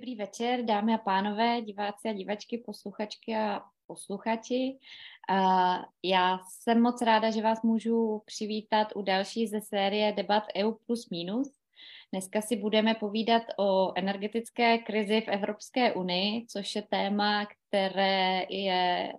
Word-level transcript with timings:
Dobrý 0.00 0.16
večer, 0.16 0.64
dámy 0.64 0.94
a 0.94 0.98
pánové, 0.98 1.62
diváci 1.62 2.08
a 2.08 2.12
divačky, 2.12 2.58
posluchačky 2.58 3.36
a 3.36 3.62
posluchači. 3.86 4.78
Já 6.02 6.38
jsem 6.48 6.82
moc 6.82 7.02
ráda, 7.02 7.30
že 7.30 7.42
vás 7.42 7.62
můžu 7.62 8.22
přivítat 8.24 8.88
u 8.94 9.02
další 9.02 9.46
ze 9.46 9.60
série 9.60 10.12
debat 10.12 10.42
EU 10.56 10.72
plus 10.86 11.10
minus. 11.10 11.52
Dneska 12.12 12.40
si 12.40 12.56
budeme 12.56 12.94
povídat 12.94 13.42
o 13.58 13.92
energetické 13.96 14.78
krizi 14.78 15.20
v 15.20 15.28
Evropské 15.28 15.92
unii, 15.92 16.46
což 16.46 16.74
je 16.74 16.82
téma, 16.82 17.46
které 17.46 18.46
je 18.50 19.12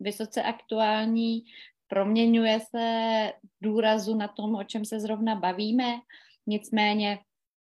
vysoce 0.00 0.42
aktuální, 0.42 1.44
proměňuje 1.86 2.60
se 2.60 3.32
důrazu 3.60 4.14
na 4.14 4.28
tom, 4.28 4.54
o 4.54 4.64
čem 4.64 4.84
se 4.84 5.00
zrovna 5.00 5.34
bavíme. 5.34 5.94
Nicméně 6.46 7.18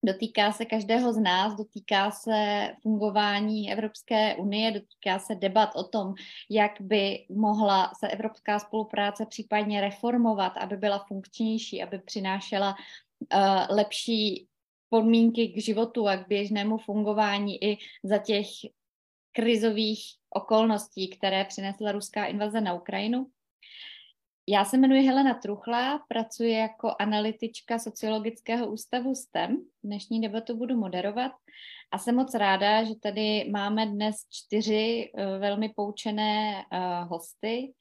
dotýká 0.05 0.53
se 0.53 0.65
každého 0.65 1.13
z 1.13 1.19
nás, 1.19 1.55
dotýká 1.55 2.11
se 2.11 2.69
fungování 2.83 3.73
Evropské 3.73 4.35
unie, 4.37 4.71
dotýká 4.73 5.19
se 5.19 5.35
debat 5.35 5.71
o 5.77 5.85
tom, 5.85 6.15
jak 6.51 6.73
by 6.81 7.27
mohla 7.31 7.93
se 7.99 8.09
evropská 8.09 8.59
spolupráce 8.59 9.27
případně 9.27 9.81
reformovat, 9.81 10.53
aby 10.57 10.77
byla 10.77 11.05
funkčnější, 11.09 11.83
aby 11.83 11.99
přinášela 11.99 12.75
uh, 12.75 13.77
lepší 13.77 14.49
podmínky 14.89 15.49
k 15.49 15.63
životu 15.63 16.09
a 16.09 16.17
k 16.17 16.29
běžnému 16.29 16.79
fungování 16.79 17.65
i 17.65 17.79
za 18.05 18.19
těch 18.19 18.47
krizových 19.33 20.01
okolností, 20.31 21.09
které 21.09 21.45
přinesla 21.45 21.93
ruská 21.93 22.27
invaze 22.27 22.61
na 22.61 22.75
Ukrajinu. 22.75 23.27
Já 24.49 24.65
se 24.65 24.77
jmenuji 24.77 25.03
Helena 25.03 25.35
Truchla, 25.35 25.99
pracuji 26.09 26.53
jako 26.53 26.95
analytička 26.99 27.79
Sociologického 27.79 28.67
ústavu 28.67 29.15
STEM. 29.15 29.57
Dnešní 29.85 30.21
debatu 30.21 30.57
budu 30.57 30.77
moderovat 30.77 31.33
a 31.91 31.99
jsem 31.99 32.15
moc 32.15 32.35
ráda, 32.35 32.85
že 32.85 32.95
tady 32.95 33.51
máme 33.51 33.87
dnes 33.87 34.17
čtyři 34.31 35.11
uh, 35.15 35.41
velmi 35.41 35.69
poučené 35.69 36.65
uh, 36.73 37.09
hosty. 37.09 37.73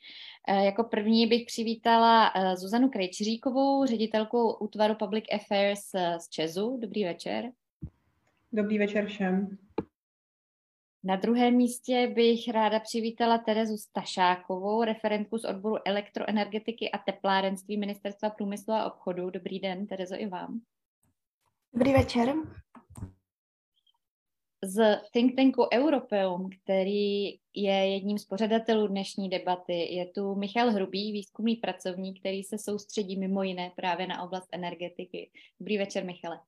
Uh, 0.49 0.63
jako 0.63 0.83
první 0.83 1.27
bych 1.27 1.45
přivítala 1.45 2.33
Zuzanu 2.55 2.89
Krejčiříkovou, 2.89 3.85
ředitelku 3.85 4.53
útvaru 4.53 4.95
Public 4.95 5.25
Affairs 5.33 5.91
z 6.17 6.29
Česu. 6.29 6.77
Dobrý 6.81 7.03
večer. 7.03 7.51
Dobrý 8.51 8.79
večer 8.79 9.05
všem. 9.05 9.57
Na 11.05 11.15
druhém 11.15 11.55
místě 11.55 12.07
bych 12.15 12.47
ráda 12.47 12.79
přivítala 12.79 13.37
Terezu 13.37 13.77
Stašákovou, 13.77 14.83
referentku 14.83 15.37
z 15.37 15.45
odboru 15.45 15.75
elektroenergetiky 15.85 16.91
a 16.91 16.97
teplárenství 16.97 17.77
Ministerstva 17.77 18.29
průmyslu 18.29 18.73
a 18.73 18.93
obchodu. 18.93 19.29
Dobrý 19.29 19.59
den, 19.59 19.87
Terezo, 19.87 20.15
i 20.17 20.25
vám. 20.25 20.61
Dobrý 21.73 21.93
večer. 21.93 22.33
Z 24.63 25.01
think 25.11 25.35
tanku 25.35 25.67
Europeum, 25.73 26.49
který 26.49 27.29
je 27.53 27.93
jedním 27.93 28.17
z 28.17 28.25
pořadatelů 28.25 28.87
dnešní 28.87 29.29
debaty, 29.29 29.93
je 29.95 30.05
tu 30.05 30.35
Michal 30.35 30.71
Hrubý, 30.71 31.11
výzkumný 31.11 31.55
pracovník, 31.55 32.19
který 32.19 32.43
se 32.43 32.57
soustředí 32.57 33.19
mimo 33.19 33.43
jiné 33.43 33.71
právě 33.75 34.07
na 34.07 34.23
oblast 34.23 34.49
energetiky. 34.51 35.31
Dobrý 35.59 35.77
večer, 35.77 36.05
Michale. 36.05 36.39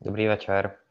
Dobrý 0.00 0.26
večer. 0.26 0.83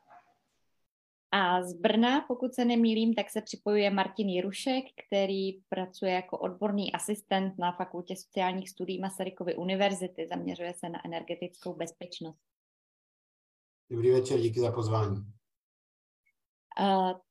A 1.35 1.63
z 1.63 1.73
Brna, 1.73 2.21
pokud 2.27 2.53
se 2.53 2.65
nemýlím, 2.65 3.13
tak 3.13 3.29
se 3.29 3.41
připojuje 3.41 3.89
Martin 3.89 4.29
Jirušek, 4.29 4.83
který 5.07 5.51
pracuje 5.69 6.11
jako 6.11 6.37
odborný 6.37 6.91
asistent 6.93 7.57
na 7.59 7.71
Fakultě 7.71 8.15
sociálních 8.15 8.69
studií 8.69 8.99
Masarykovy 8.99 9.55
univerzity. 9.55 10.27
Zaměřuje 10.27 10.73
se 10.73 10.89
na 10.89 11.05
energetickou 11.05 11.73
bezpečnost. 11.73 12.39
Dobrý 13.91 14.11
večer, 14.11 14.39
díky 14.39 14.59
za 14.59 14.71
pozvání. 14.71 15.17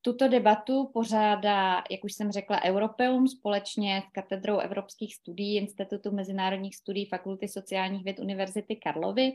Tuto 0.00 0.28
debatu 0.28 0.90
pořádá, 0.94 1.82
jak 1.90 2.04
už 2.04 2.12
jsem 2.12 2.32
řekla, 2.32 2.64
Europeum 2.64 3.28
společně 3.28 4.02
s 4.08 4.12
Katedrou 4.12 4.58
evropských 4.58 5.14
studií 5.14 5.56
Institutu 5.56 6.10
mezinárodních 6.10 6.76
studií 6.76 7.06
Fakulty 7.06 7.48
sociálních 7.48 8.04
věd 8.04 8.18
Univerzity 8.18 8.76
Karlovy. 8.76 9.32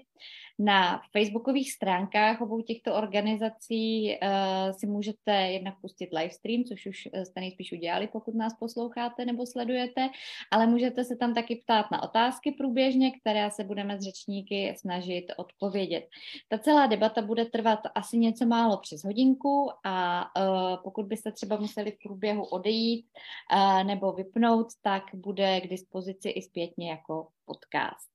Na 0.59 1.01
facebookových 1.11 1.71
stránkách 1.71 2.41
obou 2.41 2.61
těchto 2.61 2.95
organizací 2.95 4.09
uh, 4.09 4.71
si 4.71 4.87
můžete 4.87 5.31
jednak 5.31 5.73
pustit 5.81 6.09
livestream, 6.13 6.63
což 6.63 6.85
už 6.85 7.07
jste 7.23 7.39
nejspíš 7.39 7.71
udělali, 7.71 8.07
pokud 8.07 8.35
nás 8.35 8.53
posloucháte 8.59 9.25
nebo 9.25 9.45
sledujete, 9.45 10.09
ale 10.51 10.67
můžete 10.67 11.03
se 11.03 11.15
tam 11.15 11.33
taky 11.33 11.55
ptát 11.55 11.91
na 11.91 12.03
otázky 12.03 12.51
průběžně, 12.51 13.11
které 13.11 13.51
se 13.51 13.63
budeme 13.63 13.99
s 13.99 14.03
řečníky 14.03 14.75
snažit 14.77 15.25
odpovědět. 15.37 16.03
Ta 16.49 16.57
celá 16.57 16.87
debata 16.87 17.21
bude 17.21 17.45
trvat 17.45 17.79
asi 17.95 18.17
něco 18.17 18.45
málo 18.45 18.77
přes 18.77 19.03
hodinku 19.03 19.69
a 19.83 19.96
uh, 20.37 20.83
pokud 20.83 21.05
byste 21.05 21.31
třeba 21.31 21.57
museli 21.57 21.91
v 21.91 21.97
průběhu 22.03 22.45
odejít 22.45 23.05
uh, 23.53 23.83
nebo 23.83 24.11
vypnout, 24.11 24.67
tak 24.81 25.03
bude 25.13 25.61
k 25.61 25.69
dispozici 25.69 26.29
i 26.29 26.41
zpětně 26.41 26.89
jako 26.89 27.27
podcast. 27.45 28.09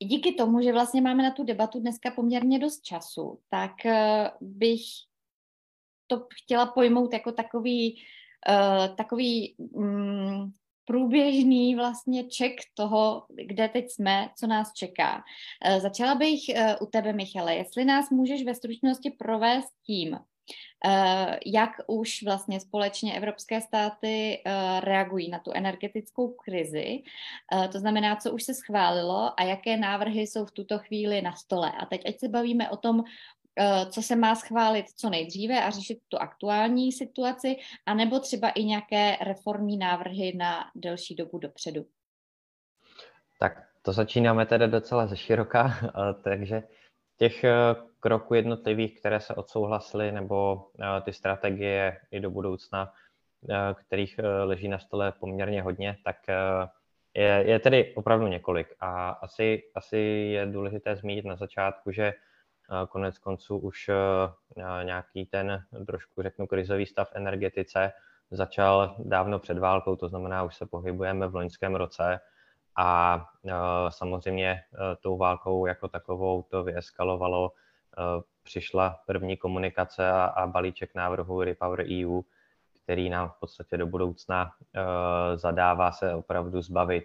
I 0.00 0.04
díky 0.04 0.34
tomu, 0.34 0.60
že 0.60 0.72
vlastně 0.72 1.00
máme 1.00 1.22
na 1.22 1.30
tu 1.30 1.44
debatu 1.44 1.80
dneska 1.80 2.10
poměrně 2.10 2.58
dost 2.58 2.80
času, 2.80 3.40
tak 3.48 3.72
uh, 3.84 3.92
bych 4.40 4.82
to 6.06 6.26
chtěla 6.42 6.66
pojmout 6.66 7.12
jako 7.12 7.32
takový, 7.32 8.02
takový 8.96 9.56
um, 9.58 10.52
průběžný 10.86 11.74
vlastně 11.74 12.24
ček 12.24 12.52
toho, 12.74 13.26
kde 13.46 13.68
teď 13.68 13.90
jsme, 13.90 14.28
co 14.36 14.46
nás 14.46 14.72
čeká. 14.72 15.24
Eh, 15.64 15.80
začala 15.80 16.14
bych 16.14 16.48
eh, 16.48 16.76
u 16.76 16.86
tebe, 16.86 17.12
Michale, 17.12 17.54
jestli 17.54 17.84
nás 17.84 18.10
můžeš 18.10 18.44
ve 18.44 18.54
stručnosti 18.54 19.10
provést 19.10 19.68
tím, 19.86 20.18
eh, 20.86 21.38
jak 21.46 21.70
už 21.86 22.22
vlastně 22.22 22.60
společně 22.60 23.16
evropské 23.16 23.60
státy 23.60 24.42
reagují 24.80 25.30
na 25.30 25.38
tu 25.38 25.50
energetickou 25.54 26.28
krizi, 26.28 27.02
to 27.72 27.78
znamená, 27.78 28.16
co 28.16 28.32
už 28.32 28.42
se 28.42 28.54
schválilo 28.54 29.40
a 29.40 29.42
jaké 29.42 29.76
návrhy 29.76 30.20
jsou 30.20 30.44
v 30.44 30.50
tuto 30.50 30.78
chvíli 30.78 31.22
na 31.22 31.32
stole. 31.32 31.72
A 31.72 31.86
teď, 31.86 32.08
ať 32.08 32.18
se 32.20 32.28
bavíme 32.28 32.70
o 32.70 32.76
tom 32.76 33.04
co 33.90 34.02
se 34.02 34.16
má 34.16 34.34
schválit 34.34 34.86
co 34.96 35.10
nejdříve 35.10 35.64
a 35.64 35.70
řešit 35.70 35.98
tu 36.08 36.18
aktuální 36.18 36.92
situaci, 36.92 37.56
anebo 37.86 38.20
třeba 38.20 38.50
i 38.50 38.64
nějaké 38.64 39.16
reformní 39.20 39.78
návrhy 39.78 40.32
na 40.36 40.70
delší 40.74 41.14
dobu 41.14 41.38
dopředu? 41.38 41.86
Tak 43.38 43.68
to 43.82 43.92
začínáme 43.92 44.46
tedy 44.46 44.68
docela 44.68 45.06
ze 45.06 45.16
široka, 45.16 45.74
eh, 45.84 45.90
takže 46.22 46.62
těch 47.16 47.44
eh, 47.44 47.52
kroků 48.00 48.34
jednotlivých, 48.34 49.00
které 49.00 49.20
se 49.20 49.34
odsouhlasily, 49.34 50.12
nebo 50.12 50.66
ty 51.02 51.12
strategie 51.12 52.00
i 52.10 52.20
do 52.20 52.30
budoucna, 52.30 52.92
kterých 53.74 54.20
leží 54.44 54.68
na 54.68 54.78
stole 54.78 55.12
poměrně 55.12 55.62
hodně, 55.62 55.96
tak 56.04 56.16
je, 57.14 57.44
je 57.46 57.58
tedy 57.58 57.94
opravdu 57.94 58.26
několik. 58.26 58.74
A 58.80 59.10
asi, 59.10 59.62
asi 59.74 59.96
je 60.32 60.46
důležité 60.46 60.96
zmínit 60.96 61.24
na 61.24 61.36
začátku, 61.36 61.92
že 61.92 62.14
Konec 62.88 63.18
konců 63.18 63.58
už 63.58 63.88
eh, 63.88 64.84
nějaký 64.84 65.26
ten 65.26 65.64
trošku 65.86 66.22
řeknu 66.22 66.46
krizový 66.46 66.86
stav 66.86 67.10
energetice 67.14 67.92
začal 68.30 68.96
dávno 68.98 69.38
před 69.38 69.58
válkou, 69.58 69.96
to 69.96 70.08
znamená, 70.08 70.42
už 70.42 70.56
se 70.56 70.66
pohybujeme 70.66 71.28
v 71.28 71.34
loňském 71.34 71.74
roce 71.74 72.20
a 72.76 73.20
eh, 73.46 73.52
samozřejmě 73.88 74.50
eh, 74.50 74.96
tou 75.00 75.16
válkou 75.16 75.66
jako 75.66 75.88
takovou 75.88 76.42
to 76.42 76.64
vyeskalovalo. 76.64 77.52
Přišla 78.42 79.00
první 79.06 79.36
komunikace 79.36 80.10
a, 80.10 80.46
balíček 80.46 80.94
návrhu 80.94 81.42
Repower 81.42 81.80
EU, 81.80 82.22
který 82.82 83.10
nám 83.10 83.28
v 83.28 83.40
podstatě 83.40 83.76
do 83.76 83.86
budoucna 83.86 84.52
zadává 85.34 85.92
se 85.92 86.14
opravdu 86.14 86.62
zbavit 86.62 87.04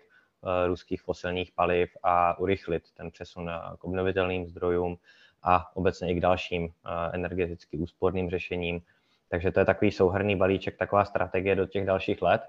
ruských 0.67 1.01
fosilních 1.01 1.51
paliv 1.51 1.97
a 2.03 2.39
urychlit 2.39 2.83
ten 2.93 3.11
přesun 3.11 3.51
k 3.79 3.83
obnovitelným 3.83 4.47
zdrojům, 4.47 4.97
a 5.43 5.75
obecně 5.75 6.11
i 6.11 6.15
k 6.15 6.19
dalším 6.19 6.65
eh, 6.65 6.89
energeticky 7.13 7.77
úsporným 7.77 8.29
řešením. 8.29 8.81
Takže 9.29 9.51
to 9.51 9.59
je 9.59 9.65
takový 9.65 9.91
souhrný 9.91 10.35
balíček, 10.35 10.77
taková 10.77 11.05
strategie 11.05 11.55
do 11.55 11.65
těch 11.65 11.85
dalších 11.85 12.21
let. 12.21 12.41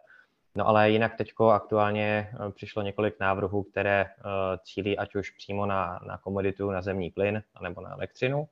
No 0.55 0.69
ale 0.69 0.91
jinak 0.91 1.17
teď 1.17 1.33
aktuálně 1.53 2.31
eh, 2.33 2.51
přišlo 2.51 2.83
několik 2.83 3.21
návrhů, 3.21 3.63
které 3.63 4.07
eh, 4.07 4.23
cílí 4.63 4.99
ať 4.99 5.15
už 5.15 5.31
přímo 5.31 5.67
na, 5.67 6.01
na 6.07 6.19
komoditu, 6.19 6.71
na 6.71 6.83
zemní 6.83 7.11
plyn 7.11 7.43
nebo 7.63 7.81
na 7.81 7.91
elektřinu. 7.91 8.49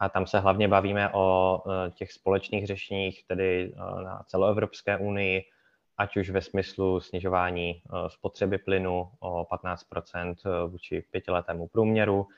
A 0.00 0.08
tam 0.08 0.26
se 0.26 0.40
hlavně 0.40 0.68
bavíme 0.68 1.10
o 1.12 1.62
těch 1.94 2.12
společných 2.12 2.66
řešeních, 2.66 3.24
tedy 3.24 3.72
na 4.04 4.22
celoevropské 4.26 4.96
unii, 4.96 5.44
ať 5.98 6.16
už 6.16 6.30
ve 6.30 6.42
smyslu 6.42 7.00
snižování 7.00 7.82
spotřeby 8.08 8.58
plynu 8.58 9.10
o 9.20 9.44
15% 9.44 10.34
vůči 10.68 11.04
pětiletému 11.10 11.68
průměru, 11.68 12.28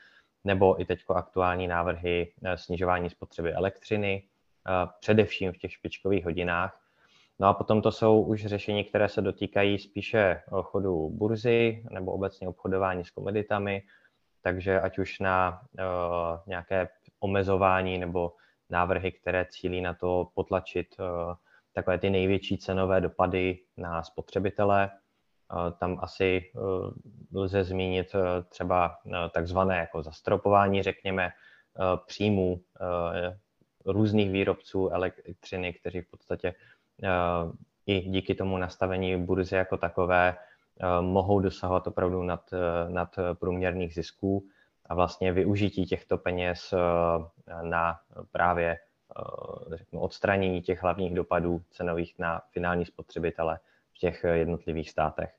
nebo 0.45 0.81
i 0.81 0.85
teď 0.85 0.99
aktuální 1.15 1.67
návrhy 1.67 2.33
eh, 2.43 2.57
snižování 2.57 3.09
spotřeby 3.09 3.53
elektřiny, 3.53 4.23
eh, 4.23 4.89
především 4.99 5.51
v 5.51 5.57
těch 5.57 5.71
špičkových 5.71 6.25
hodinách. 6.25 6.81
No 7.39 7.47
a 7.47 7.53
potom 7.53 7.81
to 7.81 7.91
jsou 7.91 8.21
už 8.21 8.45
řešení, 8.45 8.83
které 8.83 9.09
se 9.09 9.21
dotýkají 9.21 9.79
spíše 9.79 10.41
chodu 10.61 11.09
burzy 11.09 11.83
nebo 11.91 12.11
obecně 12.11 12.47
obchodování 12.47 13.05
s 13.05 13.09
komoditami, 13.09 13.83
takže 14.41 14.81
ať 14.81 14.99
už 14.99 15.19
na 15.19 15.61
nějaké 16.47 16.89
omezování 17.19 17.97
nebo 17.97 18.33
návrhy, 18.69 19.11
které 19.11 19.45
cílí 19.49 19.81
na 19.81 19.93
to 19.93 20.27
potlačit 20.33 20.95
takové 21.73 21.97
ty 21.97 22.09
největší 22.09 22.57
cenové 22.57 23.01
dopady 23.01 23.59
na 23.77 24.03
spotřebitele. 24.03 24.91
Tam 25.77 25.97
asi 26.01 26.51
lze 27.33 27.63
zmínit 27.63 28.15
třeba 28.49 28.97
takzvané 29.31 29.77
jako 29.77 30.03
zastropování, 30.03 30.83
řekněme, 30.83 31.29
příjmů 32.05 32.61
různých 33.85 34.31
výrobců 34.31 34.89
elektřiny, 34.89 35.73
kteří 35.73 36.01
v 36.01 36.09
podstatě 36.09 36.53
i 37.85 37.99
díky 38.01 38.35
tomu 38.35 38.57
nastavení 38.57 39.25
burzy 39.25 39.55
jako 39.55 39.77
takové 39.77 40.37
mohou 41.01 41.39
dosahovat 41.39 41.87
opravdu 41.87 42.23
nad, 42.23 42.49
nad 42.87 43.15
průměrných 43.33 43.93
zisků 43.93 44.45
a 44.85 44.95
vlastně 44.95 45.33
využití 45.33 45.85
těchto 45.85 46.17
peněz 46.17 46.73
na 47.61 47.99
právě 48.31 48.77
řeknu, 49.75 49.99
odstranění 49.99 50.61
těch 50.61 50.83
hlavních 50.83 51.13
dopadů 51.13 51.61
cenových 51.71 52.19
na 52.19 52.41
finální 52.51 52.85
spotřebitele 52.85 53.59
v 53.93 53.97
těch 53.97 54.25
jednotlivých 54.33 54.89
státech. 54.89 55.33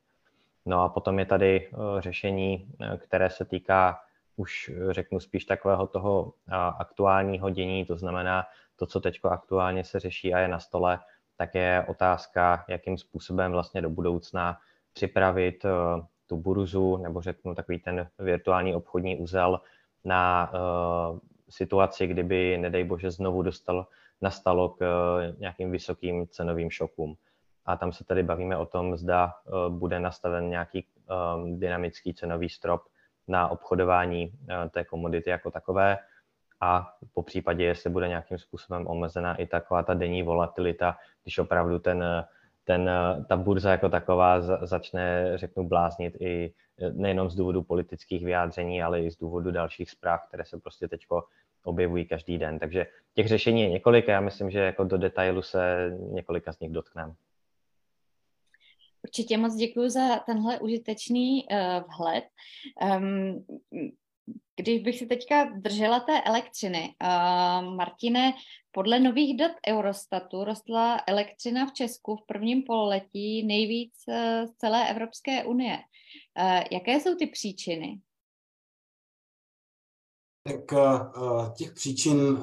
No 0.66 0.82
a 0.82 0.88
potom 0.88 1.18
je 1.18 1.26
tady 1.26 1.70
řešení, 1.98 2.68
které 2.98 3.30
se 3.30 3.44
týká 3.44 4.00
už 4.36 4.70
řeknu 4.90 5.20
spíš 5.20 5.44
takového 5.44 5.86
toho 5.86 6.32
aktuálního 6.78 7.50
dění, 7.50 7.84
to 7.84 7.96
znamená 7.96 8.44
to, 8.76 8.86
co 8.86 9.00
teď 9.00 9.20
aktuálně 9.24 9.84
se 9.84 10.00
řeší 10.00 10.34
a 10.34 10.38
je 10.38 10.48
na 10.48 10.58
stole, 10.58 10.98
tak 11.36 11.54
je 11.54 11.84
otázka, 11.88 12.64
jakým 12.68 12.98
způsobem 12.98 13.52
vlastně 13.52 13.82
do 13.82 13.90
budoucna 13.90 14.58
připravit 14.92 15.64
eh, 15.64 15.70
tu 16.26 16.36
burzu, 16.36 16.96
nebo 16.96 17.20
řeknu 17.20 17.54
takový 17.54 17.78
ten 17.78 18.08
virtuální 18.19 18.74
obchodní 18.74 19.16
úzel 19.16 19.60
na 20.04 20.52
situaci, 21.48 22.06
kdyby, 22.06 22.58
nedej 22.58 22.84
bože, 22.84 23.10
znovu 23.10 23.42
dostal, 23.42 23.86
nastalo 24.20 24.69
k 24.69 24.84
nějakým 25.38 25.70
vysokým 25.70 26.26
cenovým 26.28 26.70
šokům. 26.70 27.16
A 27.66 27.76
tam 27.76 27.92
se 27.92 28.04
tady 28.04 28.22
bavíme 28.22 28.56
o 28.56 28.66
tom, 28.66 28.96
zda 28.96 29.32
uh, 29.44 29.78
bude 29.78 30.00
nastaven 30.00 30.50
nějaký 30.50 30.86
dynamický 31.54 32.14
cenový 32.14 32.48
strop 32.48 32.82
na 33.28 33.48
obchodování 33.48 34.32
té 34.70 34.84
komodity 34.84 35.30
jako 35.30 35.50
takové 35.50 35.98
a 36.60 36.92
po 37.14 37.22
případě, 37.22 37.64
jestli 37.64 37.90
bude 37.90 38.08
nějakým 38.08 38.38
způsobem 38.38 38.86
omezená 38.86 39.34
i 39.34 39.46
taková 39.46 39.82
ta 39.82 39.94
denní 39.94 40.22
volatilita, 40.22 40.96
když 41.22 41.38
opravdu 41.38 41.78
ten, 41.78 42.04
ten, 42.64 42.90
ta 43.28 43.36
burza 43.36 43.70
jako 43.70 43.88
taková 43.88 44.40
začne, 44.66 45.32
řeknu, 45.38 45.69
bláznit 45.69 46.16
i 46.20 46.54
nejenom 46.92 47.30
z 47.30 47.34
důvodu 47.34 47.62
politických 47.62 48.24
vyjádření, 48.24 48.82
ale 48.82 49.00
i 49.00 49.10
z 49.10 49.16
důvodu 49.16 49.50
dalších 49.50 49.90
zpráv, 49.90 50.20
které 50.28 50.44
se 50.44 50.58
prostě 50.58 50.88
teď 50.88 51.06
objevují 51.64 52.06
každý 52.06 52.38
den. 52.38 52.58
Takže 52.58 52.86
těch 53.14 53.28
řešení 53.28 53.62
je 53.62 53.70
několik 53.70 54.08
a 54.08 54.12
já 54.12 54.20
myslím, 54.20 54.50
že 54.50 54.60
jako 54.60 54.84
do 54.84 54.98
detailu 54.98 55.42
se 55.42 55.92
několika 55.98 56.52
z 56.52 56.60
nich 56.60 56.72
dotkneme. 56.72 57.12
Určitě 59.06 59.38
moc 59.38 59.55
děkuji 59.55 59.91
za 59.91 60.19
tenhle 60.19 60.61
užitečný 60.61 61.44
uh, 61.44 61.58
vhled. 61.97 62.25
Um, 62.97 63.47
když 64.56 64.82
bych 64.82 64.99
si 64.99 65.06
teďka 65.06 65.44
držela 65.44 66.00
té 66.00 66.23
elektřiny, 66.23 66.94
uh, 67.03 67.75
Martine, 67.75 68.32
podle 68.70 69.00
nových 69.00 69.37
dat 69.37 69.53
Eurostatu 69.69 70.44
rostla 70.44 71.00
elektřina 71.06 71.67
v 71.67 71.73
Česku 71.73 72.17
v 72.17 72.26
prvním 72.26 72.62
pololetí 72.62 73.47
nejvíc 73.47 73.94
uh, 74.08 74.47
z 74.47 74.56
celé 74.56 74.91
Evropské 74.91 75.44
unie. 75.44 75.79
Uh, 76.38 76.62
jaké 76.70 77.00
jsou 77.00 77.14
ty 77.14 77.26
příčiny? 77.26 78.00
Tak 80.43 80.73
těch 81.56 81.73
příčin 81.75 82.38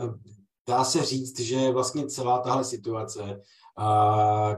dá 0.70 0.84
se 0.84 1.06
říct, 1.06 1.40
že 1.40 1.72
vlastně 1.72 2.08
celá 2.08 2.40
tahle 2.40 2.64
situace, 2.64 3.22
uh, 3.80 4.56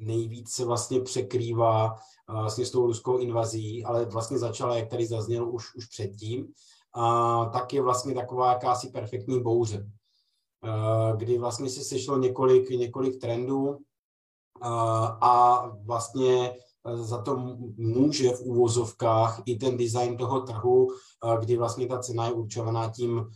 která 0.00 0.16
nejvíce 0.16 0.64
vlastně 0.64 1.00
překrývá 1.00 1.94
vlastně 2.28 2.66
s 2.66 2.70
tou 2.70 2.86
ruskou 2.86 3.18
invazí, 3.18 3.84
ale 3.84 4.04
vlastně 4.04 4.38
začala, 4.38 4.76
jak 4.76 4.88
tady 4.88 5.06
zaznělo 5.06 5.50
už, 5.50 5.74
už 5.74 5.86
předtím, 5.86 6.52
a 6.94 7.44
tak 7.44 7.72
je 7.72 7.82
vlastně 7.82 8.14
taková 8.14 8.52
jakási 8.52 8.90
perfektní 8.90 9.42
bouře, 9.42 9.86
kdy 11.16 11.38
vlastně 11.38 11.70
se 11.70 11.84
sešlo 11.84 12.18
několik, 12.18 12.70
několik 12.70 13.20
trendů 13.20 13.78
a 15.20 15.62
vlastně 15.84 16.52
za 16.94 17.22
to 17.22 17.36
může 17.76 18.30
v 18.30 18.40
úvozovkách 18.40 19.42
i 19.46 19.56
ten 19.56 19.76
design 19.76 20.16
toho 20.16 20.40
trhu, 20.40 20.88
kdy 21.40 21.56
vlastně 21.56 21.86
ta 21.86 21.98
cena 21.98 22.26
je 22.26 22.32
určovaná 22.32 22.90
tím, 22.90 23.30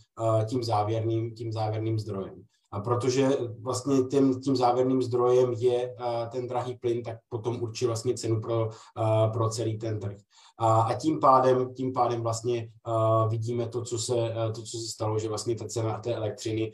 tím, 0.49 0.65
závěrným, 0.65 1.35
tím 1.35 1.53
závěrným 1.53 1.99
zdrojem. 1.99 2.45
Protože 2.81 3.29
vlastně 3.61 4.03
tím, 4.03 4.41
tím 4.41 4.57
závěrným 4.57 5.03
zdrojem 5.03 5.53
je 5.53 5.89
uh, 5.89 6.29
ten 6.29 6.49
drahý 6.49 6.77
plyn, 6.77 7.03
tak 7.03 7.17
potom 7.29 7.63
určí 7.63 7.87
vlastně 7.87 8.15
cenu 8.15 8.41
pro, 8.41 8.67
uh, 8.67 9.33
pro 9.33 9.49
celý 9.49 9.79
ten 9.79 10.01
trh. 10.01 10.17
A, 10.59 10.83
a 10.83 10.95
tím 10.95 11.21
pádem, 11.21 11.75
tím 11.75 11.93
pádem 11.93 12.23
vlastně 12.23 12.69
uh, 12.89 13.31
vidíme 13.31 13.69
to 13.69 13.83
co, 13.83 13.99
se, 13.99 14.35
to, 14.55 14.63
co 14.63 14.79
se 14.79 14.89
stalo, 14.93 15.19
že 15.19 15.29
vlastně 15.29 15.55
ta 15.55 15.67
cena 15.67 15.99
té 15.99 16.15
elektřiny 16.15 16.73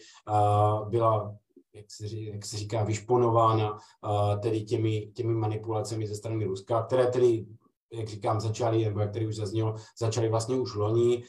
byla 0.88 1.34
jak 1.74 1.90
se, 1.90 2.16
jak 2.16 2.46
se 2.46 2.56
říká, 2.56 2.84
vyšponována 2.84 3.72
uh, 3.72 4.40
tedy 4.40 4.64
těmi, 4.64 5.10
těmi 5.14 5.34
manipulacemi 5.34 6.06
ze 6.06 6.14
strany 6.14 6.44
Ruska, 6.44 6.82
které 6.82 7.06
tedy 7.06 7.46
jak 7.92 8.08
říkám, 8.08 8.40
začali, 8.40 8.84
nebo 8.84 9.00
jak 9.00 9.12
tady 9.12 9.26
už 9.26 9.36
zaznělo, 9.36 9.74
začali 9.98 10.28
vlastně 10.28 10.56
už 10.56 10.74
loni. 10.74 11.22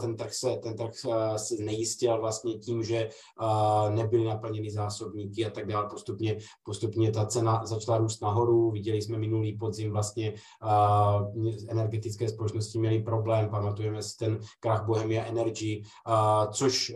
Ten 0.00 0.16
trh 0.16 0.34
se, 0.34 0.56
ten 0.62 0.76
trh 0.76 0.92
se 1.36 1.54
nejistil 1.60 2.20
vlastně 2.20 2.58
tím, 2.58 2.82
že 2.82 3.08
nebyly 3.88 4.24
naplněny 4.24 4.70
zásobníky 4.70 5.46
a 5.46 5.50
tak 5.50 5.66
dále. 5.66 5.88
Postupně, 5.90 6.36
postupně 6.62 7.10
ta 7.10 7.26
cena 7.26 7.66
začala 7.66 7.98
růst 7.98 8.22
nahoru. 8.22 8.70
Viděli 8.70 9.02
jsme 9.02 9.18
minulý 9.18 9.56
podzim 9.58 9.92
vlastně 9.92 10.34
energetické 11.68 12.28
společnosti 12.28 12.78
měly 12.78 13.02
problém. 13.02 13.50
Pamatujeme 13.50 14.02
si 14.02 14.16
ten 14.16 14.38
krach 14.60 14.86
Bohemia 14.86 15.24
Energy, 15.24 15.82
což 16.52 16.92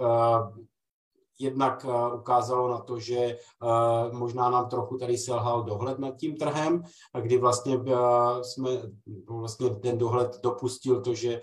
jednak 1.41 1.87
uh, 1.89 2.15
ukázalo 2.15 2.69
na 2.69 2.79
to, 2.79 2.99
že 2.99 3.37
uh, 3.63 4.19
možná 4.19 4.51
nám 4.51 4.69
trochu 4.69 4.99
tady 4.99 5.19
selhal 5.19 5.63
dohled 5.63 5.99
nad 5.99 6.17
tím 6.17 6.37
trhem, 6.37 6.83
kdy 7.21 7.39
vlastně 7.39 7.77
uh, 7.77 8.41
jsme 8.43 8.71
vlastně 9.29 9.71
ten 9.71 9.99
dohled 9.99 10.41
dopustil 10.43 11.01
to, 11.01 11.15
že 11.15 11.41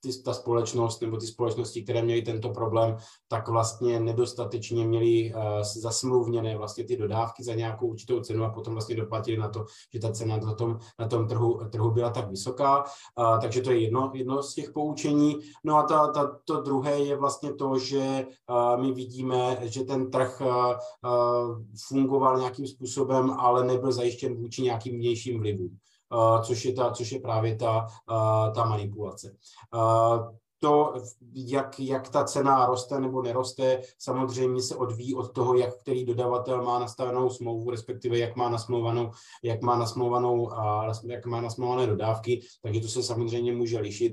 ty, 0.00 0.22
ta 0.22 0.34
společnost 0.34 1.00
nebo 1.00 1.16
ty 1.16 1.26
společnosti, 1.26 1.82
které 1.82 2.02
měly 2.02 2.22
tento 2.22 2.48
problém, 2.48 2.96
tak 3.28 3.48
vlastně 3.48 4.00
nedostatečně 4.00 4.86
měly 4.86 5.32
zasmluvněné 5.62 6.56
vlastně 6.56 6.84
ty 6.84 6.96
dodávky 6.96 7.44
za 7.44 7.54
nějakou 7.54 7.86
určitou 7.86 8.20
cenu 8.20 8.44
a 8.44 8.48
potom 8.48 8.72
vlastně 8.72 8.96
doplatili 8.96 9.36
na 9.36 9.48
to, 9.48 9.64
že 9.94 10.00
ta 10.00 10.12
cena 10.12 10.36
na 10.36 10.54
tom, 10.54 10.78
na 10.98 11.08
tom 11.08 11.28
trhu, 11.28 11.60
trhu 11.70 11.90
byla 11.90 12.10
tak 12.10 12.30
vysoká. 12.30 12.84
Takže 13.40 13.62
to 13.62 13.70
je 13.70 13.80
jedno, 13.80 14.10
jedno 14.14 14.42
z 14.42 14.54
těch 14.54 14.70
poučení. 14.70 15.38
No 15.64 15.76
a 15.76 15.82
ta, 15.82 16.06
ta, 16.06 16.38
to 16.44 16.60
druhé 16.60 16.98
je 16.98 17.16
vlastně 17.16 17.54
to, 17.54 17.78
že 17.78 18.26
my 18.76 18.92
vidíme, 18.92 19.58
že 19.62 19.84
ten 19.84 20.10
trh 20.10 20.42
fungoval 21.88 22.38
nějakým 22.38 22.66
způsobem, 22.66 23.30
ale 23.30 23.64
nebyl 23.64 23.92
zajištěn 23.92 24.34
vůči 24.34 24.62
nějakým 24.62 24.96
vnějším 24.96 25.40
vlivům, 25.40 25.76
což 26.42 26.64
je, 26.64 26.72
ta, 26.72 26.90
což 26.90 27.12
je 27.12 27.20
právě 27.20 27.56
ta, 27.56 27.86
ta 28.54 28.64
manipulace. 28.64 29.36
To, 30.62 30.94
jak, 31.32 31.80
jak 31.80 32.08
ta 32.08 32.24
cena 32.24 32.66
roste 32.66 33.00
nebo 33.00 33.22
neroste, 33.22 33.80
samozřejmě 33.98 34.62
se 34.62 34.76
odvíjí 34.76 35.14
od 35.14 35.32
toho, 35.32 35.54
jak 35.54 35.80
který 35.80 36.04
dodavatel 36.04 36.62
má 36.62 36.78
nastavenou 36.78 37.30
smlouvu, 37.30 37.70
respektive 37.70 38.18
jak 38.18 38.36
má 38.36 38.48
nasmlouvanou, 38.48 39.10
jak 39.44 39.62
má 39.62 39.78
nasmlouvanou, 39.78 40.50
jak 41.04 41.26
má 41.26 41.40
nasmlouvané 41.40 41.86
dodávky, 41.86 42.40
takže 42.62 42.80
to 42.80 42.88
se 42.88 43.02
samozřejmě 43.02 43.52
může 43.52 43.78
lišit 43.78 44.12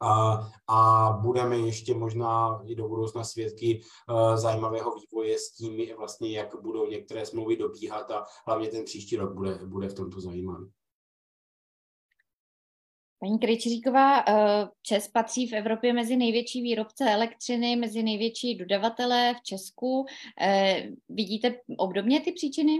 a, 0.00 1.18
budeme 1.22 1.56
ještě 1.56 1.94
možná 1.94 2.62
i 2.66 2.74
do 2.74 2.88
budoucna 2.88 3.24
svědky 3.24 3.80
uh, 4.08 4.36
zajímavého 4.36 4.94
vývoje 4.94 5.38
s 5.38 5.52
tím, 5.52 5.96
vlastně, 5.96 6.30
jak 6.30 6.62
budou 6.62 6.86
některé 6.86 7.26
smlouvy 7.26 7.56
dobíhat 7.56 8.10
a 8.10 8.24
hlavně 8.46 8.68
ten 8.68 8.84
příští 8.84 9.16
rok 9.16 9.34
bude, 9.34 9.58
bude 9.64 9.88
v 9.88 9.94
tomto 9.94 10.20
zajímavý. 10.20 10.70
Paní 13.20 13.38
Krejčiříková, 13.38 14.24
eh, 14.28 14.68
Čes 14.82 15.08
patří 15.08 15.46
v 15.46 15.52
Evropě 15.52 15.92
mezi 15.92 16.16
největší 16.16 16.62
výrobce 16.62 17.12
elektřiny, 17.12 17.76
mezi 17.76 18.02
největší 18.02 18.54
dodavatele 18.54 19.34
v 19.34 19.42
Česku. 19.42 20.06
Eh, 20.40 20.88
vidíte 21.08 21.60
obdobně 21.76 22.20
ty 22.20 22.32
příčiny? 22.32 22.78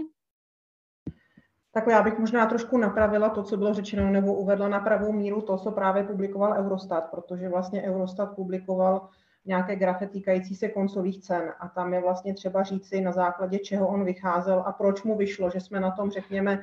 Tak 1.71 1.87
já 1.87 2.03
bych 2.03 2.19
možná 2.19 2.45
trošku 2.45 2.77
napravila 2.77 3.29
to, 3.29 3.43
co 3.43 3.57
bylo 3.57 3.73
řečeno, 3.73 4.09
nebo 4.11 4.33
uvedla 4.33 4.67
na 4.67 4.79
pravou 4.79 5.11
míru 5.11 5.41
to, 5.41 5.57
co 5.57 5.71
právě 5.71 6.03
publikoval 6.03 6.53
Eurostat, 6.53 7.11
protože 7.11 7.49
vlastně 7.49 7.81
Eurostat 7.81 8.35
publikoval 8.35 9.09
nějaké 9.45 9.75
grafy 9.75 10.07
týkající 10.07 10.55
se 10.55 10.69
koncových 10.69 11.21
cen 11.21 11.53
a 11.59 11.67
tam 11.67 11.93
je 11.93 12.01
vlastně 12.01 12.33
třeba 12.33 12.63
říci, 12.63 13.01
na 13.01 13.11
základě 13.11 13.59
čeho 13.59 13.87
on 13.87 14.05
vycházel 14.05 14.63
a 14.65 14.71
proč 14.71 15.03
mu 15.03 15.17
vyšlo, 15.17 15.49
že 15.49 15.59
jsme 15.59 15.79
na 15.79 15.91
tom, 15.91 16.11
řekněme, 16.11 16.59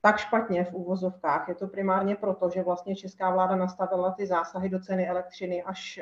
tak 0.00 0.18
špatně 0.18 0.64
v 0.64 0.74
úvozovkách. 0.74 1.48
Je 1.48 1.54
to 1.54 1.68
primárně 1.68 2.16
proto, 2.16 2.50
že 2.50 2.62
vlastně 2.62 2.96
česká 2.96 3.30
vláda 3.30 3.56
nastavila 3.56 4.10
ty 4.10 4.26
zásahy 4.26 4.68
do 4.68 4.80
ceny 4.80 5.08
elektřiny 5.08 5.62
až 5.62 6.00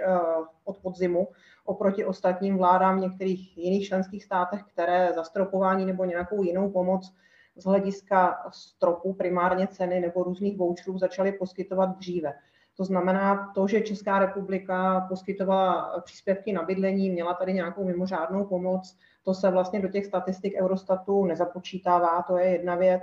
od 0.65 0.79
podzimu 0.79 1.29
oproti 1.65 2.05
ostatním 2.05 2.59
vládám 2.59 2.97
v 2.97 3.01
některých 3.01 3.59
jiných 3.59 3.89
členských 3.89 4.25
státech, 4.25 4.63
které 4.63 5.13
zastropování 5.15 5.87
nebo 5.87 6.05
nějakou 6.05 6.43
jinou 6.43 6.71
pomoc 6.71 7.15
z 7.57 7.65
hlediska 7.65 8.51
stropu 8.53 9.13
primárně 9.13 9.67
ceny 9.67 10.01
nebo 10.01 10.23
různých 10.23 10.59
voucherů 10.59 10.99
začaly 10.99 11.33
poskytovat 11.33 11.97
dříve. 11.99 12.33
To 12.77 12.85
znamená 12.85 13.53
to, 13.55 13.69
že 13.69 13.81
Česká 13.81 14.19
republika 14.19 15.07
poskytovala 15.09 16.01
příspěvky 16.01 16.53
na 16.53 16.63
bydlení, 16.63 17.11
měla 17.11 17.35
tady 17.35 17.53
nějakou 17.53 17.85
mimořádnou 17.85 18.45
pomoc, 18.45 18.97
to 19.23 19.35
se 19.35 19.51
vlastně 19.51 19.81
do 19.81 19.89
těch 19.89 20.07
statistik 20.07 20.55
Eurostatu 20.61 21.25
nezapočítává, 21.25 22.23
to 22.23 22.37
je 22.37 22.47
jedna 22.47 22.75
věc. 22.75 23.03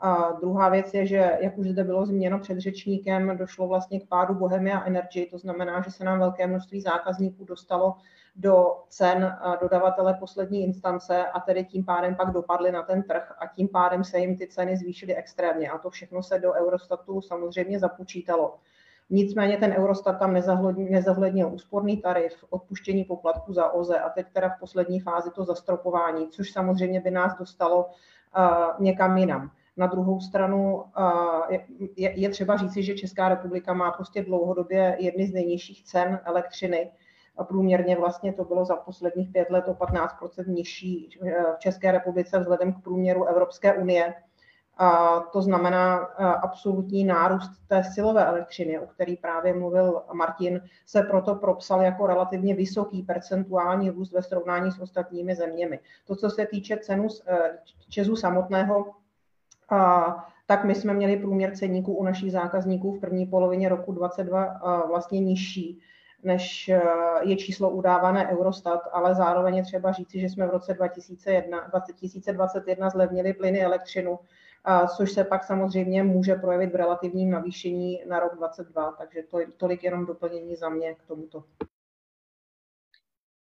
A 0.00 0.32
druhá 0.40 0.68
věc 0.68 0.94
je, 0.94 1.06
že, 1.06 1.38
jak 1.40 1.58
už 1.58 1.68
zde 1.68 1.84
bylo 1.84 2.06
zmíněno 2.06 2.38
před 2.38 2.58
řečníkem, 2.58 3.36
došlo 3.36 3.68
vlastně 3.68 4.00
k 4.00 4.08
pádu 4.08 4.34
Bohemia 4.34 4.84
Energy, 4.84 5.26
to 5.30 5.38
znamená, 5.38 5.80
že 5.80 5.90
se 5.90 6.04
nám 6.04 6.18
velké 6.18 6.46
množství 6.46 6.80
zákazníků 6.80 7.44
dostalo 7.44 7.94
do 8.36 8.76
cen 8.88 9.36
dodavatele 9.60 10.14
poslední 10.14 10.64
instance 10.64 11.26
a 11.26 11.40
tedy 11.40 11.64
tím 11.64 11.84
pádem 11.84 12.14
pak 12.14 12.30
dopadly 12.30 12.72
na 12.72 12.82
ten 12.82 13.02
trh 13.02 13.32
a 13.38 13.46
tím 13.46 13.68
pádem 13.68 14.04
se 14.04 14.18
jim 14.18 14.36
ty 14.36 14.46
ceny 14.46 14.76
zvýšily 14.76 15.16
extrémně 15.16 15.70
a 15.70 15.78
to 15.78 15.90
všechno 15.90 16.22
se 16.22 16.38
do 16.38 16.52
Eurostatu 16.52 17.20
samozřejmě 17.20 17.78
započítalo. 17.78 18.54
Nicméně 19.10 19.56
ten 19.56 19.72
Eurostat 19.72 20.18
tam 20.18 20.36
nezohlednil 20.76 21.48
úsporný 21.52 21.96
tarif, 21.96 22.44
odpuštění 22.50 23.04
poplatku 23.04 23.52
za 23.52 23.70
OZE 23.70 24.00
a 24.00 24.08
teď 24.08 24.26
teda 24.32 24.48
v 24.48 24.60
poslední 24.60 25.00
fázi 25.00 25.30
to 25.30 25.44
zastropování, 25.44 26.28
což 26.28 26.52
samozřejmě 26.52 27.00
by 27.00 27.10
nás 27.10 27.38
dostalo 27.38 27.84
uh, 27.86 28.84
někam 28.84 29.16
jinam. 29.16 29.50
Na 29.78 29.86
druhou 29.86 30.20
stranu 30.20 30.84
je, 31.96 32.28
třeba 32.28 32.56
říci, 32.56 32.82
že 32.82 32.94
Česká 32.94 33.28
republika 33.28 33.74
má 33.74 33.90
prostě 33.90 34.22
dlouhodobě 34.22 34.96
jedny 34.98 35.26
z 35.26 35.32
nejnižších 35.32 35.84
cen 35.84 36.20
elektřiny. 36.24 36.90
A 37.36 37.44
průměrně 37.44 37.96
vlastně 37.96 38.32
to 38.32 38.44
bylo 38.44 38.64
za 38.64 38.76
posledních 38.76 39.30
pět 39.32 39.50
let 39.50 39.68
o 39.68 39.74
15 39.74 40.14
nižší 40.46 41.10
v 41.56 41.58
České 41.58 41.92
republice 41.92 42.38
vzhledem 42.38 42.72
k 42.72 42.82
průměru 42.82 43.24
Evropské 43.24 43.74
unie. 43.74 44.14
A 44.78 45.20
to 45.20 45.42
znamená 45.42 45.96
absolutní 46.42 47.04
nárůst 47.04 47.50
té 47.68 47.84
silové 47.84 48.26
elektřiny, 48.26 48.78
o 48.78 48.86
který 48.86 49.16
právě 49.16 49.54
mluvil 49.54 50.02
Martin, 50.12 50.60
se 50.86 51.02
proto 51.02 51.34
propsal 51.34 51.82
jako 51.82 52.06
relativně 52.06 52.54
vysoký 52.54 53.02
percentuální 53.02 53.90
růst 53.90 54.12
ve 54.12 54.22
srovnání 54.22 54.72
s 54.72 54.80
ostatními 54.80 55.34
zeměmi. 55.34 55.80
To, 56.06 56.16
co 56.16 56.30
se 56.30 56.46
týče 56.46 56.76
cenu 56.76 57.08
e, 57.26 57.58
Česu 57.88 58.16
samotného, 58.16 58.94
tak 60.46 60.64
my 60.64 60.74
jsme 60.74 60.94
měli 60.94 61.16
průměr 61.16 61.56
ceníků 61.56 61.94
u 61.94 62.04
našich 62.04 62.32
zákazníků 62.32 62.92
v 62.92 63.00
první 63.00 63.26
polovině 63.26 63.68
roku 63.68 63.92
2022 63.92 64.86
vlastně 64.86 65.20
nižší, 65.20 65.80
než 66.22 66.68
e, 66.68 66.82
je 67.22 67.36
číslo 67.36 67.70
udávané 67.70 68.28
Eurostat, 68.28 68.80
ale 68.92 69.14
zároveň 69.14 69.56
je 69.56 69.62
třeba 69.62 69.92
říci, 69.92 70.20
že 70.20 70.28
jsme 70.28 70.46
v 70.46 70.50
roce 70.50 70.74
2001, 70.74 71.66
2021 71.68 72.90
zlevnili 72.90 73.32
plyny 73.34 73.62
elektřinu 73.62 74.18
což 74.96 75.12
se 75.12 75.24
pak 75.24 75.44
samozřejmě 75.44 76.02
může 76.02 76.34
projevit 76.34 76.72
v 76.72 76.76
relativním 76.76 77.30
navýšení 77.30 78.02
na 78.08 78.20
rok 78.20 78.34
2022. 78.34 78.92
Takže 78.92 79.22
to, 79.22 79.38
tolik 79.56 79.84
jenom 79.84 80.06
doplnění 80.06 80.56
za 80.56 80.68
mě 80.68 80.94
k 80.94 81.02
tomuto. 81.02 81.44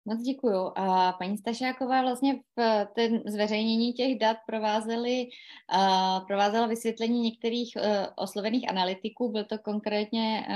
Moc 0.05 0.22
děkuju. 0.22 0.72
A 0.75 1.12
paní 1.12 1.38
Stašáková 1.38 2.01
vlastně 2.01 2.36
v 2.36 2.86
ten 2.95 3.22
zveřejnění 3.25 3.93
těch 3.93 4.19
dat 4.19 4.38
provázely, 4.45 5.27
uh, 5.75 6.27
provázela 6.27 6.67
vysvětlení 6.67 7.22
některých 7.22 7.74
uh, 7.75 7.83
oslovených 8.15 8.69
analytiků. 8.69 9.31
Byl 9.31 9.43
to 9.43 9.57
konkrétně 9.57 10.48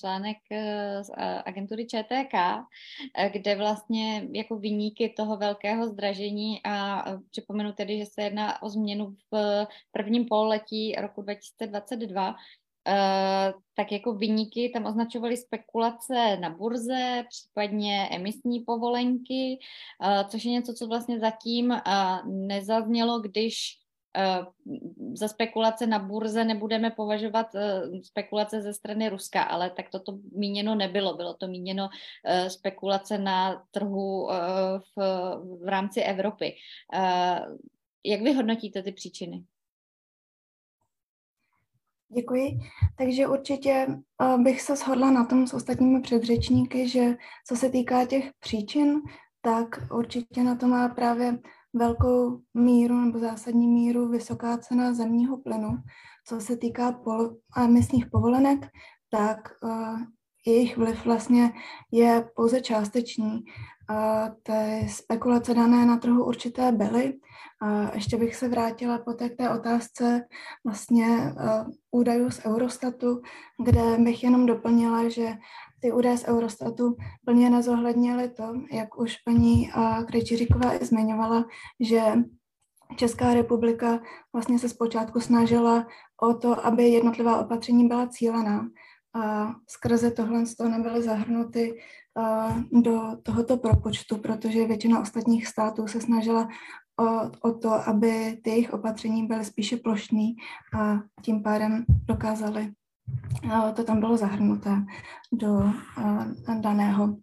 článek 0.00 0.36
z 1.02 1.10
agentury 1.44 1.86
ČTK, 1.86 2.34
kde 3.32 3.56
vlastně 3.56 4.28
jako 4.32 4.56
vyníky 4.56 5.14
toho 5.16 5.36
velkého 5.36 5.86
zdražení 5.86 6.60
a 6.64 7.04
připomenu 7.30 7.72
tedy, 7.72 7.98
že 7.98 8.06
se 8.06 8.22
jedná 8.22 8.62
o 8.62 8.68
změnu 8.68 9.14
v 9.32 9.66
prvním 9.92 10.24
pololetí 10.24 10.94
roku 10.98 11.22
2022, 11.22 12.28
Uh, 12.28 12.36
tak 13.74 13.92
jako 13.92 14.12
vyníky 14.12 14.70
tam 14.74 14.86
označovali 14.86 15.36
spekulace 15.36 16.36
na 16.40 16.50
burze, 16.50 17.24
případně 17.28 18.08
emisní 18.12 18.60
povolenky, 18.60 19.58
uh, 20.00 20.28
což 20.28 20.44
je 20.44 20.52
něco, 20.52 20.74
co 20.74 20.86
vlastně 20.86 21.18
zatím 21.18 21.70
uh, 21.70 22.26
nezaznělo, 22.26 23.20
když 23.20 23.78
za 25.14 25.28
spekulace 25.28 25.86
na 25.86 25.98
burze 25.98 26.44
nebudeme 26.44 26.90
považovat 26.90 27.46
spekulace 28.02 28.62
ze 28.62 28.74
strany 28.74 29.08
Ruska, 29.08 29.42
ale 29.42 29.70
tak 29.70 29.90
toto 29.90 30.18
míněno 30.32 30.74
nebylo. 30.74 31.16
Bylo 31.16 31.34
to 31.34 31.48
míněno 31.48 31.88
spekulace 32.48 33.18
na 33.18 33.66
trhu 33.70 34.28
v, 34.78 35.00
v 35.62 35.68
rámci 35.68 36.00
Evropy. 36.00 36.56
Jak 38.04 38.22
vy 38.22 38.32
hodnotíte 38.32 38.82
ty 38.82 38.92
příčiny? 38.92 39.44
Děkuji. 42.08 42.58
Takže 42.98 43.26
určitě 43.26 43.86
uh, 43.88 44.42
bych 44.42 44.60
se 44.60 44.76
shodla 44.76 45.10
na 45.10 45.24
tom 45.24 45.46
s 45.46 45.54
ostatními 45.54 46.00
předřečníky, 46.00 46.88
že 46.88 47.16
co 47.46 47.56
se 47.56 47.70
týká 47.70 48.04
těch 48.04 48.30
příčin, 48.40 49.02
tak 49.40 49.78
určitě 49.92 50.42
na 50.42 50.54
to 50.56 50.66
má 50.66 50.88
právě 50.88 51.38
velkou 51.74 52.40
míru 52.54 53.00
nebo 53.00 53.18
zásadní 53.18 53.68
míru 53.68 54.08
vysoká 54.08 54.58
cena 54.58 54.94
zemního 54.94 55.38
plynu. 55.38 55.78
Co 56.26 56.40
se 56.40 56.56
týká 56.56 56.92
pol- 56.92 57.36
emisních 57.56 58.06
povolenek, 58.06 58.66
tak 59.10 59.38
uh, 59.62 59.98
jejich 60.46 60.76
vliv 60.76 61.04
vlastně 61.04 61.52
je 61.92 62.28
pouze 62.36 62.60
částečný. 62.60 63.44
A 63.88 64.28
ty 64.42 64.88
spekulace 64.88 65.54
dané 65.54 65.86
na 65.86 65.96
trhu 65.96 66.24
určité 66.24 66.72
byly. 66.72 67.14
A 67.62 67.94
ještě 67.94 68.16
bych 68.16 68.36
se 68.36 68.48
vrátila 68.48 68.98
po 68.98 69.12
té, 69.12 69.28
k 69.28 69.36
té 69.36 69.50
otázce 69.50 70.24
vlastně 70.64 71.06
uh, 71.08 71.72
údajů 71.90 72.30
z 72.30 72.46
Eurostatu, 72.46 73.22
kde 73.64 73.98
bych 73.98 74.24
jenom 74.24 74.46
doplnila, 74.46 75.08
že 75.08 75.34
ty 75.80 75.92
údaje 75.92 76.18
z 76.18 76.24
Eurostatu 76.24 76.96
plně 77.24 77.50
nezohlednily 77.50 78.28
to, 78.30 78.52
jak 78.72 78.98
už 78.98 79.16
paní 79.16 79.70
uh, 79.76 80.04
Krejčiříková 80.04 80.74
i 80.74 80.84
zmiňovala, 80.84 81.44
že 81.80 82.02
Česká 82.96 83.34
republika 83.34 84.00
vlastně 84.32 84.58
se 84.58 84.68
zpočátku 84.68 85.20
snažila 85.20 85.86
o 86.22 86.34
to, 86.34 86.66
aby 86.66 86.88
jednotlivá 86.88 87.40
opatření 87.40 87.88
byla 87.88 88.06
cílená 88.08 88.68
a 89.16 89.54
skrze 89.68 90.10
tohle 90.10 90.44
nebyly 90.68 91.02
zahrnuty 91.02 91.80
do 92.82 93.16
tohoto 93.22 93.56
propočtu, 93.56 94.18
protože 94.18 94.66
většina 94.66 95.00
ostatních 95.00 95.46
států 95.46 95.86
se 95.86 96.00
snažila 96.00 96.48
o, 97.00 97.30
o 97.48 97.52
to, 97.52 97.88
aby 97.88 98.40
ty 98.44 98.50
jejich 98.50 98.72
opatření 98.72 99.26
byly 99.26 99.44
spíše 99.44 99.76
plošný 99.76 100.36
a 100.78 100.98
tím 101.22 101.42
pádem 101.42 101.84
dokázali, 101.88 102.72
to 103.74 103.84
tam 103.84 104.00
bylo 104.00 104.16
zahrnuté 104.16 104.84
do 105.32 105.72
daného 106.60 107.16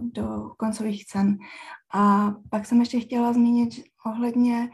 do 0.00 0.50
koncových 0.56 1.06
cen. 1.06 1.38
A 1.94 2.34
pak 2.50 2.66
jsem 2.66 2.80
ještě 2.80 3.00
chtěla 3.00 3.32
zmínit 3.32 3.84
ohledně 4.06 4.70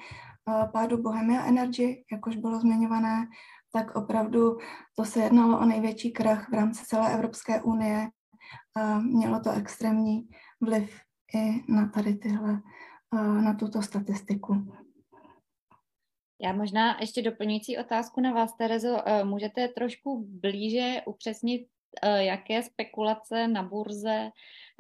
pádu 0.72 1.02
Bohemia 1.02 1.44
Energy, 1.44 2.04
jak 2.12 2.26
už 2.26 2.36
bylo 2.36 2.60
zmiňované, 2.60 3.26
tak 3.72 3.96
opravdu 3.96 4.58
to 4.96 5.04
se 5.04 5.20
jednalo 5.20 5.60
o 5.60 5.64
největší 5.64 6.12
krach 6.12 6.48
v 6.48 6.52
rámci 6.52 6.84
celé 6.84 7.14
Evropské 7.14 7.62
unie 7.62 8.08
a 8.76 8.98
mělo 8.98 9.40
to 9.40 9.50
extrémní 9.50 10.28
vliv 10.60 11.00
i 11.34 11.72
na 11.72 11.88
tady 11.88 12.14
tyhle, 12.14 12.60
na 13.14 13.54
tuto 13.54 13.82
statistiku. 13.82 14.72
Já 16.42 16.52
možná 16.52 16.96
ještě 17.00 17.22
doplňující 17.22 17.78
otázku 17.78 18.20
na 18.20 18.32
vás, 18.32 18.56
Terezo. 18.56 19.08
E, 19.08 19.24
můžete 19.24 19.68
trošku 19.68 20.26
blíže 20.28 21.02
upřesnit, 21.06 21.66
e, 22.02 22.24
jaké 22.24 22.62
spekulace 22.62 23.48
na 23.48 23.62
burze 23.62 24.30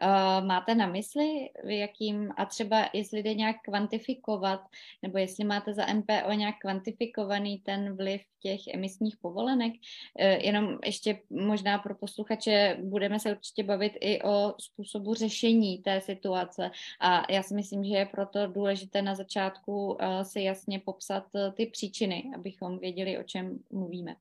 Uh, 0.02 0.46
máte 0.46 0.74
na 0.74 0.86
mysli, 0.86 1.50
jakým, 1.64 2.30
a 2.36 2.44
třeba 2.44 2.90
jestli 2.92 3.22
jde 3.22 3.34
nějak 3.34 3.56
kvantifikovat, 3.64 4.60
nebo 5.02 5.18
jestli 5.18 5.44
máte 5.44 5.74
za 5.74 5.86
MPO 5.92 6.32
nějak 6.32 6.54
kvantifikovaný 6.60 7.58
ten 7.58 7.96
vliv 7.96 8.22
těch 8.42 8.60
emisních 8.74 9.16
povolenek. 9.16 9.72
Uh, 9.72 10.26
jenom 10.26 10.78
ještě 10.84 11.20
možná 11.30 11.78
pro 11.78 11.94
posluchače 11.94 12.76
budeme 12.82 13.20
se 13.20 13.32
určitě 13.32 13.62
bavit 13.62 13.92
i 14.00 14.22
o 14.22 14.54
způsobu 14.60 15.14
řešení 15.14 15.78
té 15.78 16.00
situace 16.00 16.70
a 17.00 17.32
já 17.32 17.42
si 17.42 17.54
myslím, 17.54 17.84
že 17.84 17.94
je 17.94 18.06
proto 18.06 18.46
důležité 18.46 19.02
na 19.02 19.14
začátku 19.14 19.86
uh, 19.86 19.98
si 20.22 20.42
jasně 20.42 20.78
popsat 20.78 21.24
ty 21.54 21.66
příčiny, 21.66 22.30
abychom 22.34 22.78
věděli, 22.78 23.18
o 23.18 23.22
čem 23.22 23.58
mluvíme. 23.70 24.16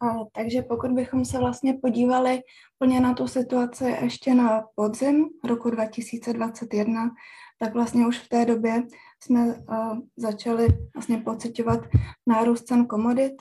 A, 0.00 0.06
takže 0.32 0.62
pokud 0.62 0.90
bychom 0.90 1.24
se 1.24 1.38
vlastně 1.38 1.74
podívali 1.82 2.40
plně 2.78 3.00
na 3.00 3.14
tu 3.14 3.26
situaci 3.26 3.84
ještě 3.84 4.34
na 4.34 4.62
podzim 4.74 5.28
roku 5.44 5.70
2021, 5.70 7.10
tak 7.58 7.74
vlastně 7.74 8.06
už 8.06 8.18
v 8.18 8.28
té 8.28 8.44
době 8.44 8.82
jsme 9.22 9.46
uh, 9.46 9.98
začali 10.16 10.68
vlastně 10.94 11.18
pocitovat 11.18 11.80
nárůst 12.26 12.62
cen 12.62 12.86
komodit, 12.86 13.32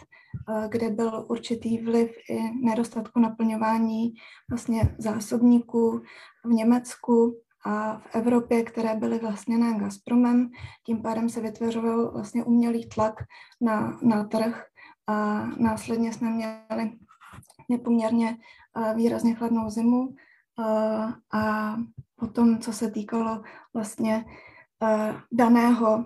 uh, 0.49 0.67
kde 0.69 0.89
byl 0.89 1.25
určitý 1.29 1.77
vliv 1.77 2.11
i 2.29 2.39
nedostatku 2.65 3.19
naplňování 3.19 4.13
vlastně 4.49 4.95
zásobníků 4.97 6.01
v 6.45 6.49
Německu 6.49 7.35
a 7.65 7.97
v 7.97 8.15
Evropě, 8.15 8.63
které 8.63 8.95
byly 8.95 9.19
vlastně 9.19 9.57
na 9.57 9.77
Gazpromem. 9.77 10.49
Tím 10.85 11.01
pádem 11.01 11.29
se 11.29 11.41
vytvořoval 11.41 12.11
vlastně 12.11 12.43
umělý 12.43 12.89
tlak 12.89 13.15
na, 13.61 13.99
na 14.03 14.23
trh 14.23 14.65
a 15.07 15.45
následně 15.45 16.13
jsme 16.13 16.29
měli 16.29 16.97
nepoměrně 17.69 18.37
uh, 18.75 18.95
výrazně 18.95 19.35
chladnou 19.35 19.69
zimu 19.69 20.15
a 21.33 21.75
potom, 22.15 22.59
co 22.59 22.73
se 22.73 22.91
týkalo 22.91 23.41
vlastně 23.73 24.25
daného 25.31 26.05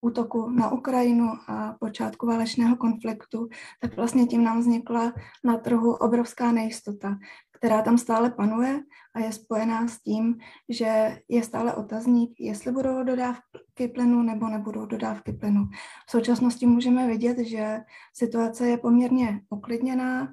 útoku 0.00 0.50
na 0.50 0.72
Ukrajinu 0.72 1.32
a 1.48 1.76
počátku 1.80 2.26
válečného 2.26 2.76
konfliktu, 2.76 3.48
tak 3.80 3.96
vlastně 3.96 4.26
tím 4.26 4.44
nám 4.44 4.60
vznikla 4.60 5.12
na 5.44 5.56
trhu 5.56 5.94
obrovská 5.94 6.52
nejistota, 6.52 7.18
která 7.58 7.82
tam 7.82 7.98
stále 7.98 8.30
panuje 8.30 8.80
a 9.14 9.20
je 9.20 9.32
spojená 9.32 9.88
s 9.88 10.02
tím, 10.02 10.38
že 10.68 11.18
je 11.28 11.42
stále 11.42 11.74
otazník, 11.74 12.40
jestli 12.40 12.72
budou 12.72 13.02
dodávky 13.04 13.88
plynu 13.94 14.22
nebo 14.22 14.48
nebudou 14.48 14.86
dodávky 14.86 15.32
plynu. 15.32 15.64
V 16.06 16.10
současnosti 16.10 16.66
můžeme 16.66 17.06
vidět, 17.06 17.38
že 17.38 17.80
situace 18.14 18.68
je 18.68 18.78
poměrně 18.78 19.40
uklidněná, 19.50 20.32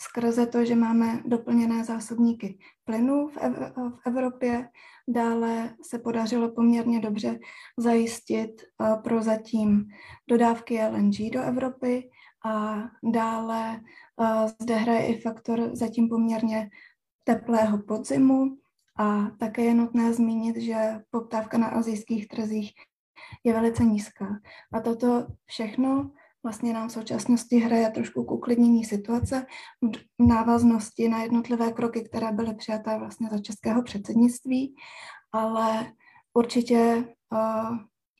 skrze 0.00 0.46
to, 0.46 0.64
že 0.64 0.74
máme 0.74 1.22
doplněné 1.24 1.84
zásobníky 1.84 2.58
plynu 2.84 3.28
v, 3.28 3.36
Ev- 3.36 3.72
v 3.90 4.06
Evropě. 4.06 4.68
Dále 5.08 5.76
se 5.82 5.98
podařilo 5.98 6.50
poměrně 6.50 7.00
dobře 7.00 7.38
zajistit 7.78 8.62
pro 9.04 9.22
zatím 9.22 9.84
dodávky 10.28 10.80
LNG 10.82 11.32
do 11.32 11.42
Evropy 11.42 12.10
a 12.44 12.82
dále 13.12 13.80
zde 14.60 14.74
hraje 14.74 15.06
i 15.06 15.20
faktor 15.20 15.70
zatím 15.72 16.08
poměrně 16.08 16.70
teplého 17.24 17.78
podzimu 17.78 18.56
a 18.98 19.30
také 19.30 19.64
je 19.64 19.74
nutné 19.74 20.12
zmínit, 20.12 20.56
že 20.56 21.00
poptávka 21.10 21.58
na 21.58 21.66
azijských 21.66 22.28
trzích 22.28 22.72
je 23.44 23.52
velice 23.52 23.84
nízká. 23.84 24.26
A 24.72 24.80
toto 24.80 25.26
všechno 25.46 26.10
vlastně 26.46 26.72
nám 26.72 26.88
v 26.88 26.92
současnosti 26.92 27.56
hraje 27.58 27.90
trošku 27.90 28.24
k 28.24 28.30
uklidnění 28.30 28.84
situace 28.84 29.46
v 30.18 30.26
návaznosti 30.26 31.08
na 31.08 31.22
jednotlivé 31.22 31.72
kroky, 31.72 32.02
které 32.02 32.32
byly 32.32 32.54
přijaté 32.54 32.98
vlastně 32.98 33.28
za 33.30 33.38
českého 33.38 33.82
předsednictví, 33.82 34.74
ale 35.32 35.92
určitě 36.34 37.04
uh, 37.32 37.76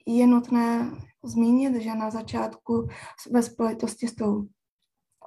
je 0.06 0.26
nutné 0.26 0.90
zmínit, 1.24 1.82
že 1.82 1.94
na 1.94 2.10
začátku 2.10 2.88
ve 3.30 3.42
spojitosti 3.42 4.08
s 4.08 4.14
tou 4.14 4.46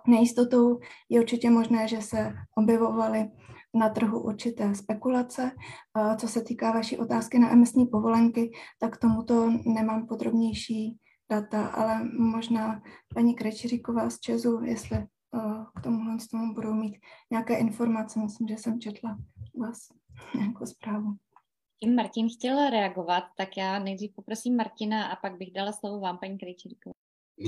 nejistotou 0.08 0.80
je 1.10 1.22
určitě 1.22 1.50
možné, 1.50 1.88
že 1.88 2.02
se 2.02 2.34
objevovaly 2.58 3.32
na 3.74 3.90
trhu 3.90 4.20
určité 4.20 4.76
spekulace. 4.76 5.52
Co 6.18 6.28
se 6.28 6.42
týká 6.42 6.72
vaší 6.72 6.98
otázky 6.98 7.40
na 7.40 7.52
emisní 7.52 7.86
povolenky, 7.86 8.52
tak 8.80 8.98
tomuto 8.98 9.52
nemám 9.66 10.08
podrobnější 10.08 11.00
data, 11.30 11.68
ale 11.68 12.04
možná 12.20 12.82
paní 13.14 13.36
Krečíříková 13.36 14.10
z 14.10 14.20
Česu, 14.20 14.64
jestli 14.64 14.98
uh, 14.98 15.66
k 15.76 15.82
tomuhle 15.84 16.18
tomu 16.32 16.54
budou 16.54 16.74
mít 16.74 16.98
nějaké 17.32 17.58
informace. 17.58 18.20
Myslím, 18.20 18.48
že 18.48 18.58
jsem 18.58 18.82
četla 18.82 19.18
vás 19.62 19.78
nějakou 20.36 20.66
zprávu. 20.66 21.16
Tím 21.84 21.96
Martin 21.96 22.30
chtěl 22.30 22.70
reagovat, 22.70 23.24
tak 23.38 23.58
já 23.58 23.80
nejdřív 23.80 24.16
poprosím 24.16 24.56
Martina 24.56 25.08
a 25.08 25.16
pak 25.16 25.38
bych 25.38 25.54
dala 25.54 25.72
slovo 25.72 26.00
vám, 26.00 26.18
paní 26.18 26.38
Krejčíríková. 26.38 26.94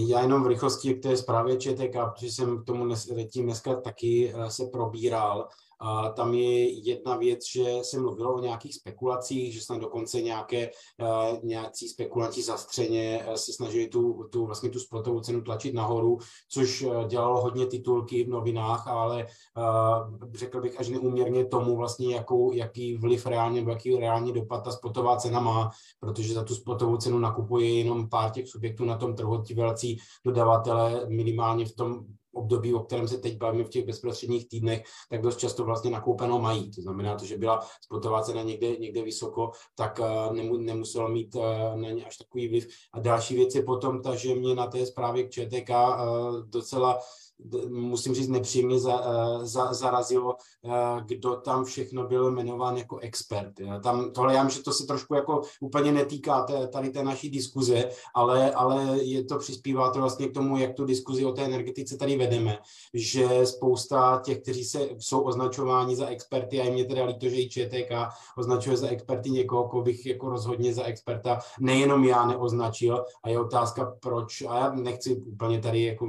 Já 0.10 0.22
jenom 0.22 0.44
v 0.44 0.48
rychlosti 0.48 0.94
k 0.94 1.04
té 1.04 1.18
zprávě 1.18 1.58
ČTK, 1.58 1.96
protože 2.14 2.32
jsem 2.32 2.62
k 2.62 2.66
tomu 2.66 2.86
dnes, 2.86 3.10
tím 3.34 3.46
dneska 3.46 3.82
taky 3.82 4.34
eh, 4.36 4.52
se 4.52 4.66
probíral. 4.66 5.50
A 5.82 6.10
tam 6.10 6.34
je 6.34 6.70
jedna 6.70 7.18
věc, 7.18 7.40
že 7.54 7.80
se 7.82 8.00
mluvilo 8.00 8.34
o 8.34 8.40
nějakých 8.40 8.76
spekulacích, 8.76 9.54
že 9.54 9.62
snad 9.62 9.82
dokonce 9.82 10.22
nějaké, 10.22 10.70
uh, 11.02 11.44
nějací 11.44 11.88
spekulanti 11.88 12.42
zastřeně 12.42 13.26
uh, 13.28 13.34
se 13.34 13.54
snažili 13.54 13.88
tu, 13.88 14.30
tu, 14.32 14.46
vlastně 14.46 14.70
tu 14.70 14.80
spotovou 14.80 15.20
cenu 15.20 15.42
tlačit 15.42 15.74
nahoru, 15.74 16.18
což 16.50 16.82
uh, 16.82 17.08
dělalo 17.08 17.42
hodně 17.42 17.66
titulky 17.66 18.24
v 18.24 18.30
novinách, 18.30 18.88
ale 18.88 19.28
řekl 20.36 20.62
bych 20.62 20.80
až 20.80 20.90
neuměrně 20.90 21.46
tomu 21.46 21.78
vlastně, 21.78 22.16
jakou, 22.16 22.54
jaký 22.54 22.98
vliv 22.98 23.26
reálně, 23.26 23.66
jaký 23.70 23.96
reálně 23.96 24.34
dopad 24.34 24.64
ta 24.64 24.72
spotová 24.72 25.18
cena 25.18 25.40
má, 25.40 25.70
protože 26.00 26.34
za 26.34 26.44
tu 26.44 26.56
spotovou 26.56 26.98
cenu 26.98 27.20
nakupuje 27.20 27.78
jenom 27.78 28.10
pár 28.10 28.32
těch 28.32 28.48
subjektů 28.48 28.86
na 28.86 28.98
tom 28.98 29.16
trhu, 29.16 29.42
ti 29.42 29.54
velcí 29.54 29.98
dodavatele 30.26 31.06
minimálně 31.10 31.66
v 31.66 31.76
tom 31.76 32.06
období, 32.34 32.74
o 32.74 32.80
kterém 32.80 33.08
se 33.08 33.18
teď 33.18 33.38
bavíme 33.38 33.64
v 33.64 33.70
těch 33.70 33.86
bezprostředních 33.86 34.50
týdnech, 34.50 34.84
tak 35.10 35.22
dost 35.22 35.38
často 35.38 35.64
vlastně 35.64 35.92
nakoupeno 35.92 36.40
mají. 36.40 36.72
To 36.72 36.82
znamená, 36.82 37.16
to, 37.16 37.26
že 37.26 37.38
byla 37.38 37.60
spotová 37.82 38.22
cena 38.22 38.42
někde, 38.42 38.78
někde 38.78 39.04
vysoko, 39.04 39.52
tak 39.76 40.00
uh, 40.00 40.34
nemu, 40.36 40.58
nemuselo 40.58 41.10
mít 41.10 41.36
uh, 41.36 41.44
na 41.76 41.90
ně 41.90 42.06
až 42.06 42.18
takový 42.18 42.48
vliv. 42.48 42.68
A 42.94 43.00
další 43.00 43.36
věc 43.36 43.56
je 43.56 43.64
potom 43.64 44.02
ta, 44.02 44.16
že 44.16 44.36
mě 44.36 44.56
na 44.56 44.68
té 44.68 44.86
zprávě 44.86 45.24
k 45.24 45.30
ČTK 45.30 45.70
uh, 45.70 46.50
docela 46.50 47.00
musím 47.70 48.14
říct, 48.14 48.28
nepříjemně 48.28 48.80
za, 48.80 49.02
eh, 49.06 49.46
za, 49.46 49.74
zarazilo, 49.74 50.36
eh, 50.66 51.02
kdo 51.06 51.36
tam 51.36 51.66
všechno 51.66 52.08
byl 52.08 52.32
jmenován 52.32 52.78
jako 52.78 52.98
expert. 52.98 53.54
Tam, 53.84 54.12
tohle 54.12 54.34
já 54.34 54.44
myslím, 54.44 54.60
že 54.60 54.64
to 54.64 54.74
se 54.74 54.86
trošku 54.86 55.16
jako 55.16 55.42
úplně 55.62 55.92
netýká 55.92 56.42
té, 56.44 56.68
tady 56.68 56.90
té 56.90 57.04
naší 57.04 57.30
diskuze, 57.30 57.90
ale, 58.16 58.52
ale 58.52 59.04
je 59.04 59.24
to 59.24 59.38
přispívá 59.38 59.92
to 59.92 60.00
vlastně 60.00 60.28
k 60.28 60.34
tomu, 60.34 60.58
jak 60.58 60.74
tu 60.74 60.86
diskuzi 60.86 61.26
o 61.26 61.32
té 61.32 61.42
energetice 61.42 61.98
tady 61.98 62.18
vedeme, 62.18 62.60
že 62.94 63.46
spousta 63.46 64.22
těch, 64.26 64.42
kteří 64.42 64.64
se, 64.66 64.90
jsou 64.98 65.22
označováni 65.22 65.96
za 65.96 66.08
experty, 66.08 66.62
a 66.62 66.64
je 66.64 66.72
mě 66.72 66.86
teda 66.86 67.06
líto, 67.06 67.30
že 67.30 67.36
i 67.36 67.50
ČTK 67.50 67.92
označuje 68.38 68.78
za 68.78 68.88
experty 68.88 69.30
někoho, 69.30 69.70
koho 69.70 69.84
bych 69.84 70.06
jako 70.06 70.30
rozhodně 70.30 70.74
za 70.74 70.84
experta 70.84 71.40
nejenom 71.60 72.04
já 72.04 72.26
neoznačil 72.26 73.06
a 73.24 73.30
je 73.30 73.40
otázka 73.40 73.98
proč, 74.00 74.42
a 74.42 74.58
já 74.58 74.74
nechci 74.74 75.16
úplně 75.16 75.60
tady 75.60 75.84
jako 75.84 76.08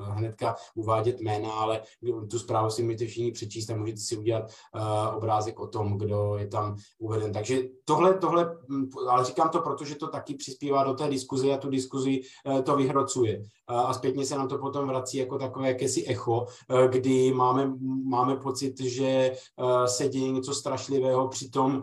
hnedka 0.00 0.56
uvádět 0.74 1.20
jména, 1.20 1.52
ale 1.52 1.82
tu 2.30 2.38
zprávu 2.38 2.70
si 2.70 2.82
můžete 2.82 3.06
všichni 3.06 3.32
přečíst 3.32 3.70
a 3.70 3.76
můžete 3.76 4.00
si 4.00 4.16
udělat 4.16 4.44
uh, 4.74 5.16
obrázek 5.16 5.60
o 5.60 5.66
tom, 5.66 5.98
kdo 5.98 6.36
je 6.36 6.46
tam 6.46 6.76
uveden. 6.98 7.32
Takže 7.32 7.62
tohle, 7.84 8.14
tohle, 8.14 8.56
hm, 8.68 8.88
ale 9.08 9.24
říkám 9.24 9.48
to, 9.48 9.60
protože 9.60 9.94
to 9.94 10.08
taky 10.08 10.34
přispívá 10.34 10.84
do 10.84 10.94
té 10.94 11.08
diskuze 11.08 11.52
a 11.52 11.56
tu 11.56 11.70
diskuzi 11.70 12.20
uh, 12.46 12.60
to 12.60 12.76
vyhrocuje. 12.76 13.38
Uh, 13.38 13.76
a 13.76 13.94
zpětně 13.94 14.26
se 14.26 14.36
nám 14.36 14.48
to 14.48 14.58
potom 14.58 14.88
vrací 14.88 15.16
jako 15.16 15.38
takové 15.38 15.68
jakési 15.68 16.06
echo, 16.06 16.46
uh, 16.70 16.84
kdy 16.88 17.32
máme, 17.32 17.72
máme 18.04 18.36
pocit, 18.36 18.80
že 18.80 19.32
uh, 19.56 19.84
se 19.84 20.08
děje 20.08 20.30
něco 20.30 20.54
strašlivého, 20.54 21.28
přitom 21.28 21.76
uh, 21.76 21.82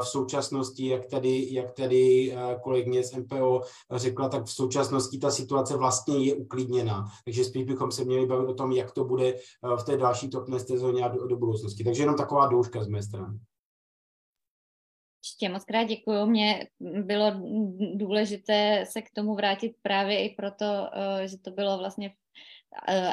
v 0.00 0.08
současnosti, 0.08 0.88
jak 0.88 1.06
tady, 1.06 1.54
jak 1.54 1.72
tady 1.72 2.32
uh, 2.32 2.60
kolegyně 2.60 3.04
z 3.04 3.16
MPO 3.16 3.60
řekla, 3.90 4.28
tak 4.28 4.44
v 4.44 4.52
současnosti 4.52 5.18
ta 5.18 5.30
situace 5.30 5.76
vlastně 5.76 6.24
je 6.24 6.34
uklidněná. 6.34 7.04
Takže 7.24 7.44
spíš 7.44 7.64
bychom 7.64 7.92
se 7.92 8.04
měli 8.04 8.11
bavit 8.26 8.48
o 8.48 8.54
tom, 8.54 8.72
jak 8.72 8.92
to 8.92 9.04
bude 9.04 9.34
eh, 9.34 9.76
v 9.76 9.84
té 9.84 9.96
další 9.96 10.30
topné 10.30 10.60
sezóně 10.60 11.04
a 11.04 11.08
do, 11.08 11.26
do 11.26 11.36
budoucnosti. 11.36 11.84
Takže 11.84 12.02
jenom 12.02 12.16
taková 12.16 12.46
douška 12.46 12.84
z 12.84 12.88
mé 12.88 13.02
strany. 13.02 13.38
Ještě 15.24 15.48
moc 15.48 15.64
krát 15.64 15.84
děkuju. 15.84 16.26
Mně 16.26 16.68
bylo 16.80 17.32
důležité 17.94 18.84
se 18.90 19.02
k 19.02 19.10
tomu 19.14 19.34
vrátit 19.34 19.72
právě 19.82 20.24
i 20.24 20.34
proto, 20.34 20.64
eh, 20.92 21.28
že 21.28 21.38
to 21.38 21.50
bylo 21.50 21.78
vlastně 21.78 22.14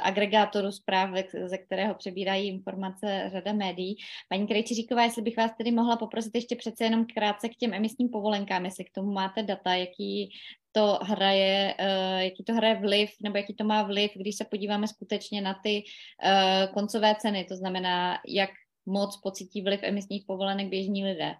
agregátoru 0.03 0.71
zpráv, 0.71 1.09
ze 1.45 1.57
kterého 1.57 1.95
přebírají 1.95 2.47
informace 2.47 3.29
řada 3.31 3.53
médií. 3.53 3.97
Paní 4.29 4.47
Krejčiříková, 4.47 5.03
jestli 5.03 5.21
bych 5.21 5.37
vás 5.37 5.51
tedy 5.57 5.71
mohla 5.71 5.97
poprosit 5.97 6.35
ještě 6.35 6.55
přece 6.55 6.83
jenom 6.83 7.05
krátce 7.05 7.49
k 7.49 7.55
těm 7.55 7.73
emisním 7.73 8.09
povolenkám, 8.09 8.65
jestli 8.65 8.83
k 8.83 8.91
tomu 8.93 9.11
máte 9.11 9.43
data, 9.43 9.73
jaký 9.73 10.29
to 10.71 10.99
hraje, 11.01 11.75
uh, 11.79 12.21
jaký 12.21 12.43
to 12.43 12.53
hraje 12.53 12.75
vliv, 12.75 13.09
nebo 13.23 13.37
jaký 13.37 13.53
to 13.53 13.63
má 13.63 13.83
vliv, 13.83 14.11
když 14.15 14.35
se 14.35 14.45
podíváme 14.45 14.87
skutečně 14.87 15.41
na 15.41 15.59
ty 15.63 15.83
uh, 15.83 16.73
koncové 16.73 17.15
ceny, 17.15 17.45
to 17.45 17.55
znamená, 17.55 18.17
jak 18.27 18.49
moc 18.85 19.19
pocítí 19.23 19.61
vliv 19.61 19.79
emisních 19.83 20.23
povolenek 20.27 20.67
běžní 20.67 21.05
lidé. 21.05 21.35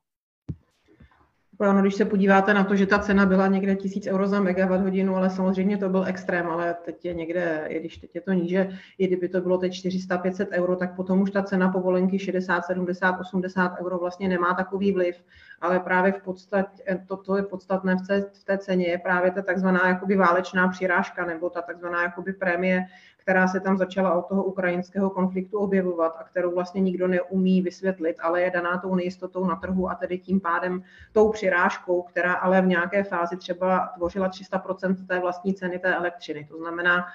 Ano, 1.62 1.82
když 1.82 1.96
se 1.96 2.06
podíváte 2.06 2.54
na 2.54 2.64
to, 2.64 2.76
že 2.76 2.86
ta 2.86 3.00
cena 3.00 3.26
byla 3.26 3.48
někde 3.48 3.76
1000 3.76 4.08
euro 4.08 4.28
za 4.28 4.40
megawatt 4.42 4.84
hodinu, 4.84 5.16
ale 5.16 5.30
samozřejmě 5.30 5.78
to 5.78 5.90
byl 5.90 6.04
extrém, 6.08 6.48
ale 6.48 6.76
teď 6.86 7.06
je 7.06 7.14
někde, 7.14 7.66
i 7.68 7.80
když 7.80 7.98
teď 7.98 8.16
je 8.16 8.22
to 8.22 8.32
níže, 8.32 8.70
i 8.98 9.08
kdyby 9.08 9.30
to 9.30 9.42
bylo 9.42 9.58
teď 9.58 9.72
400-500 9.72 10.48
euro, 10.52 10.76
tak 10.76 10.96
potom 10.96 11.22
už 11.22 11.32
ta 11.32 11.44
cena 11.44 11.70
povolenky 11.70 12.20
60, 12.20 12.66
70, 12.66 13.20
80 13.20 13.72
euro 13.82 13.98
vlastně 13.98 14.30
nemá 14.30 14.54
takový 14.54 14.92
vliv, 14.92 15.24
ale 15.62 15.80
právě 15.80 16.12
v 16.12 16.22
podstatě, 16.22 17.00
to, 17.08 17.18
to 17.18 17.38
je 17.38 17.44
podstatné 17.44 17.96
v 17.96 18.08
té, 18.08 18.22
v 18.22 18.44
té 18.44 18.58
ceně, 18.58 18.88
je 18.88 18.98
právě 18.98 19.32
ta 19.32 19.42
takzvaná 19.42 19.88
jakoby 19.88 20.16
válečná 20.16 20.68
přirážka 20.68 21.26
nebo 21.26 21.50
ta 21.50 21.62
takzvaná 21.62 22.04
jakoby 22.04 22.34
prémie, 22.34 22.86
která 23.30 23.48
se 23.48 23.60
tam 23.60 23.78
začala 23.78 24.14
od 24.14 24.28
toho 24.28 24.44
ukrajinského 24.44 25.10
konfliktu 25.10 25.58
objevovat 25.58 26.16
a 26.20 26.24
kterou 26.24 26.56
vlastně 26.56 26.82
nikdo 26.82 27.08
neumí 27.08 27.62
vysvětlit, 27.62 28.16
ale 28.20 28.42
je 28.42 28.52
daná 28.52 28.78
tou 28.78 28.96
nejistotou 28.96 29.46
na 29.46 29.56
trhu 29.56 29.90
a 29.90 29.96
tedy 29.96 30.18
tím 30.18 30.40
pádem 30.40 30.84
tou 31.12 31.30
přirážkou, 31.30 32.02
která 32.02 32.34
ale 32.34 32.62
v 32.62 32.66
nějaké 32.66 33.04
fázi 33.04 33.38
třeba 33.38 33.90
tvořila 33.96 34.30
300% 34.30 35.08
té 35.08 35.20
vlastní 35.20 35.54
ceny 35.54 35.80
té 35.80 35.96
elektřiny. 35.96 36.48
To 36.52 36.58
znamená, 36.58 37.06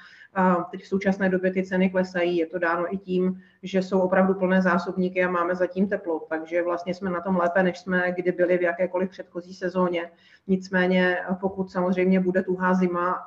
Teď 0.71 0.83
v 0.83 0.87
současné 0.87 1.29
době 1.29 1.53
ty 1.53 1.63
ceny 1.63 1.91
klesají, 1.91 2.37
je 2.37 2.47
to 2.47 2.59
dáno 2.59 2.95
i 2.95 2.99
tím, 2.99 3.43
že 3.63 3.83
jsou 3.83 4.01
opravdu 4.01 4.35
plné 4.35 4.63
zásobníky 4.63 5.25
a 5.25 5.31
máme 5.31 5.55
zatím 5.55 5.89
teplo, 5.89 6.27
takže 6.29 6.63
vlastně 6.63 6.95
jsme 6.95 7.11
na 7.11 7.21
tom 7.21 7.37
lépe, 7.37 7.63
než 7.63 7.79
jsme 7.79 8.13
kdy 8.13 8.33
byli 8.33 8.59
v 8.59 8.63
jakékoliv 8.63 9.11
předchozí 9.11 9.55
sezóně. 9.55 10.11
Nicméně 10.47 11.17
pokud 11.41 11.71
samozřejmě 11.71 12.21
bude 12.21 12.43
tuhá 12.43 12.75
zima 12.75 13.27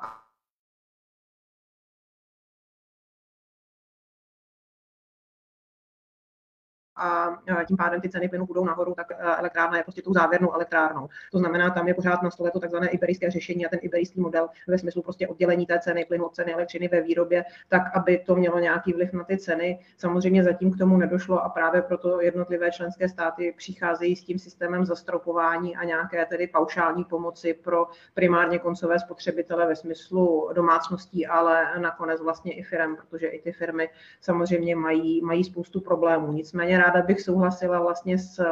a 6.98 7.38
tím 7.64 7.76
pádem 7.76 8.00
ty 8.00 8.08
ceny 8.08 8.28
plynu 8.28 8.46
budou 8.46 8.64
nahoru, 8.64 8.94
tak 8.94 9.06
elektrárna 9.18 9.76
je 9.76 9.82
prostě 9.82 10.02
tou 10.02 10.12
závěrnou 10.12 10.54
elektrárnou. 10.54 11.08
To 11.32 11.38
znamená, 11.38 11.70
tam 11.70 11.88
je 11.88 11.94
pořád 11.94 12.22
na 12.22 12.30
stole 12.30 12.50
to 12.50 12.60
takzvané 12.60 12.88
iberické 12.88 13.30
řešení 13.30 13.66
a 13.66 13.68
ten 13.68 13.78
iberijský 13.82 14.20
model 14.20 14.48
ve 14.68 14.78
smyslu 14.78 15.02
prostě 15.02 15.28
oddělení 15.28 15.66
té 15.66 15.78
ceny 15.78 16.04
plynu 16.04 16.26
od 16.26 16.34
ceny 16.34 16.54
elektřiny 16.54 16.88
ve 16.88 17.00
výrobě, 17.00 17.44
tak 17.68 17.82
aby 17.94 18.18
to 18.26 18.36
mělo 18.36 18.58
nějaký 18.58 18.92
vliv 18.92 19.12
na 19.12 19.24
ty 19.24 19.38
ceny. 19.38 19.78
Samozřejmě 19.96 20.44
zatím 20.44 20.72
k 20.72 20.78
tomu 20.78 20.96
nedošlo 20.96 21.44
a 21.44 21.48
právě 21.48 21.82
proto 21.82 22.20
jednotlivé 22.20 22.70
členské 22.70 23.08
státy 23.08 23.54
přicházejí 23.56 24.16
s 24.16 24.24
tím 24.24 24.38
systémem 24.38 24.84
zastropování 24.84 25.76
a 25.76 25.84
nějaké 25.84 26.26
tedy 26.26 26.46
paušální 26.46 27.04
pomoci 27.04 27.54
pro 27.54 27.86
primárně 28.14 28.58
koncové 28.58 28.98
spotřebitele 28.98 29.66
ve 29.66 29.76
smyslu 29.76 30.50
domácností, 30.52 31.26
ale 31.26 31.80
nakonec 31.80 32.20
vlastně 32.20 32.52
i 32.52 32.62
firm, 32.62 32.96
protože 32.96 33.26
i 33.26 33.42
ty 33.42 33.52
firmy 33.52 33.88
samozřejmě 34.20 34.76
mají, 34.76 35.22
mají 35.22 35.44
spoustu 35.44 35.80
problémů. 35.80 36.32
Nicméně 36.32 36.78
ráda 36.90 37.06
bych 37.06 37.20
souhlasila 37.20 37.80
vlastně 37.80 38.18
s 38.18 38.44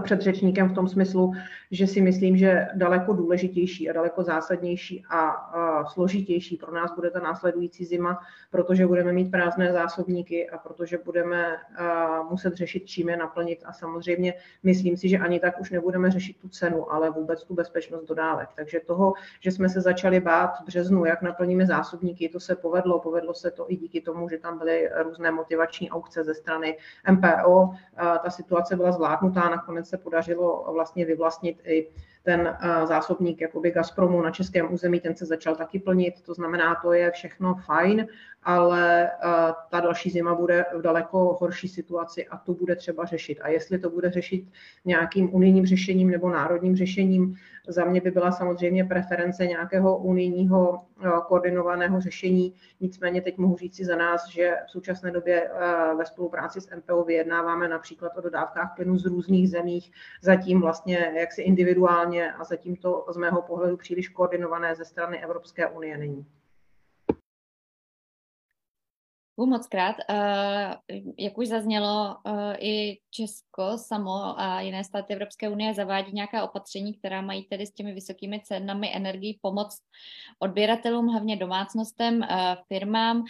předřečníkem 0.00 0.68
v 0.68 0.74
tom 0.74 0.88
smyslu, 0.88 1.32
že 1.70 1.86
si 1.86 2.00
myslím, 2.00 2.36
že 2.36 2.66
daleko 2.74 3.12
důležitější 3.12 3.90
a 3.90 3.92
daleko 3.92 4.22
zásadnější 4.22 5.04
a, 5.10 5.20
a 5.28 5.84
složitější 5.84 6.56
pro 6.56 6.74
nás 6.74 6.94
bude 6.94 7.10
ta 7.10 7.20
následující 7.20 7.84
zima, 7.84 8.18
protože 8.50 8.86
budeme 8.86 9.12
mít 9.12 9.30
prázdné 9.30 9.72
zásobníky 9.72 10.50
a 10.50 10.58
protože 10.58 10.98
budeme 11.04 11.56
a, 11.76 12.22
muset 12.22 12.54
řešit, 12.54 12.86
čím 12.86 13.08
je 13.08 13.16
naplnit 13.16 13.58
a 13.64 13.72
samozřejmě 13.72 14.34
myslím 14.62 14.96
si, 14.96 15.08
že 15.08 15.18
ani 15.18 15.40
tak 15.40 15.60
už 15.60 15.70
nebudeme 15.70 16.10
řešit 16.10 16.36
tu 16.40 16.48
cenu, 16.48 16.92
ale 16.92 17.10
vůbec 17.10 17.44
tu 17.44 17.54
bezpečnost 17.54 18.04
dodávek. 18.04 18.48
Takže 18.56 18.80
toho, 18.80 19.12
že 19.40 19.50
jsme 19.50 19.68
se 19.68 19.80
začali 19.80 20.20
bát 20.20 20.50
v 20.62 20.66
březnu, 20.66 21.04
jak 21.04 21.22
naplníme 21.22 21.66
zásobníky, 21.66 22.28
to 22.28 22.40
se 22.40 22.56
povedlo. 22.56 23.00
Povedlo 23.00 23.34
se 23.34 23.50
to 23.50 23.72
i 23.72 23.76
díky 23.76 24.00
tomu, 24.00 24.28
že 24.28 24.38
tam 24.38 24.58
byly 24.58 24.90
různé 25.02 25.30
motivační 25.30 25.90
aukce 25.90 26.24
ze 26.24 26.34
strany 26.34 26.76
MPO. 27.10 27.70
A, 27.96 28.18
ta 28.18 28.30
situace 28.30 28.76
byla 28.76 28.92
zvládnutá 28.92 29.48
nakonec 29.48 29.77
nakonec 29.78 29.88
se 29.88 29.98
podařilo 29.98 30.72
vlastně 30.72 31.04
vyvlastnit 31.04 31.60
i 31.64 31.88
ten 32.28 32.56
eh, 32.60 32.86
zásobník 32.86 33.40
jakoby 33.40 33.70
Gazpromu 33.70 34.22
na 34.22 34.30
českém 34.30 34.74
území, 34.74 35.00
ten 35.00 35.16
se 35.16 35.26
začal 35.26 35.56
taky 35.56 35.78
plnit, 35.78 36.14
to 36.22 36.34
znamená, 36.34 36.74
to 36.82 36.92
je 36.92 37.10
všechno 37.10 37.54
fajn, 37.54 38.06
ale 38.42 39.06
eh, 39.06 39.52
ta 39.70 39.80
další 39.80 40.10
zima 40.10 40.34
bude 40.34 40.64
v 40.74 40.82
daleko 40.82 41.38
horší 41.40 41.68
situaci 41.68 42.26
a 42.26 42.36
to 42.36 42.54
bude 42.54 42.76
třeba 42.76 43.04
řešit. 43.04 43.38
A 43.40 43.48
jestli 43.48 43.78
to 43.78 43.90
bude 43.90 44.10
řešit 44.10 44.44
nějakým 44.84 45.34
unijním 45.34 45.66
řešením 45.66 46.10
nebo 46.10 46.30
národním 46.30 46.76
řešením, 46.76 47.36
za 47.68 47.84
mě 47.84 48.00
by 48.00 48.10
byla 48.10 48.32
samozřejmě 48.32 48.84
preference 48.84 49.46
nějakého 49.46 49.98
unijního 49.98 50.80
eh, 51.04 51.08
koordinovaného 51.28 52.00
řešení. 52.00 52.54
Nicméně 52.80 53.22
teď 53.22 53.38
mohu 53.38 53.56
říct 53.56 53.76
si 53.76 53.84
za 53.84 53.96
nás, 53.96 54.28
že 54.28 54.56
v 54.66 54.70
současné 54.70 55.10
době 55.10 55.50
ve 55.98 56.04
spolupráci 56.06 56.60
s 56.60 56.76
MPO 56.76 57.04
vyjednáváme 57.04 57.68
například 57.68 58.16
o 58.16 58.20
dodávkách 58.20 58.72
plynu 58.76 58.98
z 58.98 59.06
různých 59.06 59.50
zemích, 59.50 59.92
zatím 60.22 60.60
vlastně 60.60 61.12
jaksi 61.18 61.42
individuálně 61.42 62.17
globálně 62.18 62.32
a 62.32 62.44
zatím 62.44 62.76
to 62.76 63.06
z 63.08 63.16
mého 63.16 63.42
pohledu 63.42 63.76
příliš 63.76 64.08
koordinované 64.08 64.74
ze 64.74 64.84
strany 64.84 65.22
Evropské 65.22 65.68
unie 65.68 65.98
není. 65.98 66.26
Moc 69.36 69.66
krát. 69.66 69.96
Eh, 70.10 70.76
jak 71.18 71.38
už 71.38 71.48
zaznělo, 71.48 72.16
eh, 72.26 72.56
i 72.58 73.00
Česko 73.10 73.78
samo 73.78 74.40
a 74.40 74.60
jiné 74.60 74.84
státy 74.84 75.12
Evropské 75.12 75.48
unie 75.48 75.74
zavádí 75.74 76.12
nějaká 76.12 76.44
opatření, 76.44 76.94
která 76.94 77.22
mají 77.22 77.44
tedy 77.44 77.66
s 77.66 77.72
těmi 77.72 77.94
vysokými 77.94 78.40
cenami 78.44 78.96
energií 78.96 79.38
pomoct 79.42 79.82
odběratelům, 80.38 81.06
hlavně 81.06 81.36
domácnostem, 81.36 82.22
eh, 82.22 82.56
firmám 82.68 83.24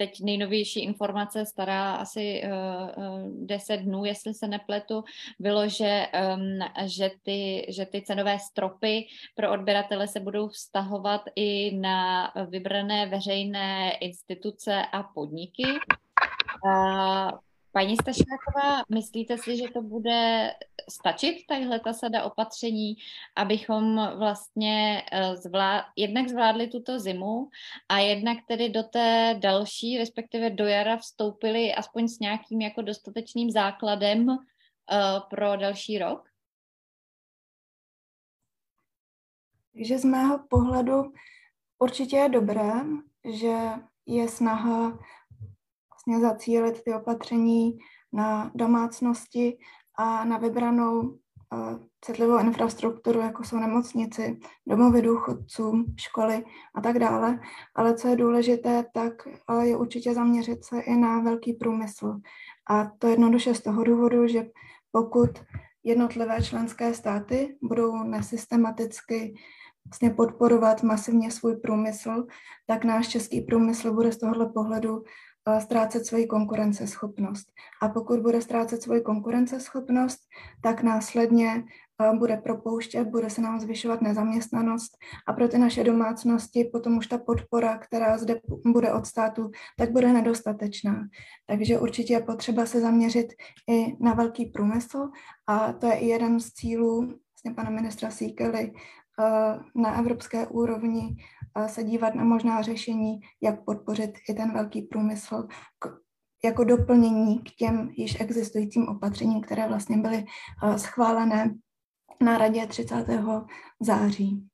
teď 0.00 0.20
nejnovější 0.20 0.80
informace, 0.80 1.46
stará 1.46 1.94
asi 1.94 2.42
uh, 2.44 3.04
uh, 3.24 3.46
10 3.46 3.76
dnů, 3.76 4.04
jestli 4.04 4.34
se 4.34 4.48
nepletu, 4.48 5.04
bylo, 5.38 5.68
že, 5.68 6.06
um, 6.36 6.58
že, 6.88 7.10
ty, 7.22 7.66
že 7.68 7.86
ty 7.86 8.02
cenové 8.02 8.38
stropy 8.38 9.06
pro 9.34 9.52
odběratele 9.52 10.08
se 10.08 10.20
budou 10.20 10.48
vztahovat 10.48 11.20
i 11.36 11.76
na 11.76 12.32
vybrané 12.48 13.06
veřejné 13.06 13.92
instituce 14.00 14.82
a 14.92 15.02
podniky. 15.02 15.64
Uh, 16.64 17.30
Paní 17.72 17.96
Stašáková, 17.96 18.82
myslíte 18.94 19.38
si, 19.38 19.56
že 19.56 19.68
to 19.68 19.82
bude 19.82 20.50
stačit, 20.90 21.46
tahle 21.48 21.80
ta 21.80 21.92
sada 21.92 22.24
opatření, 22.24 22.94
abychom 23.36 23.96
vlastně 24.18 25.02
eh, 25.12 25.36
zvlád, 25.36 25.84
jednak 25.96 26.28
zvládli 26.28 26.68
tuto 26.68 26.98
zimu 26.98 27.48
a 27.88 27.98
jednak 27.98 28.38
tedy 28.48 28.68
do 28.68 28.82
té 28.82 29.36
další, 29.38 29.98
respektive 29.98 30.50
do 30.50 30.66
jara 30.66 30.96
vstoupili 30.96 31.74
aspoň 31.74 32.08
s 32.08 32.18
nějakým 32.18 32.60
jako 32.60 32.82
dostatečným 32.82 33.50
základem 33.50 34.28
uh, 34.28 34.36
pro 35.30 35.56
další 35.56 35.98
rok? 35.98 36.28
Takže 39.72 39.98
z 39.98 40.04
mého 40.04 40.38
pohledu 40.48 41.12
určitě 41.78 42.16
je 42.16 42.28
dobré, 42.28 42.72
že 43.24 43.56
je 44.06 44.28
snaha 44.28 44.98
vlastně 46.10 46.28
zacílit 46.28 46.84
ty 46.84 46.94
opatření 46.94 47.78
na 48.12 48.50
domácnosti 48.54 49.58
a 49.98 50.24
na 50.24 50.38
vybranou 50.38 51.00
uh, 51.00 51.18
citlivou 52.04 52.38
infrastrukturu, 52.38 53.20
jako 53.20 53.44
jsou 53.44 53.56
nemocnici, 53.56 54.40
domovy 54.66 55.02
důchodců, 55.02 55.84
školy 55.96 56.44
a 56.74 56.80
tak 56.80 56.98
dále. 56.98 57.40
Ale 57.74 57.94
co 57.94 58.08
je 58.08 58.16
důležité, 58.16 58.84
tak 58.94 59.12
uh, 59.26 59.60
je 59.60 59.76
určitě 59.76 60.14
zaměřit 60.14 60.64
se 60.64 60.80
i 60.80 60.96
na 60.96 61.20
velký 61.20 61.52
průmysl. 61.52 62.20
A 62.70 62.90
to 62.98 63.06
jednoduše 63.06 63.54
z 63.54 63.62
toho 63.62 63.84
důvodu, 63.84 64.26
že 64.26 64.46
pokud 64.92 65.30
jednotlivé 65.84 66.42
členské 66.42 66.94
státy 66.94 67.56
budou 67.62 68.02
nesystematicky 68.02 69.34
vlastně 69.86 70.10
podporovat 70.10 70.82
masivně 70.82 71.30
svůj 71.30 71.56
průmysl, 71.56 72.26
tak 72.66 72.84
náš 72.84 73.08
český 73.08 73.40
průmysl 73.40 73.94
bude 73.94 74.12
z 74.12 74.18
tohohle 74.18 74.46
pohledu 74.46 75.02
ztrácet 75.58 76.06
svoji 76.06 76.26
konkurenceschopnost. 76.26 77.52
A 77.82 77.88
pokud 77.88 78.20
bude 78.20 78.40
ztrácet 78.40 78.82
svoji 78.82 79.00
konkurenceschopnost, 79.00 80.20
tak 80.62 80.82
následně 80.82 81.64
bude 82.18 82.36
propouštět, 82.36 83.04
bude 83.04 83.30
se 83.30 83.40
nám 83.40 83.60
zvyšovat 83.60 84.02
nezaměstnanost 84.02 84.96
a 85.28 85.32
pro 85.32 85.48
ty 85.48 85.58
naše 85.58 85.84
domácnosti 85.84 86.70
potom 86.72 86.96
už 86.96 87.06
ta 87.06 87.18
podpora, 87.18 87.78
která 87.78 88.18
zde 88.18 88.40
bude 88.66 88.92
od 88.92 89.06
státu, 89.06 89.50
tak 89.78 89.92
bude 89.92 90.12
nedostatečná. 90.12 91.08
Takže 91.46 91.78
určitě 91.78 92.12
je 92.12 92.20
potřeba 92.20 92.66
se 92.66 92.80
zaměřit 92.80 93.26
i 93.70 93.96
na 94.00 94.14
velký 94.14 94.46
průmysl 94.46 95.08
a 95.46 95.72
to 95.72 95.86
je 95.86 95.94
i 95.94 96.06
jeden 96.06 96.40
z 96.40 96.52
cílů 96.52 97.00
vlastně 97.00 97.54
pana 97.54 97.70
ministra 97.70 98.10
Síkely 98.10 98.72
na 99.74 99.98
evropské 99.98 100.46
úrovni 100.46 101.16
se 101.66 101.84
dívat 101.84 102.14
na 102.14 102.24
možná 102.24 102.62
řešení, 102.62 103.20
jak 103.42 103.64
podpořit 103.64 104.10
i 104.28 104.34
ten 104.34 104.52
velký 104.52 104.82
průmysl 104.82 105.48
k, 105.78 105.88
jako 106.44 106.64
doplnění 106.64 107.38
k 107.38 107.50
těm 107.50 107.90
již 107.96 108.20
existujícím 108.20 108.88
opatřením, 108.88 109.40
které 109.40 109.68
vlastně 109.68 109.96
byly 109.96 110.24
schválené 110.76 111.54
na 112.20 112.38
radě 112.38 112.66
30. 112.66 113.06
září 113.80 114.50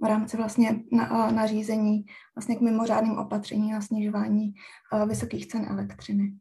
v 0.00 0.04
rámci 0.04 0.36
vlastně 0.36 0.80
na, 0.92 1.30
nařízení 1.30 2.04
vlastně 2.36 2.56
k 2.56 2.60
mimořádným 2.60 3.18
opatřením 3.18 3.72
na 3.72 3.80
snižování 3.80 4.52
vysokých 5.06 5.46
cen 5.46 5.64
elektřiny. 5.64 6.32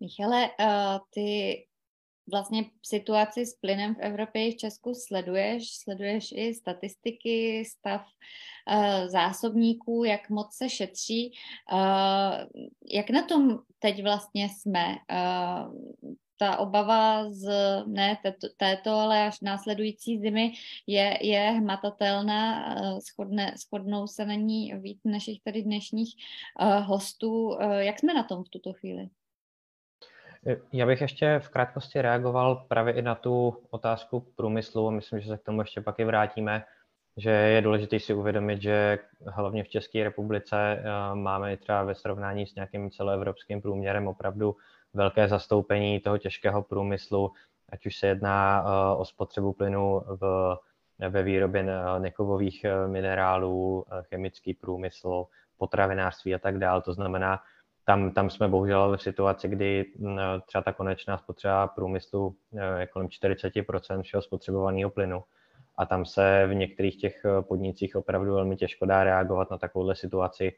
Michale, 0.00 0.48
ty 1.14 1.54
vlastně 2.30 2.64
situaci 2.82 3.46
s 3.46 3.54
plynem 3.54 3.94
v 3.94 4.00
Evropě 4.00 4.48
i 4.48 4.52
v 4.52 4.56
Česku 4.56 4.94
sleduješ, 4.94 5.76
sleduješ 5.76 6.32
i 6.32 6.54
statistiky, 6.54 7.64
stav 7.64 8.02
uh, 8.02 9.08
zásobníků, 9.08 10.04
jak 10.04 10.30
moc 10.30 10.54
se 10.54 10.68
šetří. 10.68 11.32
Uh, 11.72 12.62
jak 12.92 13.10
na 13.10 13.22
tom 13.22 13.58
teď 13.78 14.02
vlastně 14.02 14.48
jsme? 14.48 14.96
Uh, 15.12 16.14
ta 16.36 16.56
obava 16.58 17.30
z 17.30 17.46
ne 17.86 18.18
této, 18.22 18.48
této, 18.56 18.90
ale 18.90 19.26
až 19.26 19.40
následující 19.40 20.18
zimy 20.18 20.52
je, 20.86 21.18
je 21.20 21.40
hmatatelná. 21.40 22.74
Shodne, 23.00 23.54
shodnou 23.56 24.06
se 24.06 24.24
na 24.24 24.34
ní 24.34 24.74
víc 24.74 25.00
našich 25.04 25.42
tady 25.42 25.62
dnešních 25.62 26.14
hostů. 26.80 27.58
Jak 27.78 27.98
jsme 27.98 28.14
na 28.14 28.22
tom 28.22 28.44
v 28.44 28.48
tuto 28.48 28.72
chvíli? 28.72 29.08
Já 30.72 30.86
bych 30.86 31.00
ještě 31.00 31.38
v 31.38 31.48
krátkosti 31.48 32.02
reagoval 32.02 32.64
právě 32.68 32.94
i 32.94 33.02
na 33.02 33.14
tu 33.14 33.56
otázku 33.70 34.20
průmyslu. 34.20 34.90
Myslím, 34.90 35.20
že 35.20 35.28
se 35.28 35.38
k 35.38 35.42
tomu 35.42 35.60
ještě 35.60 35.80
pak 35.80 35.98
i 35.98 36.04
vrátíme, 36.04 36.64
že 37.16 37.30
je 37.30 37.62
důležité 37.62 38.00
si 38.00 38.14
uvědomit, 38.14 38.62
že 38.62 38.98
hlavně 39.26 39.64
v 39.64 39.68
České 39.68 40.04
republice 40.04 40.56
eh, 40.56 41.14
máme 41.14 41.56
třeba 41.56 41.82
ve 41.82 41.94
srovnání 41.94 42.46
s 42.46 42.54
nějakým 42.54 42.90
celoevropským 42.90 43.62
průměrem 43.62 44.08
opravdu 44.08 44.56
velké 44.94 45.28
zastoupení 45.28 46.00
toho 46.00 46.18
těžkého 46.18 46.62
průmyslu, 46.62 47.32
ať 47.68 47.86
už 47.86 47.96
se 47.96 48.06
jedná 48.06 48.64
eh, 48.64 48.96
o 48.96 49.04
spotřebu 49.04 49.52
plynu 49.52 50.02
v, 50.06 50.56
ve 51.08 51.22
výrobě 51.22 51.66
nekovových 51.98 52.64
eh, 52.64 52.88
minerálů, 52.88 53.84
chemický 54.02 54.54
průmysl, 54.54 55.26
potravinářství 55.58 56.34
a 56.34 56.38
tak 56.38 56.58
dále. 56.58 56.82
To 56.82 56.92
znamená, 56.92 57.40
tam, 57.84 58.10
tam 58.10 58.30
jsme 58.30 58.48
bohužel 58.48 58.96
v 58.96 59.02
situaci, 59.02 59.48
kdy 59.48 59.92
mm, 59.98 60.18
třeba 60.46 60.62
ta 60.62 60.72
konečná 60.72 61.18
spotřeba 61.18 61.66
průmyslu 61.66 62.36
je 62.78 62.86
kolem 62.86 63.08
40% 63.08 64.02
všeho 64.02 64.22
spotřebovaného 64.22 64.90
plynu. 64.90 65.24
A 65.76 65.86
tam 65.86 66.04
se 66.04 66.46
v 66.46 66.54
některých 66.54 66.96
těch 66.96 67.24
eh, 67.24 67.42
podnicích 67.42 67.96
opravdu 67.96 68.34
velmi 68.34 68.56
těžko 68.56 68.86
dá 68.86 69.04
reagovat 69.04 69.50
na 69.50 69.58
takovouhle 69.58 69.94
situaci, 69.94 70.52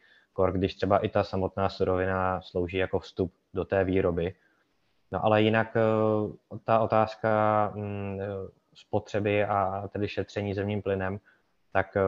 když 0.53 0.75
třeba 0.75 0.99
i 0.99 1.09
ta 1.09 1.25
samotná 1.25 1.69
surovina 1.69 2.41
slouží 2.43 2.77
jako 2.77 2.99
vstup 2.99 3.33
do 3.55 3.65
té 3.65 3.85
výroby. 3.85 4.35
No 5.13 5.25
ale 5.25 5.43
jinak 5.43 5.77
eh, 5.77 5.81
ta 6.65 6.79
otázka 6.79 7.73
mm, 7.75 8.19
spotřeby 8.75 9.45
a 9.45 9.89
tedy 9.93 10.09
šetření 10.09 10.55
zemním 10.55 10.83
plynem, 10.83 11.19
tak 11.73 11.97
eh, 11.97 12.03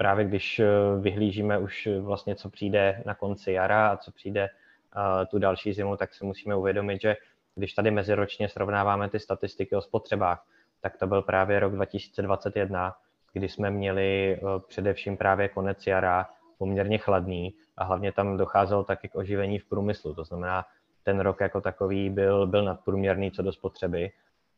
právě 0.00 0.24
když 0.24 0.58
eh, 0.58 0.66
vyhlížíme 1.00 1.58
už 1.58 1.88
vlastně, 2.00 2.34
co 2.34 2.50
přijde 2.50 3.02
na 3.06 3.14
konci 3.14 3.52
jara 3.52 3.88
a 3.88 3.96
co 3.96 4.12
přijde 4.12 4.48
eh, 4.48 5.26
tu 5.26 5.38
další 5.38 5.72
zimu, 5.72 5.96
tak 5.96 6.14
si 6.14 6.24
musíme 6.24 6.56
uvědomit, 6.56 7.00
že 7.00 7.16
když 7.54 7.72
tady 7.72 7.90
meziročně 7.90 8.48
srovnáváme 8.48 9.08
ty 9.08 9.20
statistiky 9.20 9.76
o 9.76 9.80
spotřebách, 9.80 10.46
tak 10.80 10.96
to 10.96 11.06
byl 11.06 11.22
právě 11.22 11.60
rok 11.60 11.72
2021, 11.72 12.96
kdy 13.32 13.48
jsme 13.48 13.70
měli 13.70 14.36
eh, 14.36 14.40
především 14.68 15.16
právě 15.16 15.48
konec 15.48 15.86
jara 15.86 16.28
poměrně 16.58 16.98
chladný 16.98 17.54
a 17.76 17.84
hlavně 17.84 18.12
tam 18.12 18.36
docházelo 18.36 18.84
taky 18.84 19.08
k 19.08 19.14
oživení 19.14 19.58
v 19.58 19.68
průmyslu. 19.68 20.14
To 20.14 20.24
znamená, 20.24 20.64
ten 21.02 21.20
rok 21.20 21.40
jako 21.40 21.60
takový 21.60 22.10
byl, 22.10 22.46
byl 22.46 22.64
nadprůměrný 22.64 23.30
co 23.30 23.42
do 23.42 23.52
spotřeby 23.52 24.10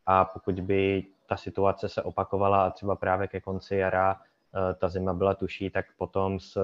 a 0.07 0.25
pokud 0.25 0.61
by 0.61 1.05
ta 1.27 1.37
situace 1.37 1.89
se 1.89 2.03
opakovala 2.03 2.67
a 2.67 2.71
třeba 2.71 2.97
právě 2.97 3.29
ke 3.29 3.41
konci 3.41 3.77
jara 3.77 4.17
Eh, 4.17 4.32
ta 4.79 4.89
zima 4.89 5.15
byla 5.15 5.35
tuší, 5.35 5.71
tak 5.71 5.87
potom 5.97 6.41
s 6.41 6.59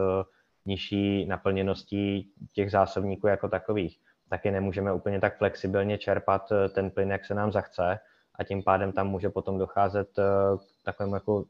nižší 0.66 1.26
naplněností 1.26 2.32
těch 2.52 2.70
zásobníků 2.70 3.26
jako 3.26 3.48
takových 3.48 4.00
taky 4.28 4.50
nemůžeme 4.50 4.92
úplně 4.92 5.20
tak 5.20 5.38
flexibilně 5.38 5.98
čerpat 5.98 6.52
eh, 6.52 6.68
ten 6.68 6.90
plyn, 6.90 7.10
jak 7.10 7.24
se 7.24 7.34
nám 7.34 7.52
zachce 7.52 7.98
a 8.34 8.44
tím 8.44 8.62
pádem 8.62 8.92
tam 8.92 9.08
může 9.08 9.28
potom 9.28 9.58
docházet 9.58 10.18
eh, 10.18 10.22
k 10.56 10.84
takovému 10.84 11.14
jako 11.14 11.44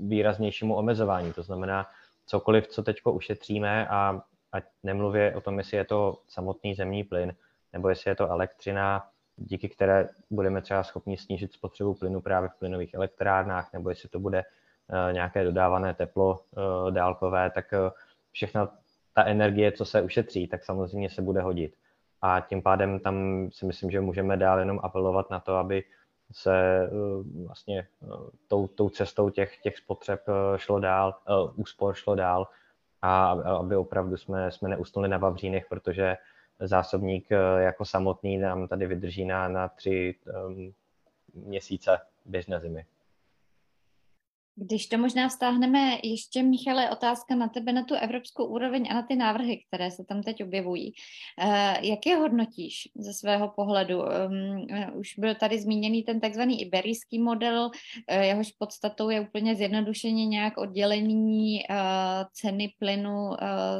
výraznějšímu 0.00 0.76
omezování. 0.76 1.32
To 1.32 1.42
znamená, 1.42 1.86
cokoliv, 2.26 2.68
co 2.68 2.82
teď 2.82 2.96
ušetříme 3.06 3.88
a 3.88 4.20
ať 4.52 4.64
nemluvě 4.82 5.34
o 5.34 5.40
tom, 5.40 5.58
jestli 5.58 5.76
je 5.76 5.84
to 5.84 6.18
samotný 6.28 6.74
zemní 6.74 7.04
plyn, 7.04 7.34
nebo 7.72 7.88
jestli 7.88 8.10
je 8.10 8.14
to 8.14 8.30
elektřina, 8.30 9.08
díky 9.36 9.68
které 9.68 10.08
budeme 10.30 10.62
třeba 10.62 10.82
schopni 10.82 11.18
snížit 11.18 11.52
spotřebu 11.52 11.94
plynu 11.94 12.20
právě 12.20 12.48
v 12.48 12.58
plynových 12.58 12.94
elektrárnách, 12.94 13.72
nebo 13.72 13.88
jestli 13.88 14.08
to 14.08 14.20
bude 14.20 14.38
Eh, 14.38 14.44
nějaké 15.12 15.44
dodávané 15.44 15.94
teplo 15.94 16.40
eh, 16.40 16.90
dálkové, 16.90 17.50
tak 17.50 17.72
eh, 17.72 17.90
všechna 18.32 18.68
ta 19.14 19.24
energie, 19.24 19.72
co 19.72 19.84
se 19.84 20.02
ušetří, 20.02 20.48
tak 20.48 20.64
samozřejmě 20.64 21.10
se 21.10 21.22
bude 21.22 21.40
hodit. 21.40 21.74
A 22.22 22.40
tím 22.40 22.62
pádem 22.62 23.00
tam 23.00 23.48
si 23.52 23.66
myslím, 23.66 23.90
že 23.90 24.00
můžeme 24.00 24.36
dál 24.36 24.58
jenom 24.58 24.80
apelovat 24.82 25.30
na 25.30 25.40
to, 25.40 25.56
aby 25.56 25.84
se 26.32 26.88
vlastně 27.46 27.88
tou, 28.48 28.66
tou 28.66 28.88
cestou 28.88 29.30
těch, 29.30 29.56
těch 29.56 29.78
spotřeb 29.78 30.20
šlo 30.56 30.80
dál, 30.80 31.14
úspor 31.54 31.94
šlo 31.94 32.14
dál 32.14 32.48
a 33.02 33.30
aby 33.30 33.76
opravdu 33.76 34.16
jsme, 34.16 34.50
jsme 34.50 34.68
neusnuli 34.68 35.08
na 35.08 35.18
Vavřínech, 35.18 35.66
protože 35.68 36.16
zásobník 36.60 37.28
jako 37.58 37.84
samotný 37.84 38.38
nám 38.38 38.68
tady 38.68 38.86
vydrží 38.86 39.24
na, 39.24 39.48
na 39.48 39.68
tři 39.68 40.14
um, 40.46 40.72
měsíce 41.34 41.98
běžné 42.24 42.60
zimy. 42.60 42.86
Když 44.58 44.86
to 44.86 44.98
možná 44.98 45.28
vztáhneme, 45.28 45.98
ještě 46.02 46.42
Michale, 46.42 46.90
otázka 46.90 47.34
na 47.34 47.48
tebe, 47.48 47.72
na 47.72 47.84
tu 47.84 47.94
evropskou 47.94 48.46
úroveň 48.46 48.86
a 48.90 48.94
na 48.94 49.02
ty 49.02 49.16
návrhy, 49.16 49.62
které 49.68 49.90
se 49.90 50.04
tam 50.04 50.22
teď 50.22 50.42
objevují. 50.44 50.92
Eh, 51.40 51.86
jak 51.86 52.06
je 52.06 52.16
hodnotíš 52.16 52.88
ze 52.94 53.12
svého 53.12 53.48
pohledu? 53.48 54.02
Ehm, 54.04 54.66
už 54.94 55.18
byl 55.18 55.34
tady 55.34 55.58
zmíněný 55.58 56.02
ten 56.02 56.20
takzvaný 56.20 56.62
iberijský 56.62 57.18
model, 57.18 57.70
eh, 58.08 58.26
jehož 58.26 58.52
podstatou 58.52 59.10
je 59.10 59.20
úplně 59.20 59.54
zjednodušeně 59.54 60.26
nějak 60.26 60.58
oddělení 60.58 61.60
eh, 61.60 61.74
ceny 62.32 62.72
plynu 62.78 63.30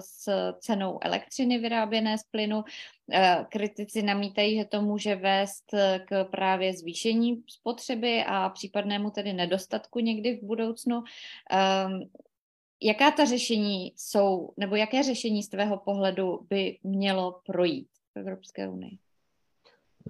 s 0.01 0.29
cenou 0.61 0.99
elektřiny 1.03 1.59
vyráběné 1.59 2.19
z 2.19 2.23
plynu. 2.31 2.65
Eh, 3.13 3.47
kritici 3.49 4.03
namítají, 4.03 4.59
že 4.59 4.65
to 4.65 4.83
může 4.83 5.17
vést 5.17 5.75
eh, 5.75 6.01
k 6.07 6.25
právě 6.25 6.75
zvýšení 6.75 7.43
spotřeby 7.47 8.25
a 8.29 8.49
případnému 8.49 9.11
tedy 9.11 9.33
nedostatku 9.33 9.99
někdy 9.99 10.37
v 10.37 10.45
budoucnu. 10.45 11.03
Ehm, 11.51 12.01
jaká 12.83 13.11
ta 13.11 13.25
řešení 13.25 13.93
jsou, 13.97 14.53
nebo 14.57 14.77
jaké 14.77 15.03
řešení 15.03 15.43
z 15.43 15.49
tvého 15.49 15.77
pohledu 15.77 16.47
by 16.51 16.79
mělo 16.83 17.41
projít 17.47 17.89
v 18.15 18.19
Evropské 18.19 18.69
unii? 18.69 18.99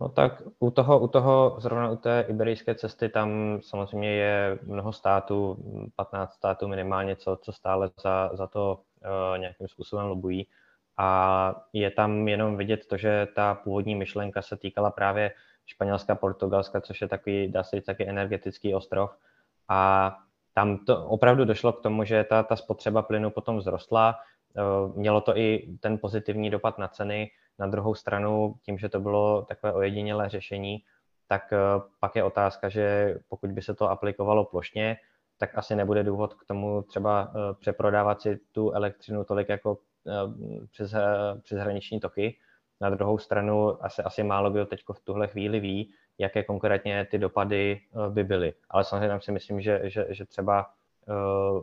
No 0.01 0.09
tak 0.09 0.43
u 0.59 0.71
toho, 0.71 1.01
u 1.01 1.09
toho, 1.09 1.57
zrovna 1.59 1.91
u 1.91 1.97
té 1.97 2.27
iberijské 2.29 2.75
cesty, 2.75 3.09
tam 3.09 3.59
samozřejmě 3.63 4.11
je 4.11 4.59
mnoho 4.63 4.93
států, 4.93 5.57
15 5.97 6.33
států 6.33 6.69
minimálně, 6.69 7.17
co, 7.17 7.39
co 7.43 7.53
stále 7.53 7.91
za, 8.03 8.31
za 8.35 8.47
to 8.47 8.81
uh, 9.05 9.39
nějakým 9.39 9.69
způsobem 9.69 10.07
lobují. 10.07 10.47
A 10.99 11.55
je 11.73 11.91
tam 11.91 12.29
jenom 12.29 12.57
vidět 12.57 12.87
to, 12.87 12.97
že 12.97 13.29
ta 13.35 13.55
původní 13.55 13.95
myšlenka 13.95 14.43
se 14.43 14.57
týkala 14.57 14.91
právě 14.91 15.33
Španělska, 15.67 16.15
Portugalska, 16.15 16.81
což 16.81 17.01
je 17.01 17.09
takový, 17.09 17.49
dá 17.53 17.63
se 17.63 17.77
říct, 17.77 17.85
taky 17.85 18.09
energetický 18.09 18.75
ostrov. 18.75 19.11
A 19.69 20.13
tam 20.55 20.79
to 20.79 21.07
opravdu 21.07 21.45
došlo 21.45 21.73
k 21.73 21.83
tomu, 21.83 22.05
že 22.05 22.25
ta, 22.25 22.43
ta 22.43 22.57
spotřeba 22.57 23.03
plynu 23.03 23.31
potom 23.31 23.61
vzrostla. 23.61 24.19
Eh, 24.57 24.63
mělo 24.95 25.21
to 25.21 25.37
i 25.37 25.69
ten 25.81 25.99
pozitivní 25.99 26.51
dopad 26.51 26.79
na 26.79 26.89
ceny. 26.89 27.31
Na 27.59 27.67
druhou 27.67 27.95
stranu, 27.95 28.55
tím, 28.63 28.79
že 28.79 28.89
to 28.89 29.01
bylo 29.01 29.43
takové 29.43 29.73
ojedinělé 29.73 30.29
řešení, 30.29 30.83
tak 31.29 31.53
eh, 31.53 31.59
pak 32.01 32.17
je 32.17 32.25
otázka, 32.25 32.69
že 32.69 33.17
pokud 33.29 33.51
by 33.51 33.63
se 33.63 33.75
to 33.75 33.91
aplikovalo 33.91 34.45
plošně, 34.45 34.97
tak 35.39 35.59
asi 35.59 35.77
nebude 35.77 36.03
důvod 36.03 36.35
k 36.35 36.45
tomu 36.45 36.83
třeba 36.83 37.33
eh, 37.35 37.55
přeprodávat 37.61 38.21
si 38.21 38.41
tu 38.53 38.71
elektřinu 38.71 39.25
tolik 39.25 39.49
jako 39.49 39.79
přes, 40.71 40.95
eh, 40.95 41.41
přes 41.43 41.59
hraniční 41.59 42.01
toky. 42.01 42.37
Na 42.81 42.91
druhou 42.91 43.19
stranu 43.19 43.85
asi, 43.85 44.03
asi 44.03 44.23
málo 44.23 44.51
kdo 44.51 44.67
teď 44.67 44.81
v 44.93 45.01
tuhle 45.01 45.29
chvíli 45.29 45.61
ví, 45.61 45.91
jaké 46.19 46.43
konkrétně 46.43 47.07
ty 47.11 47.19
dopady 47.19 47.81
eh, 47.81 48.11
by 48.11 48.25
byly. 48.25 48.53
Ale 48.71 48.85
samozřejmě 48.85 49.21
si 49.21 49.33
myslím, 49.33 49.61
že, 49.61 49.81
že, 49.85 50.07
že 50.09 50.25
třeba 50.25 50.71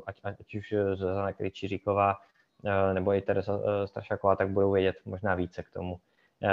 ať, 0.05 0.19
ať 0.23 0.55
už 0.55 0.73
Zuzana 0.93 1.33
Kryčíříková 1.33 2.17
nebo 2.93 3.13
i 3.13 3.21
Teresa 3.21 3.59
Strašaková, 3.85 4.35
tak 4.35 4.49
budou 4.49 4.71
vědět 4.71 4.95
možná 5.05 5.35
více 5.35 5.63
k 5.63 5.69
tomu, 5.69 5.99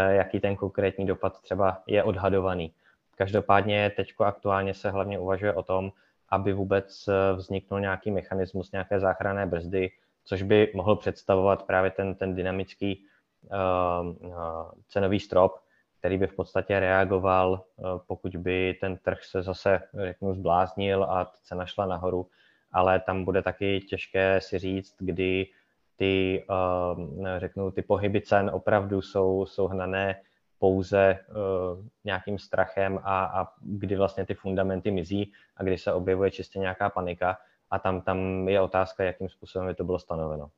jaký 0.08 0.40
ten 0.40 0.56
konkrétní 0.56 1.06
dopad 1.06 1.40
třeba 1.40 1.82
je 1.86 2.02
odhadovaný. 2.02 2.74
Každopádně 3.16 3.90
teď 3.96 4.12
aktuálně 4.18 4.74
se 4.74 4.90
hlavně 4.90 5.18
uvažuje 5.18 5.54
o 5.54 5.62
tom, 5.62 5.92
aby 6.28 6.52
vůbec 6.52 7.08
vzniknul 7.36 7.80
nějaký 7.80 8.10
mechanismus, 8.10 8.72
nějaké 8.72 9.00
záchranné 9.00 9.46
brzdy, 9.46 9.90
což 10.30 10.42
by 10.42 10.72
mohl 10.74 10.96
představovat 10.96 11.62
právě 11.62 11.90
ten, 11.90 12.14
ten 12.14 12.34
dynamický 12.34 13.04
uh, 13.42 13.56
cenový 14.88 15.20
strop, 15.20 15.58
který 15.98 16.18
by 16.18 16.26
v 16.26 16.34
podstatě 16.34 16.80
reagoval, 16.80 17.64
uh, 17.76 17.86
pokud 18.06 18.36
by 18.36 18.78
ten 18.80 18.96
trh 18.96 19.24
se 19.24 19.42
zase, 19.42 19.80
řeknu, 20.04 20.34
zbláznil 20.34 21.04
a 21.04 21.32
cena 21.42 21.66
šla 21.66 21.86
nahoru, 21.86 22.26
ale 22.72 23.00
tam 23.00 23.24
bude 23.24 23.42
taky 23.42 23.80
těžké 23.80 24.40
si 24.40 24.58
říct, 24.58 24.94
kdy 24.98 25.46
ty, 25.96 26.44
uh, 26.50 27.26
řeknu, 27.38 27.70
ty 27.70 27.82
pohyby 27.82 28.20
cen 28.20 28.50
opravdu 28.54 29.02
jsou, 29.02 29.46
jsou 29.46 29.66
hnané 29.66 30.20
pouze 30.58 31.18
uh, 31.28 31.84
nějakým 32.04 32.38
strachem 32.38 33.00
a, 33.02 33.24
a 33.24 33.46
kdy 33.60 33.96
vlastně 33.96 34.26
ty 34.26 34.34
fundamenty 34.34 34.90
mizí 34.90 35.32
a 35.56 35.62
kdy 35.62 35.78
se 35.78 35.92
objevuje 35.92 36.30
čistě 36.30 36.58
nějaká 36.58 36.90
panika 36.90 37.38
a 37.70 37.78
tam, 37.78 38.02
tam 38.02 38.48
je 38.48 38.60
otázka, 38.60 39.04
jakým 39.04 39.28
způsobem 39.28 39.68
by 39.68 39.74
to 39.74 39.84
bylo 39.84 39.98
stanoveno. 39.98 40.50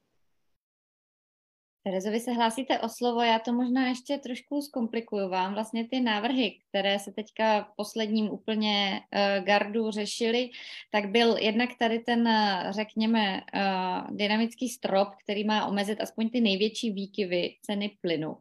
Terezo, 1.84 2.10
vy 2.10 2.20
se 2.20 2.32
hlásíte 2.32 2.78
o 2.78 2.88
slovo, 2.88 3.22
já 3.22 3.38
to 3.38 3.52
možná 3.52 3.88
ještě 3.88 4.18
trošku 4.18 4.62
zkomplikuju 4.62 5.28
vám. 5.28 5.54
Vlastně 5.54 5.88
ty 5.88 6.00
návrhy, 6.00 6.58
které 6.68 6.98
se 6.98 7.12
teďka 7.12 7.62
v 7.62 7.76
posledním 7.76 8.30
úplně 8.30 9.00
uh, 9.00 9.44
gardu 9.44 9.90
řešily, 9.90 10.50
tak 10.90 11.10
byl 11.10 11.36
jednak 11.36 11.70
tady 11.78 11.98
ten, 11.98 12.28
uh, 12.28 12.70
řekněme, 12.70 13.40
uh, 13.54 14.16
dynamický 14.16 14.68
strop, 14.68 15.08
který 15.24 15.44
má 15.44 15.66
omezit 15.66 16.00
aspoň 16.00 16.30
ty 16.30 16.40
největší 16.40 16.90
výkyvy 16.90 17.56
ceny 17.62 17.96
plynu. 18.00 18.36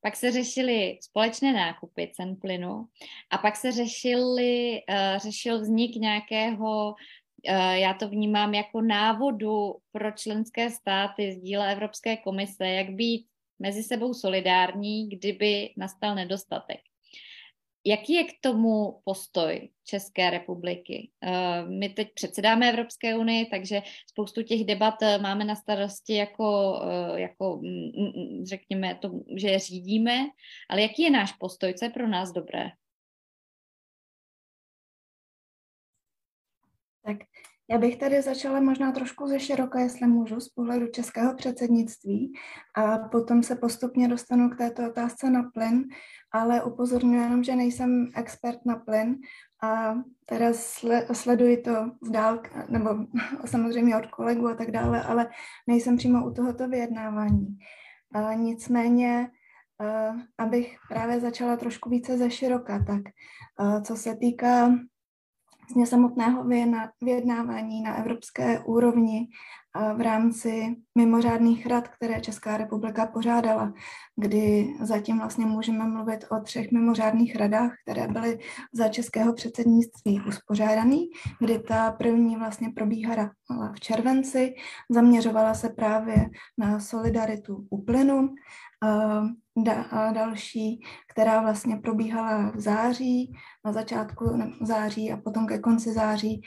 Pak 0.00 0.16
se 0.16 0.32
řešily 0.32 0.98
společné 1.00 1.52
nákupy 1.52 2.12
cen 2.14 2.36
plynu 2.36 2.84
a 3.30 3.38
pak 3.38 3.56
se 3.56 3.72
řešili, 3.72 4.80
řešil 5.18 5.60
vznik 5.60 5.96
nějakého 5.96 6.94
Eh, 6.94 7.19
já 7.72 7.94
to 7.94 8.08
vnímám 8.08 8.54
jako 8.54 8.80
návodu 8.80 9.76
pro 9.92 10.10
členské 10.10 10.70
státy 10.70 11.32
z 11.32 11.40
díla 11.40 11.64
Evropské 11.64 12.16
komise, 12.16 12.68
jak 12.68 12.90
být 12.90 13.26
mezi 13.58 13.82
sebou 13.82 14.14
solidární, 14.14 15.08
kdyby 15.08 15.70
nastal 15.76 16.14
nedostatek. 16.14 16.80
Jaký 17.86 18.12
je 18.12 18.24
k 18.24 18.32
tomu 18.40 19.00
postoj 19.04 19.68
České 19.84 20.30
republiky? 20.30 21.10
Eh, 21.22 21.64
my 21.66 21.88
teď 21.88 22.08
předsedáme 22.14 22.70
Evropské 22.70 23.16
unii, 23.16 23.46
takže 23.46 23.82
spoustu 24.06 24.42
těch 24.42 24.64
debat 24.64 25.02
eh, 25.02 25.18
máme 25.18 25.44
na 25.44 25.54
starosti 25.54 26.14
jako, 26.14 26.80
jako 27.16 27.60
mm, 27.62 27.90
mm, 27.96 28.46
řekněme, 28.46 28.94
to, 28.94 29.10
že 29.36 29.48
je 29.48 29.58
řídíme, 29.58 30.26
ale 30.68 30.82
jaký 30.82 31.02
je 31.02 31.10
náš 31.10 31.32
postoj, 31.32 31.74
co 31.74 31.84
je 31.84 31.90
pro 31.90 32.08
nás 32.08 32.32
dobré? 32.32 32.70
Já 37.70 37.78
bych 37.78 37.96
tady 37.96 38.22
začala 38.22 38.60
možná 38.60 38.92
trošku 38.92 39.26
ze 39.26 39.40
široka, 39.40 39.80
jestli 39.80 40.06
můžu, 40.06 40.40
z 40.40 40.48
pohledu 40.48 40.86
českého 40.86 41.34
předsednictví 41.34 42.32
a 42.76 42.98
potom 42.98 43.42
se 43.42 43.56
postupně 43.56 44.08
dostanu 44.08 44.50
k 44.50 44.56
této 44.56 44.88
otázce 44.88 45.30
na 45.30 45.42
plyn, 45.54 45.84
ale 46.32 46.64
upozorňuji 46.64 47.20
jenom, 47.20 47.44
že 47.44 47.56
nejsem 47.56 48.10
expert 48.14 48.58
na 48.66 48.76
plyn 48.76 49.16
a 49.62 49.94
teda 50.26 50.46
sleduji 51.12 51.56
to 51.56 51.90
z 52.02 52.10
dálky, 52.10 52.50
nebo 52.68 52.90
samozřejmě 53.44 53.96
od 53.96 54.06
kolegů 54.06 54.48
a 54.48 54.54
tak 54.54 54.70
dále, 54.70 55.02
ale 55.02 55.30
nejsem 55.66 55.96
přímo 55.96 56.26
u 56.26 56.34
tohoto 56.34 56.68
vyjednávání. 56.68 57.58
A 58.14 58.34
nicméně, 58.34 59.30
abych 60.38 60.76
právě 60.88 61.20
začala 61.20 61.56
trošku 61.56 61.90
více 61.90 62.18
ze 62.18 62.30
široka, 62.30 62.84
tak 62.84 63.02
co 63.82 63.96
se 63.96 64.16
týká 64.16 64.70
vlastně 65.70 65.86
samotného 65.86 66.44
vyjednávání 67.02 67.82
na 67.82 67.96
evropské 67.96 68.60
úrovni 68.60 69.28
v 69.96 70.00
rámci 70.00 70.76
mimořádných 70.98 71.66
rad, 71.66 71.88
které 71.88 72.20
Česká 72.20 72.56
republika 72.56 73.06
pořádala, 73.06 73.72
kdy 74.16 74.74
zatím 74.80 75.18
vlastně 75.18 75.46
můžeme 75.46 75.84
mluvit 75.84 76.24
o 76.30 76.40
třech 76.40 76.72
mimořádných 76.72 77.36
radách, 77.36 77.72
které 77.84 78.08
byly 78.08 78.38
za 78.74 78.88
českého 78.88 79.32
předsednictví 79.32 80.20
uspořádané, 80.28 80.96
kdy 81.40 81.58
ta 81.58 81.90
první 81.90 82.36
vlastně 82.36 82.68
probíhala 82.76 83.30
v 83.74 83.80
červenci, 83.80 84.54
zaměřovala 84.90 85.54
se 85.54 85.68
právě 85.68 86.30
na 86.58 86.80
solidaritu 86.80 87.66
u 87.70 87.84
plynu, 87.84 88.28
a 89.90 90.12
další, 90.12 90.80
která 91.10 91.40
vlastně 91.40 91.76
probíhala 91.76 92.50
v 92.50 92.60
září, 92.60 93.32
na 93.64 93.72
začátku 93.72 94.24
září 94.62 95.12
a 95.12 95.16
potom 95.16 95.46
ke 95.46 95.58
konci 95.58 95.92
září, 95.92 96.42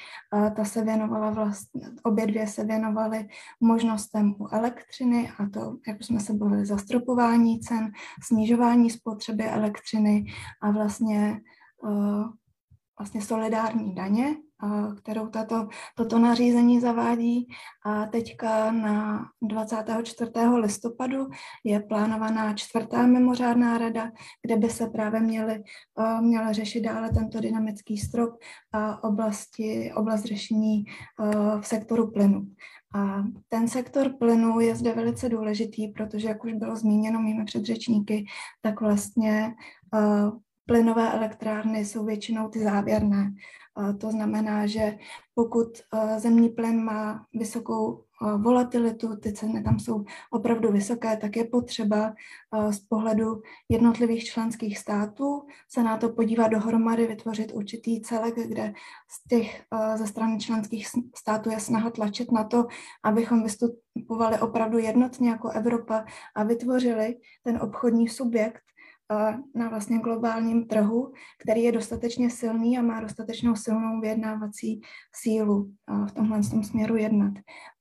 ta 0.56 0.65
se 0.65 0.84
věnovala 0.84 1.29
vlastně, 1.29 1.82
obě 2.03 2.27
dvě 2.27 2.47
se 2.47 2.63
věnovaly 2.63 3.27
možnostem 3.62 4.36
u 4.43 4.47
elektřiny 4.51 5.32
a 5.38 5.49
to, 5.49 5.77
jak 5.88 6.03
jsme 6.03 6.19
se 6.19 6.34
bavili, 6.34 6.65
zastropování 6.65 7.60
cen, 7.60 7.91
snižování 8.23 8.89
spotřeby 8.89 9.43
elektřiny 9.43 10.25
a 10.62 10.71
vlastně, 10.71 11.41
vlastně 12.99 13.21
solidární 13.21 13.95
daně, 13.95 14.36
kterou 14.97 15.27
tato, 15.27 15.67
toto 15.95 16.19
nařízení 16.19 16.79
zavádí. 16.79 17.47
A 17.86 18.06
teďka 18.06 18.71
na 18.71 19.25
24. 19.41 20.32
listopadu 20.56 21.27
je 21.63 21.79
plánovaná 21.79 22.53
čtvrtá 22.53 23.08
mimořádná 23.08 23.77
rada, 23.77 24.12
kde 24.45 24.58
by 24.58 24.69
se 24.69 24.88
právě 24.88 25.19
měly, 25.19 25.63
měla 26.21 26.51
řešit 26.51 26.82
dále 26.82 27.10
tento 27.10 27.39
dynamický 27.39 27.97
strop 27.97 28.34
a 28.73 29.03
oblasti, 29.03 29.91
oblast 29.95 30.25
řešení 30.25 30.86
v 31.62 31.67
sektoru 31.67 32.12
plynu. 32.12 32.47
A 32.93 33.23
ten 33.49 33.67
sektor 33.67 34.10
plynu 34.19 34.60
je 34.60 34.75
zde 34.75 34.93
velice 34.93 35.29
důležitý, 35.29 35.88
protože, 35.88 36.27
jak 36.27 36.43
už 36.43 36.53
bylo 36.53 36.75
zmíněno 36.75 37.21
mými 37.21 37.45
předřečníky, 37.45 38.25
tak 38.62 38.82
vlastně 38.82 39.56
plynové 40.65 41.13
elektrárny 41.13 41.86
jsou 41.86 42.06
většinou 42.06 42.49
ty 42.49 42.63
závěrné. 42.63 43.34
To 43.99 44.12
znamená, 44.12 44.67
že 44.67 44.97
pokud 45.36 45.67
zemní 46.17 46.49
plyn 46.49 46.84
má 46.84 47.25
vysokou 47.34 48.02
volatilitu, 48.38 49.15
ty 49.15 49.34
ceny 49.34 49.63
tam 49.63 49.80
jsou 49.80 50.04
opravdu 50.32 50.71
vysoké, 50.71 51.17
tak 51.17 51.36
je 51.36 51.43
potřeba 51.43 52.13
z 52.71 52.80
pohledu 52.80 53.41
jednotlivých 53.69 54.23
členských 54.23 54.78
států 54.78 55.47
se 55.69 55.84
na 55.84 55.97
to 55.97 56.10
podívat 56.10 56.47
dohromady, 56.47 57.08
vytvořit 57.08 57.52
určitý 57.54 58.02
celek, 58.02 58.36
kde 58.36 58.73
z 59.10 59.28
těch 59.28 59.63
ze 59.95 60.08
strany 60.08 60.39
členských 60.39 60.88
států 61.15 61.49
je 61.49 61.60
snaha 61.60 61.89
tlačit 61.89 62.32
na 62.32 62.43
to, 62.43 62.67
abychom 63.04 63.43
vystupovali 63.43 64.39
opravdu 64.39 64.78
jednotně 64.78 65.30
jako 65.30 65.49
Evropa 65.49 66.06
a 66.36 66.43
vytvořili 66.43 67.17
ten 67.43 67.58
obchodní 67.62 68.10
subjekt, 68.10 68.62
na 69.55 69.69
vlastně 69.69 69.99
globálním 69.99 70.67
trhu, 70.67 71.13
který 71.43 71.63
je 71.63 71.71
dostatečně 71.71 72.29
silný 72.29 72.77
a 72.77 72.81
má 72.81 73.01
dostatečnou 73.01 73.55
silnou 73.55 74.01
vyjednávací 74.01 74.81
sílu 75.15 75.71
v 76.07 76.11
tomhle 76.11 76.41
tom 76.43 76.63
směru 76.63 76.95
jednat. 76.95 77.33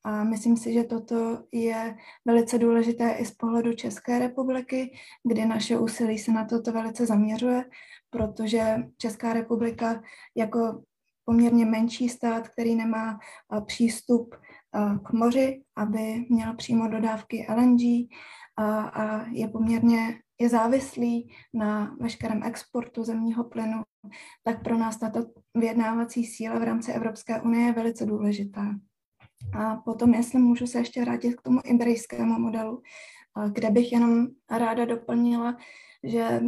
A 0.05 0.25
myslím 0.25 0.57
si, 0.57 0.73
že 0.73 0.85
toto 0.85 1.45
je 1.53 1.97
velice 2.25 2.59
důležité 2.59 3.13
i 3.13 3.25
z 3.25 3.31
pohledu 3.31 3.73
České 3.73 4.19
republiky, 4.19 4.97
kdy 5.25 5.47
naše 5.47 5.79
úsilí 5.79 6.19
se 6.19 6.33
na 6.33 6.45
toto 6.45 6.73
velice 6.73 7.07
zaměřuje, 7.07 7.65
protože 8.11 8.77
Česká 8.99 9.33
republika 9.33 10.03
jako 10.37 10.83
poměrně 11.25 11.65
menší 11.65 12.09
stát, 12.09 12.49
který 12.49 12.75
nemá 12.75 13.19
přístup 13.67 14.35
k 15.05 15.13
moři, 15.13 15.63
aby 15.77 16.27
měl 16.31 16.57
přímo 16.57 16.89
dodávky 16.89 17.47
LNG 17.57 18.09
a 18.59 19.25
je 19.31 19.49
poměrně 19.49 20.19
je 20.43 20.49
závislý 20.49 21.35
na 21.55 21.97
veškerém 22.01 22.43
exportu 22.43 23.05
zemního 23.05 23.45
plynu, 23.45 23.83
tak 24.45 24.63
pro 24.63 24.79
nás 24.79 24.99
tato 24.99 25.21
vyjednávací 25.55 26.27
síla 26.27 26.59
v 26.59 26.63
rámci 26.63 26.93
Evropské 26.93 27.41
unie 27.41 27.67
je 27.67 27.73
velice 27.73 28.07
důležitá. 28.07 28.75
A 29.59 29.77
potom, 29.77 30.15
jestli 30.15 30.39
můžu 30.39 30.67
se 30.67 30.79
ještě 30.79 31.01
vrátit 31.03 31.35
k 31.35 31.43
tomu 31.43 31.61
iberijskému 31.65 32.39
modelu, 32.39 32.83
kde 33.53 33.71
bych 33.71 33.93
jenom 33.93 34.27
ráda 34.51 34.85
doplnila, 34.85 35.57
že 36.05 36.41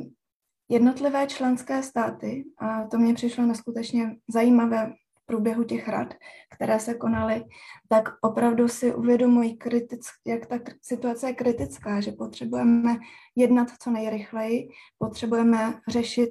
jednotlivé 0.69 1.27
členské 1.27 1.83
státy, 1.83 2.45
a 2.59 2.87
to 2.87 2.99
mě 2.99 3.15
přišlo 3.15 3.47
neskutečně 3.47 4.17
zajímavé 4.29 4.93
průběhu 5.27 5.65
těch 5.65 5.89
rad, 5.89 6.15
které 6.51 6.81
se 6.81 6.95
konaly, 6.95 7.45
tak 7.89 8.09
opravdu 8.21 8.69
si 8.69 8.95
uvědomují, 8.95 9.57
kritic, 9.57 10.07
jak 10.27 10.47
ta 10.47 10.59
situace 10.83 11.27
je 11.27 11.35
kritická, 11.35 12.01
že 12.01 12.13
potřebujeme 12.13 12.97
jednat 13.37 13.69
co 13.81 13.91
nejrychleji, 13.91 14.69
potřebujeme 14.99 15.81
řešit 15.89 16.31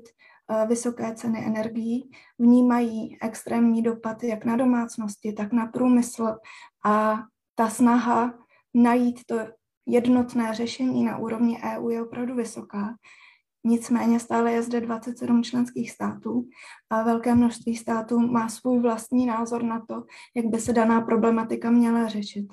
uh, 0.49 0.67
vysoké 0.67 1.15
ceny 1.15 1.45
energií, 1.45 2.11
vnímají 2.39 3.17
extrémní 3.21 3.83
dopad 3.83 4.23
jak 4.23 4.45
na 4.45 4.55
domácnosti, 4.55 5.33
tak 5.33 5.53
na 5.53 5.65
průmysl 5.65 6.35
a 6.85 7.19
ta 7.55 7.69
snaha 7.69 8.33
najít 8.73 9.19
to 9.25 9.39
jednotné 9.85 10.53
řešení 10.53 11.03
na 11.03 11.17
úrovni 11.17 11.61
EU 11.63 11.89
je 11.89 12.03
opravdu 12.03 12.35
vysoká. 12.35 12.95
Nicméně 13.65 14.19
stále 14.19 14.51
je 14.51 14.63
zde 14.63 14.81
27 14.81 15.43
členských 15.43 15.91
států 15.91 16.47
a 16.89 17.03
velké 17.03 17.35
množství 17.35 17.75
států 17.75 18.19
má 18.19 18.49
svůj 18.49 18.79
vlastní 18.79 19.25
názor 19.25 19.63
na 19.63 19.85
to, 19.85 20.03
jak 20.35 20.45
by 20.45 20.59
se 20.59 20.73
daná 20.73 21.01
problematika 21.01 21.71
měla 21.71 22.07
řešit. 22.07 22.47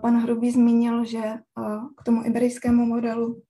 Pan 0.00 0.16
Hrubý 0.16 0.50
zmínil, 0.50 1.04
že 1.04 1.22
k 1.96 2.04
tomu 2.04 2.24
iberijskému 2.24 2.86
modelu 2.86 3.42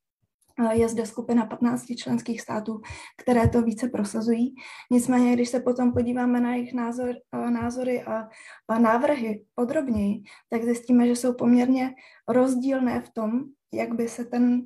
je 0.72 0.88
zde 0.88 1.06
skupina 1.06 1.46
15 1.46 1.86
členských 1.96 2.40
států, 2.40 2.80
které 3.22 3.48
to 3.48 3.62
více 3.62 3.88
prosazují. 3.88 4.54
Nicméně, 4.90 5.32
když 5.32 5.48
se 5.48 5.60
potom 5.60 5.92
podíváme 5.92 6.40
na 6.40 6.54
jejich 6.54 6.74
názor, 6.74 7.14
názory 7.32 8.02
a, 8.02 8.28
a 8.68 8.78
návrhy 8.78 9.44
podrobněji, 9.54 10.22
tak 10.50 10.64
zjistíme, 10.64 11.06
že 11.06 11.16
jsou 11.16 11.34
poměrně 11.34 11.94
rozdílné 12.28 13.00
v 13.00 13.10
tom, 13.10 13.44
jak 13.72 13.94
by 13.94 14.08
se 14.08 14.24
ten 14.24 14.62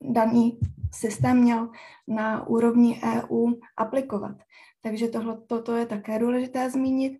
daný 0.00 0.58
systém 0.94 1.38
měl 1.38 1.70
na 2.08 2.46
úrovni 2.46 3.00
EU 3.04 3.52
aplikovat. 3.76 4.36
Takže 4.82 5.08
tohle, 5.08 5.38
toto 5.46 5.76
je 5.76 5.86
také 5.86 6.18
důležité 6.18 6.70
zmínit 6.70 7.18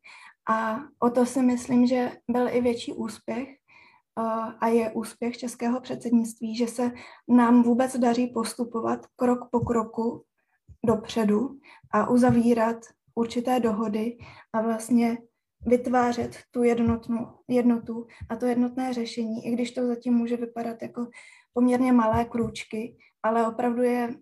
a 0.49 0.81
o 0.99 1.11
to 1.11 1.27
si 1.27 1.43
myslím, 1.43 1.87
že 1.87 2.13
byl 2.31 2.49
i 2.49 2.61
větší 2.61 2.93
úspěch 2.93 3.49
a 4.61 4.69
je 4.69 4.93
úspěch 4.93 5.39
českého 5.39 5.81
předsednictví, 5.81 6.57
že 6.57 6.67
se 6.67 6.93
nám 7.29 7.63
vůbec 7.63 7.97
daří 7.97 8.27
postupovat 8.27 9.07
krok 9.17 9.49
po 9.51 9.61
kroku 9.61 10.25
dopředu 10.87 11.59
a 11.91 12.11
uzavírat 12.11 12.77
určité 13.15 13.61
dohody 13.61 14.19
a 14.53 14.63
vlastně 14.63 15.19
vytvářet 15.67 16.37
tu 16.51 16.63
jednotnu, 16.63 17.29
jednotu 17.49 18.07
a 18.29 18.37
to 18.37 18.47
jednotné 18.47 18.95
řešení, 18.95 19.47
i 19.47 19.51
když 19.51 19.71
to 19.71 19.87
zatím 19.87 20.15
může 20.15 20.37
vypadat 20.37 20.83
jako 20.83 21.07
poměrně 21.57 21.93
malé 21.93 22.25
krůčky, 22.25 22.97
ale 23.23 23.49
opravdu 23.49 23.83
je 23.83 24.15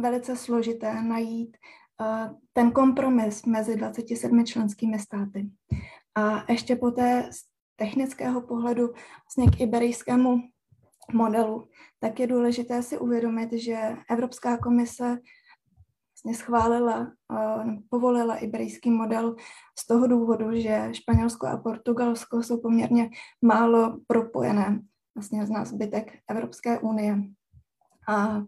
velice 0.00 0.36
složité 0.36 1.02
najít 1.02 1.56
uh, 2.00 2.36
ten 2.52 2.70
kompromis 2.70 3.44
mezi 3.44 3.76
27 3.76 4.44
členskými 4.44 4.98
státy. 4.98 5.50
A 6.14 6.52
ještě 6.52 6.76
po 6.76 6.90
té 6.90 7.30
technického 7.76 8.40
pohledu 8.40 8.86
vlastně 9.24 9.56
k 9.56 9.60
iberijskému 9.60 10.36
modelu, 11.12 11.68
tak 11.98 12.20
je 12.20 12.26
důležité 12.26 12.82
si 12.82 12.98
uvědomit, 12.98 13.52
že 13.52 13.96
Evropská 14.10 14.56
komise 14.56 15.04
vlastně 15.04 16.34
schválila, 16.34 17.12
povolila 17.90 18.36
iberijský 18.36 18.90
model 18.90 19.36
z 19.78 19.86
toho 19.86 20.06
důvodu, 20.06 20.46
že 20.52 20.88
Španělsko 20.92 21.46
a 21.46 21.56
Portugalsko 21.56 22.42
jsou 22.42 22.60
poměrně 22.60 23.10
málo 23.42 24.00
propojené 24.06 24.80
vlastně 25.14 25.46
z 25.46 25.50
nás 25.50 25.68
zbytek 25.68 26.18
Evropské 26.28 26.78
unie. 26.78 27.18
A, 28.08 28.42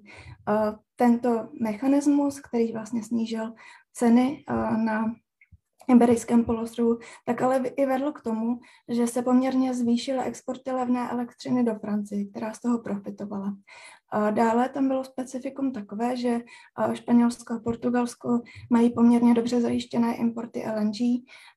tento 0.96 1.48
mechanismus, 1.60 2.40
který 2.40 2.72
vlastně 2.72 3.02
snížil 3.02 3.54
ceny 3.92 4.44
na 4.84 5.14
Iberijském 5.88 6.44
polostrovu, 6.44 6.98
tak 7.26 7.42
ale 7.42 7.58
i 7.58 7.86
vedlo 7.86 8.12
k 8.12 8.22
tomu, 8.22 8.60
že 8.88 9.06
se 9.06 9.22
poměrně 9.22 9.74
zvýšily 9.74 10.24
exporty 10.24 10.70
levné 10.70 11.10
elektřiny 11.10 11.64
do 11.64 11.74
Francie, 11.74 12.30
která 12.30 12.52
z 12.52 12.60
toho 12.60 12.78
profitovala. 12.78 13.56
Dále 14.30 14.68
tam 14.68 14.88
bylo 14.88 15.04
specifikum 15.04 15.72
takové, 15.72 16.16
že 16.16 16.40
Španělsko 16.92 17.54
a 17.54 17.58
Portugalsko 17.58 18.40
mají 18.70 18.90
poměrně 18.90 19.34
dobře 19.34 19.60
zajištěné 19.60 20.16
importy 20.16 20.64
LNG, 20.76 20.96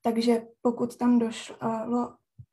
takže 0.03 0.41
pokud 0.61 0.97
tam 0.97 1.19
došlo 1.19 1.57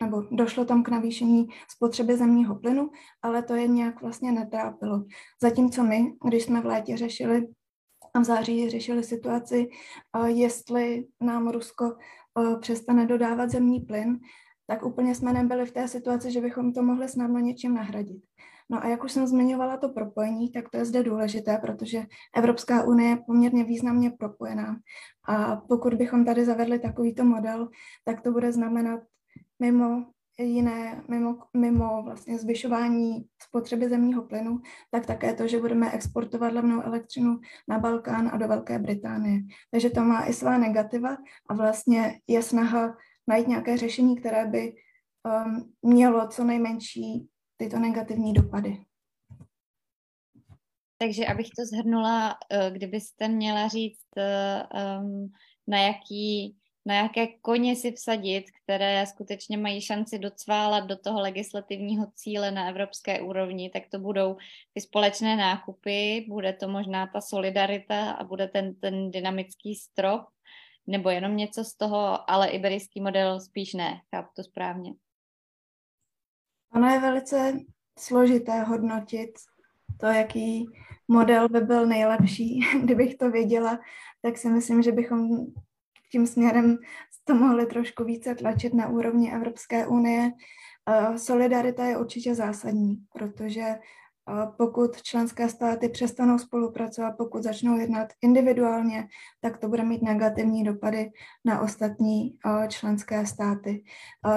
nebo 0.02 0.22
došlo 0.30 0.64
tam 0.64 0.82
k 0.82 0.88
navýšení 0.88 1.48
spotřeby 1.68 2.16
zemního 2.16 2.54
plynu, 2.54 2.90
ale 3.22 3.42
to 3.42 3.54
je 3.54 3.66
nějak 3.66 4.02
vlastně 4.02 4.32
netrápilo. 4.32 5.04
Zatímco 5.42 5.82
my, 5.84 6.12
když 6.24 6.44
jsme 6.44 6.60
v 6.60 6.66
létě 6.66 6.96
řešili 6.96 7.48
a 8.14 8.20
v 8.20 8.24
září 8.24 8.70
řešili 8.70 9.04
situaci, 9.04 9.68
jestli 10.26 11.06
nám 11.20 11.48
Rusko 11.48 11.96
přestane 12.60 13.06
dodávat 13.06 13.50
zemní 13.50 13.80
plyn, 13.80 14.18
tak 14.66 14.84
úplně 14.86 15.14
jsme 15.14 15.32
nebyli 15.32 15.66
v 15.66 15.72
té 15.72 15.88
situaci, 15.88 16.32
že 16.32 16.40
bychom 16.40 16.72
to 16.72 16.82
mohli 16.82 17.08
snadno 17.08 17.38
něčím 17.38 17.74
nahradit. 17.74 18.22
No 18.70 18.84
a 18.84 18.88
jak 18.88 19.04
už 19.04 19.12
jsem 19.12 19.26
zmiňovala 19.26 19.76
to 19.76 19.88
propojení, 19.88 20.52
tak 20.52 20.68
to 20.70 20.76
je 20.76 20.84
zde 20.84 21.02
důležité, 21.02 21.58
protože 21.58 22.02
Evropská 22.36 22.84
unie 22.84 23.10
je 23.10 23.18
poměrně 23.26 23.64
významně 23.64 24.10
propojená. 24.10 24.76
A 25.28 25.56
pokud 25.56 25.94
bychom 25.94 26.24
tady 26.24 26.44
zavedli 26.44 26.78
takovýto 26.78 27.24
model, 27.24 27.68
tak 28.04 28.20
to 28.20 28.32
bude 28.32 28.52
znamenat 28.52 29.00
mimo 29.62 30.06
jiné, 30.38 31.02
mimo, 31.08 31.38
mimo 31.56 32.02
vlastně 32.02 32.38
zvyšování 32.38 33.24
spotřeby 33.42 33.88
zemního 33.88 34.22
plynu, 34.22 34.60
tak 34.90 35.06
také 35.06 35.34
to, 35.34 35.48
že 35.48 35.58
budeme 35.58 35.92
exportovat 35.92 36.52
levnou 36.52 36.82
elektřinu 36.82 37.40
na 37.68 37.78
Balkán 37.78 38.30
a 38.32 38.36
do 38.36 38.48
Velké 38.48 38.78
Británie. 38.78 39.40
Takže 39.70 39.90
to 39.90 40.00
má 40.00 40.26
i 40.26 40.32
svá 40.32 40.58
negativa 40.58 41.16
a 41.48 41.54
vlastně 41.54 42.20
je 42.26 42.42
snaha 42.42 42.96
najít 43.26 43.48
nějaké 43.48 43.76
řešení, 43.76 44.16
které 44.16 44.46
by 44.46 44.74
um, 45.46 45.72
mělo 45.82 46.28
co 46.28 46.44
nejmenší 46.44 47.28
tyto 47.56 47.78
negativní 47.78 48.32
dopady. 48.32 48.84
Takže 50.98 51.26
abych 51.26 51.46
to 51.46 51.64
zhrnula, 51.76 52.34
eh, 52.50 52.70
kdybyste 52.70 53.28
měla 53.28 53.68
říct, 53.68 54.06
um, 54.16 55.32
na 55.68 55.78
jaký 55.78 56.56
na 56.86 56.94
jaké 56.94 57.26
koně 57.26 57.76
si 57.76 57.92
vsadit, 57.92 58.44
které 58.64 59.06
skutečně 59.06 59.56
mají 59.56 59.80
šanci 59.80 60.18
docválat 60.18 60.80
do 60.80 60.96
toho 60.96 61.20
legislativního 61.20 62.06
cíle 62.14 62.50
na 62.50 62.68
evropské 62.68 63.20
úrovni, 63.20 63.70
tak 63.70 63.82
to 63.90 63.98
budou 63.98 64.36
ty 64.74 64.80
společné 64.80 65.36
nákupy, 65.36 66.26
bude 66.28 66.52
to 66.52 66.68
možná 66.68 67.06
ta 67.06 67.20
solidarita 67.20 68.10
a 68.10 68.24
bude 68.24 68.48
ten, 68.48 68.74
ten 68.74 69.10
dynamický 69.10 69.74
strop, 69.74 70.22
nebo 70.86 71.10
jenom 71.10 71.36
něco 71.36 71.64
z 71.64 71.74
toho, 71.74 72.30
ale 72.30 72.48
iberijský 72.48 73.00
model 73.00 73.40
spíš 73.40 73.74
ne, 73.74 74.00
chápu 74.14 74.28
to 74.36 74.42
správně. 74.42 74.92
Ono 76.74 76.88
je 76.88 77.00
velice 77.00 77.58
složité 77.98 78.62
hodnotit 78.62 79.30
to, 80.00 80.06
jaký 80.06 80.66
model 81.08 81.48
by 81.48 81.60
byl 81.60 81.86
nejlepší. 81.86 82.60
Kdybych 82.82 83.16
to 83.16 83.30
věděla, 83.30 83.78
tak 84.22 84.38
si 84.38 84.48
myslím, 84.48 84.82
že 84.82 84.92
bychom 84.92 85.46
tím 86.12 86.26
směrem 86.26 86.78
to 87.24 87.34
mohli 87.34 87.66
trošku 87.66 88.04
více 88.04 88.34
tlačit 88.34 88.74
na 88.74 88.88
úrovni 88.88 89.32
Evropské 89.32 89.86
unie. 89.86 90.30
Solidarita 91.16 91.84
je 91.84 91.98
určitě 91.98 92.34
zásadní, 92.34 92.96
protože 93.12 93.74
pokud 94.56 95.02
členské 95.02 95.48
státy 95.48 95.88
přestanou 95.88 96.38
spolupracovat, 96.38 97.14
pokud 97.18 97.42
začnou 97.42 97.78
jednat 97.78 98.08
individuálně, 98.22 99.08
tak 99.40 99.58
to 99.58 99.68
bude 99.68 99.84
mít 99.84 100.02
negativní 100.02 100.64
dopady 100.64 101.10
na 101.44 101.60
ostatní 101.60 102.38
členské 102.68 103.26
státy. 103.26 103.84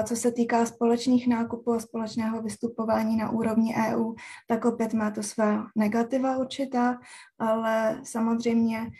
Co 0.03 0.15
se 0.15 0.31
týká 0.31 0.65
společných 0.65 1.27
nákupů 1.27 1.73
a 1.73 1.79
společného 1.79 2.41
vystupování 2.41 3.17
na 3.17 3.29
úrovni 3.29 3.75
EU, 3.75 4.13
tak 4.47 4.65
opět 4.65 4.93
má 4.93 5.11
to 5.11 5.23
svá 5.23 5.67
negativa 5.75 6.37
určitá, 6.37 6.99
ale 7.39 8.01
samozřejmě 8.03 8.91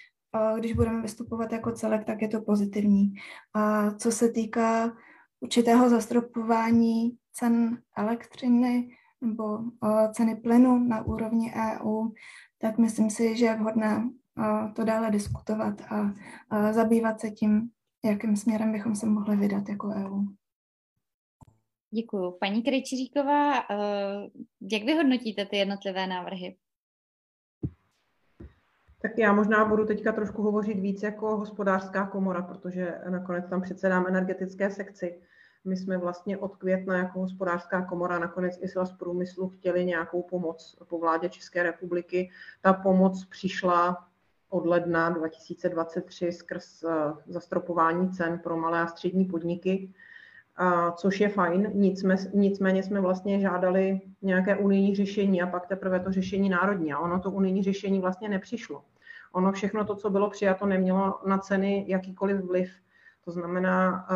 když 0.60 0.74
budeme 0.74 1.02
vystupovat 1.02 1.52
jako 1.52 1.72
celek, 1.72 2.06
tak 2.06 2.22
je 2.22 2.28
to 2.28 2.42
pozitivní. 2.42 3.14
A 3.54 3.92
co 3.92 4.12
se 4.12 4.30
týká 4.30 4.98
určitého 5.40 5.90
zastropování 5.90 7.18
cen 7.34 7.82
elektřiny 7.98 8.90
nebo 9.22 9.60
ceny 10.14 10.36
plynu 10.36 10.80
na 10.80 11.06
úrovni 11.06 11.54
EU, 11.54 12.10
tak 12.58 12.78
myslím 12.78 13.10
si, 13.10 13.38
že 13.38 13.46
je 13.46 13.56
vhodné 13.56 14.10
to 14.76 14.84
dále 14.84 15.12
diskutovat 15.12 15.82
a 15.82 16.14
zabývat 16.72 17.20
se 17.20 17.32
tím, 17.32 17.70
jakým 18.06 18.36
směrem 18.36 18.72
bychom 18.72 18.96
se 18.96 19.06
mohli 19.06 19.36
vydat 19.36 19.70
jako 19.70 19.88
EU. 19.88 20.24
Děkuji. 21.92 22.32
Paní 22.32 22.64
Krejčiříková, 22.64 23.54
jak 24.72 24.84
vy 24.84 24.94
hodnotíte 24.94 25.46
ty 25.46 25.58
jednotlivé 25.58 26.08
návrhy? 26.08 26.56
Tak 29.06 29.18
já 29.18 29.34
možná 29.34 29.66
budu 29.66 29.86
teďka 29.86 30.12
trošku 30.12 30.41
hovořit 30.41 30.80
víc 30.80 31.03
jako 31.03 31.38
hospodářská 31.38 32.06
komora, 32.06 32.41
protože 32.41 32.95
nakonec 33.10 33.49
tam 33.49 33.62
předsedám 33.62 34.06
energetické 34.08 34.72
sekci. 34.72 35.20
My 35.66 35.78
jsme 35.78 35.97
vlastně 35.97 36.38
od 36.38 36.56
května 36.56 36.97
jako 36.97 37.20
hospodářská 37.20 37.82
komora, 37.82 38.20
nakonec 38.20 38.60
i 38.62 38.68
z 38.68 38.91
průmyslu 38.99 39.49
chtěli 39.49 39.86
nějakou 39.86 40.24
pomoc 40.24 40.78
po 40.89 40.99
vládě 40.99 41.30
České 41.30 41.64
republiky. 41.64 42.30
Ta 42.62 42.74
pomoc 42.74 43.26
přišla 43.26 44.08
od 44.49 44.66
ledna 44.66 45.10
2023 45.10 46.32
skrz 46.32 46.84
eh, 46.84 46.89
zastropování 47.28 48.10
cen 48.10 48.39
pro 48.39 48.58
malé 48.58 48.82
a 48.82 48.88
střední 48.88 49.26
podniky, 49.26 49.93
což 50.95 51.20
je 51.20 51.30
fajn. 51.30 51.72
Nicméně 52.34 52.84
jsme 52.84 53.01
vlastně 53.01 53.39
žádali 53.39 54.01
nějaké 54.22 54.56
unijní 54.56 54.95
řešení 54.95 55.41
a 55.41 55.47
pak 55.47 55.68
teprve 55.68 55.99
to 55.99 56.12
řešení 56.12 56.49
národní. 56.49 56.93
A 56.93 56.99
ono 56.99 57.20
to 57.20 57.32
unijní 57.32 57.64
řešení 57.64 57.99
vlastně 57.99 58.30
nepřišlo 58.30 58.84
ono 59.36 59.52
všechno 59.52 59.86
to, 59.86 59.96
co 59.96 60.10
bylo 60.10 60.30
přijato, 60.30 60.66
nemělo 60.66 61.20
na 61.26 61.38
ceny 61.38 61.86
jakýkoliv 61.88 62.42
vliv. 62.42 62.72
To 63.26 63.32
znamená, 63.32 64.08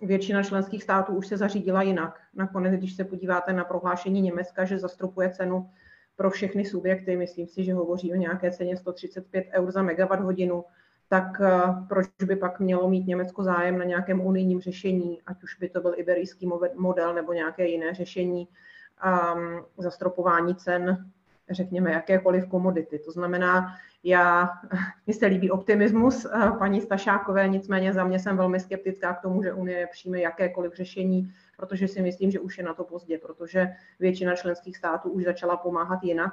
většina 0.00 0.42
členských 0.42 0.82
států 0.82 1.12
už 1.12 1.26
se 1.26 1.36
zařídila 1.36 1.82
jinak. 1.82 2.20
Nakonec, 2.34 2.74
když 2.74 2.96
se 2.96 3.04
podíváte 3.04 3.52
na 3.52 3.64
prohlášení 3.64 4.20
Německa, 4.20 4.64
že 4.64 4.78
zastropuje 4.78 5.30
cenu 5.30 5.70
pro 6.16 6.30
všechny 6.30 6.64
subjekty, 6.64 7.16
myslím 7.16 7.46
si, 7.46 7.64
že 7.64 7.74
hovoří 7.74 8.12
o 8.12 8.16
nějaké 8.16 8.50
ceně 8.50 8.76
135 8.76 9.46
eur 9.52 9.70
za 9.70 9.82
megawatt 9.82 10.22
hodinu, 10.22 10.64
tak 11.08 11.40
proč 11.88 12.06
by 12.24 12.36
pak 12.36 12.60
mělo 12.60 12.90
mít 12.90 13.06
Německo 13.06 13.42
zájem 13.42 13.78
na 13.78 13.84
nějakém 13.84 14.20
unijním 14.20 14.60
řešení, 14.60 15.20
ať 15.26 15.42
už 15.42 15.56
by 15.58 15.68
to 15.68 15.80
byl 15.80 15.94
iberijský 15.96 16.50
model 16.74 17.14
nebo 17.14 17.32
nějaké 17.32 17.66
jiné 17.66 17.94
řešení 17.94 18.48
um, 18.48 19.64
zastropování 19.78 20.54
cen, 20.54 21.10
řekněme, 21.50 21.92
jakékoliv 21.92 22.46
komodity. 22.46 22.98
To 22.98 23.10
znamená, 23.10 23.74
já, 24.04 24.48
mně 25.06 25.14
se 25.14 25.26
líbí 25.26 25.50
optimismus 25.50 26.24
eh, 26.24 26.50
paní 26.58 26.80
Stašákové, 26.80 27.48
nicméně 27.48 27.92
za 27.92 28.04
mě 28.04 28.18
jsem 28.18 28.36
velmi 28.36 28.60
skeptická 28.60 29.14
k 29.14 29.22
tomu, 29.22 29.42
že 29.42 29.52
Unie 29.52 29.88
přijme 29.92 30.20
jakékoliv 30.20 30.74
řešení, 30.74 31.32
protože 31.56 31.88
si 31.88 32.02
myslím, 32.02 32.30
že 32.30 32.40
už 32.40 32.58
je 32.58 32.64
na 32.64 32.74
to 32.74 32.84
pozdě, 32.84 33.18
protože 33.18 33.68
většina 34.00 34.36
členských 34.36 34.76
států 34.76 35.10
už 35.10 35.24
začala 35.24 35.56
pomáhat 35.56 36.02
jinak. 36.02 36.32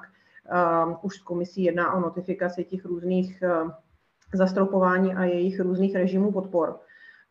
Um, 0.86 0.98
už 1.02 1.16
s 1.16 1.22
komisí 1.22 1.64
jedná 1.64 1.94
o 1.94 2.00
notifikaci 2.00 2.64
těch 2.64 2.86
různých 2.86 3.44
uh, 3.44 3.72
zastropování 4.34 5.16
a 5.16 5.24
jejich 5.24 5.60
různých 5.60 5.96
režimů 5.96 6.32
podpor. 6.32 6.80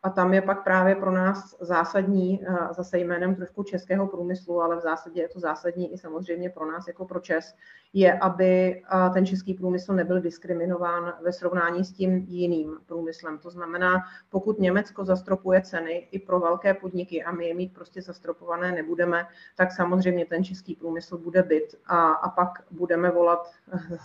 A 0.03 0.11
tam 0.11 0.34
je 0.34 0.42
pak 0.42 0.64
právě 0.64 0.94
pro 0.94 1.11
nás 1.11 1.57
zásadní, 1.61 2.40
zase 2.70 2.99
jménem 2.99 3.34
trošku 3.34 3.62
českého 3.62 4.07
průmyslu, 4.07 4.62
ale 4.62 4.76
v 4.76 4.80
zásadě 4.80 5.20
je 5.20 5.28
to 5.28 5.40
zásadní 5.40 5.92
i 5.94 5.99
samozřejmě 5.99 6.51
pro 6.51 6.70
nás 6.72 6.88
jako 6.88 7.05
pro 7.05 7.20
Čes, 7.20 7.55
je, 7.92 8.18
aby 8.18 8.82
ten 9.14 9.26
český 9.26 9.55
průmysl 9.55 9.92
nebyl 9.92 10.20
diskriminován 10.20 11.12
ve 11.24 11.32
srovnání 11.32 11.84
s 11.84 11.92
tím 11.92 12.16
jiným 12.28 12.78
průmyslem. 12.86 13.38
To 13.38 13.51
znamená, 13.51 13.94
pokud 14.30 14.59
Německo 14.59 15.05
zastropuje 15.05 15.62
ceny 15.62 16.09
i 16.11 16.18
pro 16.18 16.40
velké 16.40 16.74
podniky 16.74 17.24
a 17.24 17.32
my 17.32 17.46
je 17.46 17.55
mít 17.55 17.74
prostě 17.74 18.03
zastropované 18.03 18.72
nebudeme, 18.72 19.26
tak 19.57 19.72
samozřejmě 19.72 20.26
ten 20.26 20.44
český 20.44 20.74
průmysl 20.74 21.18
bude 21.18 21.42
byt 21.42 21.74
a, 21.86 22.12
a 22.12 22.28
pak 22.28 22.49
budeme 22.70 23.11
volat 23.11 23.51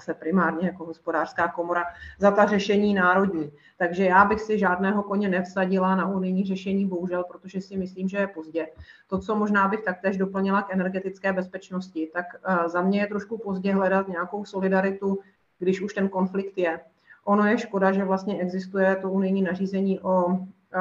se 0.04 0.14
primárně 0.14 0.68
jako 0.68 0.86
hospodářská 0.86 1.48
komora 1.48 1.84
za 2.20 2.32
ta 2.32 2.46
řešení 2.46 2.94
národní. 2.94 3.52
Takže 3.78 4.06
já 4.06 4.26
bych 4.26 4.42
si 4.42 4.60
žádného 4.60 5.04
koně 5.04 5.30
nevsadila 5.30 5.83
na 5.84 6.08
unijní 6.08 6.46
řešení, 6.46 6.88
bohužel, 6.88 7.24
protože 7.24 7.62
si 7.62 7.78
myslím, 7.78 8.08
že 8.08 8.18
je 8.18 8.28
pozdě. 8.28 8.68
To, 9.08 9.20
co 9.20 9.36
možná 9.36 9.68
bych 9.68 9.84
taktéž 9.84 10.18
doplnila 10.18 10.62
k 10.62 10.74
energetické 10.74 11.34
bezpečnosti, 11.34 12.10
tak 12.14 12.26
eh, 12.44 12.70
za 12.70 12.82
mě 12.82 13.02
je 13.02 13.08
trošku 13.08 13.38
pozdě 13.38 13.74
hledat 13.74 14.08
nějakou 14.08 14.46
solidaritu, 14.46 15.20
když 15.60 15.82
už 15.82 15.94
ten 15.94 16.10
konflikt 16.10 16.58
je. 16.58 16.80
Ono 17.26 17.46
je 17.46 17.58
škoda, 17.58 17.92
že 17.92 18.04
vlastně 18.04 18.40
existuje 18.40 18.96
to 18.96 19.12
unijní 19.12 19.42
nařízení 19.42 20.00
o 20.00 20.26
eh, 20.32 20.80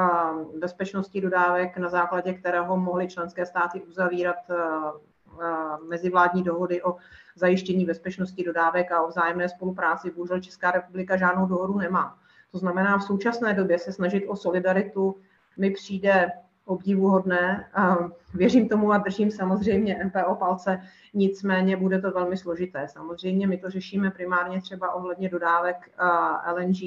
bezpečnosti 0.59 1.21
dodávek, 1.21 1.77
na 1.77 1.89
základě 1.89 2.33
kterého 2.33 2.77
mohly 2.77 3.07
členské 3.07 3.45
státy 3.45 3.81
uzavírat 3.81 4.37
eh, 4.49 4.55
mezivládní 5.89 6.43
dohody 6.43 6.83
o 6.83 6.95
zajištění 7.35 7.85
bezpečnosti 7.85 8.43
dodávek 8.43 8.91
a 8.91 9.01
o 9.01 9.07
vzájemné 9.07 9.49
spolupráci. 9.49 10.11
Bohužel 10.11 10.39
Česká 10.39 10.71
republika 10.71 11.17
žádnou 11.17 11.45
dohodu 11.45 11.77
nemá. 11.77 12.17
To 12.53 12.59
znamená, 12.59 12.97
v 12.97 13.03
současné 13.03 13.53
době 13.53 13.79
se 13.79 13.93
snažit 13.93 14.27
o 14.27 14.35
solidaritu 14.35 15.15
mi 15.57 15.71
přijde 15.71 16.31
obdivuhodné. 16.65 17.65
Věřím 18.33 18.69
tomu 18.69 18.91
a 18.91 18.97
držím 18.97 19.31
samozřejmě 19.31 20.05
MPO 20.05 20.35
palce, 20.35 20.81
nicméně 21.13 21.77
bude 21.77 22.01
to 22.01 22.11
velmi 22.11 22.37
složité. 22.37 22.87
Samozřejmě 22.87 23.47
my 23.47 23.57
to 23.57 23.69
řešíme 23.69 24.11
primárně 24.11 24.61
třeba 24.61 24.93
ohledně 24.93 25.29
dodávek 25.29 25.91
LNG 26.55 26.77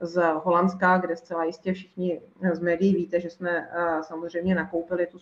z 0.00 0.22
Holandska, 0.44 0.98
kde 0.98 1.16
zcela 1.16 1.44
jistě 1.44 1.72
všichni 1.72 2.20
z 2.52 2.60
médií 2.60 2.94
víte, 2.94 3.20
že 3.20 3.30
jsme 3.30 3.68
samozřejmě 4.00 4.54
nakoupili 4.54 5.06
tu 5.06 5.18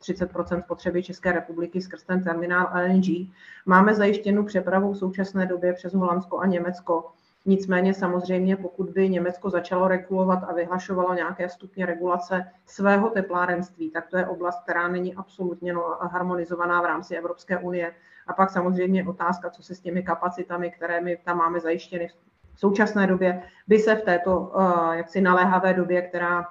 30% 0.00 0.62
spotřeby 0.62 1.02
České 1.02 1.32
republiky 1.32 1.80
skrz 1.80 2.04
ten 2.04 2.24
terminál 2.24 2.70
LNG. 2.74 3.28
Máme 3.66 3.94
zajištěnou 3.94 4.44
přepravu 4.44 4.92
v 4.92 4.98
současné 4.98 5.46
době 5.46 5.72
přes 5.72 5.94
Holandsko 5.94 6.38
a 6.38 6.46
Německo 6.46 7.10
Nicméně 7.46 7.94
samozřejmě, 7.94 8.56
pokud 8.56 8.90
by 8.90 9.08
Německo 9.08 9.50
začalo 9.50 9.88
regulovat 9.88 10.44
a 10.48 10.52
vyhlašovalo 10.52 11.14
nějaké 11.14 11.48
stupně 11.48 11.86
regulace 11.86 12.52
svého 12.66 13.10
teplárenství, 13.10 13.90
tak 13.90 14.08
to 14.08 14.18
je 14.18 14.26
oblast, 14.26 14.62
která 14.62 14.88
není 14.88 15.14
absolutně 15.14 15.72
no, 15.72 15.98
harmonizovaná 16.00 16.82
v 16.82 16.84
rámci 16.84 17.16
Evropské 17.16 17.58
unie. 17.58 17.94
A 18.26 18.32
pak 18.32 18.50
samozřejmě 18.50 19.04
otázka, 19.04 19.50
co 19.50 19.62
se 19.62 19.74
s 19.74 19.80
těmi 19.80 20.02
kapacitami, 20.02 20.70
které 20.70 21.00
my 21.00 21.16
tam 21.24 21.38
máme 21.38 21.60
zajištěny 21.60 22.08
v 22.54 22.60
současné 22.60 23.06
době, 23.06 23.42
by 23.66 23.78
se 23.78 23.94
v 23.94 24.02
této 24.02 24.40
uh, 24.40 24.92
jaksi 24.92 25.20
naléhavé 25.20 25.74
době, 25.74 26.02
která 26.02 26.46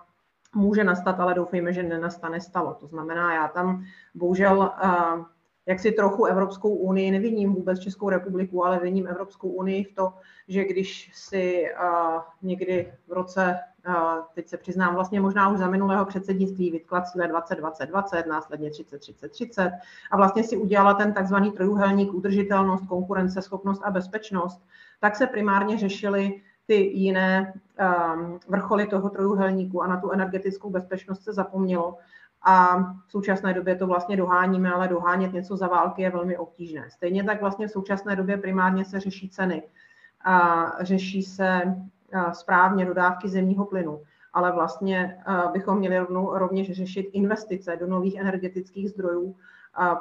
může 0.55 0.83
nastat, 0.83 1.19
ale 1.19 1.33
doufejme, 1.33 1.73
že 1.73 1.83
nenastane, 1.83 2.41
stalo. 2.41 2.73
To 2.73 2.87
znamená, 2.87 3.33
já 3.33 3.47
tam 3.47 3.83
bohužel 4.13 4.73
uh, 4.83 5.25
jak 5.65 5.79
si 5.79 5.91
trochu 5.91 6.25
Evropskou 6.25 6.75
unii, 6.75 7.11
neviním 7.11 7.53
vůbec 7.53 7.79
Českou 7.79 8.09
republiku, 8.09 8.65
ale 8.65 8.79
viním 8.79 9.07
Evropskou 9.07 9.49
unii 9.49 9.83
v 9.83 9.95
to, 9.95 10.13
že 10.47 10.65
když 10.65 11.11
si 11.13 11.65
uh, 11.81 12.21
někdy 12.41 12.93
v 13.07 13.11
roce, 13.11 13.59
uh, 13.87 13.95
teď 14.35 14.47
se 14.47 14.57
přiznám 14.57 14.95
vlastně 14.95 15.21
možná 15.21 15.49
už 15.49 15.59
za 15.59 15.69
minulého 15.69 16.05
předsednictví, 16.05 16.71
vytkla 16.71 17.01
cíle 17.01 17.27
2020, 17.27 18.27
následně 18.27 18.69
30, 18.69 18.99
30, 18.99 19.31
30 19.31 19.71
a 20.11 20.17
vlastně 20.17 20.43
si 20.43 20.57
udělala 20.57 20.93
ten 20.93 21.13
takzvaný 21.13 21.51
trojuhelník 21.51 22.13
udržitelnost, 22.13 22.85
konkurenceschopnost 22.87 23.81
a 23.83 23.91
bezpečnost, 23.91 24.61
tak 24.99 25.15
se 25.15 25.27
primárně 25.27 25.77
řešily 25.77 26.41
ty 26.67 26.75
jiné 26.75 27.53
um, 28.15 28.39
vrcholy 28.47 28.87
toho 28.87 29.09
trojuhelníku 29.09 29.81
a 29.81 29.87
na 29.87 30.01
tu 30.01 30.11
energetickou 30.11 30.69
bezpečnost 30.69 31.23
se 31.23 31.33
zapomnělo 31.33 31.97
a 32.45 32.77
v 33.07 33.11
současné 33.11 33.53
době 33.53 33.75
to 33.75 33.87
vlastně 33.87 34.17
doháníme, 34.17 34.73
ale 34.73 34.87
dohánět 34.87 35.33
něco 35.33 35.57
za 35.57 35.67
války 35.67 36.01
je 36.01 36.09
velmi 36.09 36.37
obtížné. 36.37 36.89
Stejně 36.89 37.23
tak 37.23 37.41
vlastně 37.41 37.67
v 37.67 37.71
současné 37.71 38.15
době 38.15 38.37
primárně 38.37 38.85
se 38.85 38.99
řeší 38.99 39.29
ceny 39.29 39.63
a 40.25 40.65
řeší 40.79 41.23
se 41.23 41.75
správně 42.31 42.85
dodávky 42.85 43.29
zemního 43.29 43.65
plynu, 43.65 44.01
ale 44.33 44.51
vlastně 44.51 45.17
bychom 45.51 45.77
měli 45.77 45.99
rovnou, 45.99 46.37
rovněž 46.37 46.71
řešit 46.71 47.09
investice 47.13 47.75
do 47.75 47.87
nových 47.87 48.15
energetických 48.15 48.89
zdrojů, 48.89 49.35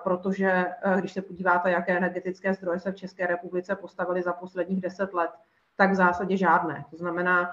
protože 0.02 0.66
když 1.00 1.12
se 1.12 1.22
podíváte, 1.22 1.70
jaké 1.70 1.96
energetické 1.96 2.54
zdroje 2.54 2.80
se 2.80 2.92
v 2.92 2.96
České 2.96 3.26
republice 3.26 3.76
postavily 3.76 4.22
za 4.22 4.32
posledních 4.32 4.80
deset 4.80 5.14
let, 5.14 5.30
tak 5.76 5.90
v 5.90 5.94
zásadě 5.94 6.36
žádné. 6.36 6.84
To 6.90 6.96
znamená, 6.96 7.50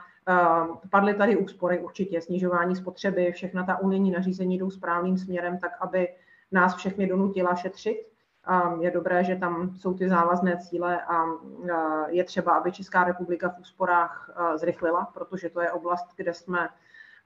padly 0.89 1.13
tady 1.13 1.37
úspory 1.37 1.79
určitě, 1.79 2.21
snižování 2.21 2.75
spotřeby, 2.75 3.31
všechna 3.31 3.63
ta 3.63 3.77
unijní 3.77 4.11
nařízení 4.11 4.57
jdou 4.57 4.69
správným 4.69 5.17
směrem, 5.17 5.59
tak 5.59 5.71
aby 5.79 6.07
nás 6.51 6.75
všechny 6.75 7.07
donutila 7.07 7.55
šetřit. 7.55 8.11
Ehm, 8.47 8.81
je 8.81 8.91
dobré, 8.91 9.23
že 9.23 9.35
tam 9.35 9.75
jsou 9.75 9.93
ty 9.93 10.09
závazné 10.09 10.57
cíle 10.57 11.01
a 11.01 11.23
eh, 11.25 11.75
je 12.07 12.23
třeba, 12.23 12.51
aby 12.51 12.71
Česká 12.71 13.03
republika 13.03 13.49
v 13.49 13.59
úsporách 13.59 14.31
eh, 14.35 14.57
zrychlila, 14.57 15.05
protože 15.13 15.49
to 15.49 15.61
je 15.61 15.71
oblast, 15.71 16.07
kde 16.15 16.33
jsme 16.33 16.69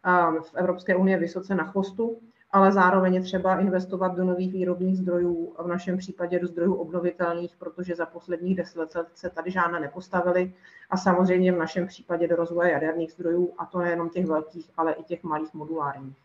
ehm, 0.04 0.42
v 0.42 0.56
Evropské 0.56 0.96
unii 0.96 1.18
vysoce 1.18 1.56
na 1.56 1.64
chvostu 1.64 2.22
ale 2.56 2.72
zároveň 2.72 3.14
je 3.14 3.22
třeba 3.22 3.60
investovat 3.60 4.16
do 4.16 4.24
nových 4.24 4.54
výrobních 4.54 4.98
zdrojů, 4.98 5.56
v 5.64 5.68
našem 5.68 5.98
případě 5.98 6.40
do 6.40 6.48
zdrojů 6.48 6.74
obnovitelných, 6.74 7.56
protože 7.56 7.96
za 7.96 8.06
posledních 8.06 8.56
deset 8.56 8.80
let 8.80 8.98
se 9.16 9.30
tady 9.30 9.52
žádné 9.52 9.80
nepostavily 9.80 10.54
a 10.90 10.98
samozřejmě 10.98 11.52
v 11.52 11.58
našem 11.58 11.88
případě 11.88 12.28
do 12.28 12.36
rozvoje 12.36 12.72
jaderných 12.72 13.12
zdrojů, 13.12 13.54
a 13.58 13.66
to 13.66 13.80
nejenom 13.80 14.10
těch 14.10 14.26
velkých, 14.26 14.72
ale 14.78 14.94
i 14.94 15.04
těch 15.04 15.24
malých 15.24 15.54
modulárních. 15.54 16.25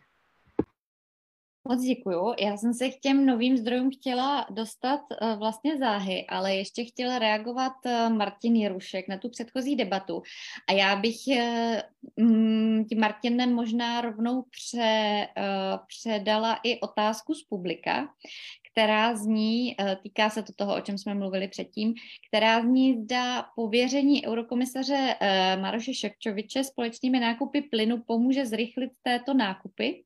Moc 1.70 1.82
děkuju. 1.82 2.34
Já 2.38 2.56
jsem 2.56 2.74
se 2.74 2.88
k 2.88 3.00
těm 3.00 3.26
novým 3.26 3.56
zdrojům 3.56 3.90
chtěla 3.90 4.46
dostat 4.50 5.00
uh, 5.22 5.38
vlastně 5.38 5.78
záhy, 5.78 6.26
ale 6.28 6.54
ještě 6.56 6.84
chtěla 6.84 7.18
reagovat 7.18 7.72
uh, 7.84 8.16
Martin 8.16 8.56
Jerušek 8.56 9.08
na 9.08 9.18
tu 9.18 9.28
předchozí 9.28 9.76
debatu. 9.76 10.22
A 10.68 10.72
já 10.72 10.96
bych 10.96 11.16
uh, 11.26 12.84
tím 12.88 13.00
Martinem 13.00 13.54
možná 13.54 14.00
rovnou 14.00 14.42
pře, 14.42 15.26
předala 15.86 16.58
i 16.62 16.80
otázku 16.80 17.34
z 17.34 17.44
publika, 17.44 18.08
která 18.72 19.16
zní, 19.16 19.76
týká 20.02 20.30
se 20.30 20.42
to 20.42 20.52
toho, 20.56 20.76
o 20.76 20.80
čem 20.80 20.98
jsme 20.98 21.14
mluvili 21.14 21.48
předtím, 21.48 21.94
která 22.28 22.62
zní, 22.62 23.02
zda 23.02 23.42
pověření 23.56 24.26
eurokomisaře 24.26 25.16
Maroše 25.60 25.94
Ševčoviče 25.94 26.64
společnými 26.64 27.20
nákupy 27.20 27.62
plynu 27.62 28.02
pomůže 28.06 28.46
zrychlit 28.46 28.90
této 29.02 29.34
nákupy 29.34 30.04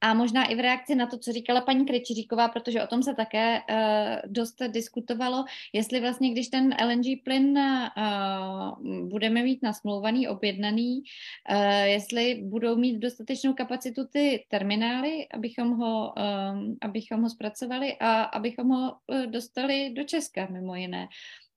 a 0.00 0.14
možná 0.14 0.44
i 0.44 0.54
v 0.54 0.60
reakci 0.60 0.94
na 0.94 1.06
to, 1.06 1.18
co 1.18 1.32
říkala 1.32 1.60
paní 1.60 1.86
Krejčiříková, 1.86 2.48
protože 2.48 2.82
o 2.82 2.86
tom 2.86 3.02
se 3.02 3.14
také 3.14 3.60
uh, 3.60 4.32
dost 4.32 4.62
diskutovalo, 4.68 5.44
jestli 5.72 6.00
vlastně, 6.00 6.30
když 6.30 6.48
ten 6.48 6.74
LNG 6.84 7.24
plyn 7.24 7.58
uh, 7.58 9.08
budeme 9.08 9.42
mít 9.42 9.62
nasmlouvaný, 9.62 10.28
objednaný, 10.28 11.02
uh, 11.50 11.84
jestli 11.84 12.42
budou 12.44 12.76
mít 12.76 12.98
dostatečnou 12.98 13.52
kapacitu 13.54 14.06
ty 14.12 14.44
terminály, 14.48 15.26
abychom 15.34 15.70
ho, 15.70 16.14
um, 16.52 16.76
abychom 16.80 17.22
ho 17.22 17.30
zpracovali 17.30 17.96
a 18.00 18.22
abychom 18.22 18.68
ho 18.68 18.92
uh, 19.06 19.26
dostali 19.26 19.90
do 19.90 20.04
Česka, 20.04 20.46
mimo 20.50 20.74
jiné 20.74 21.08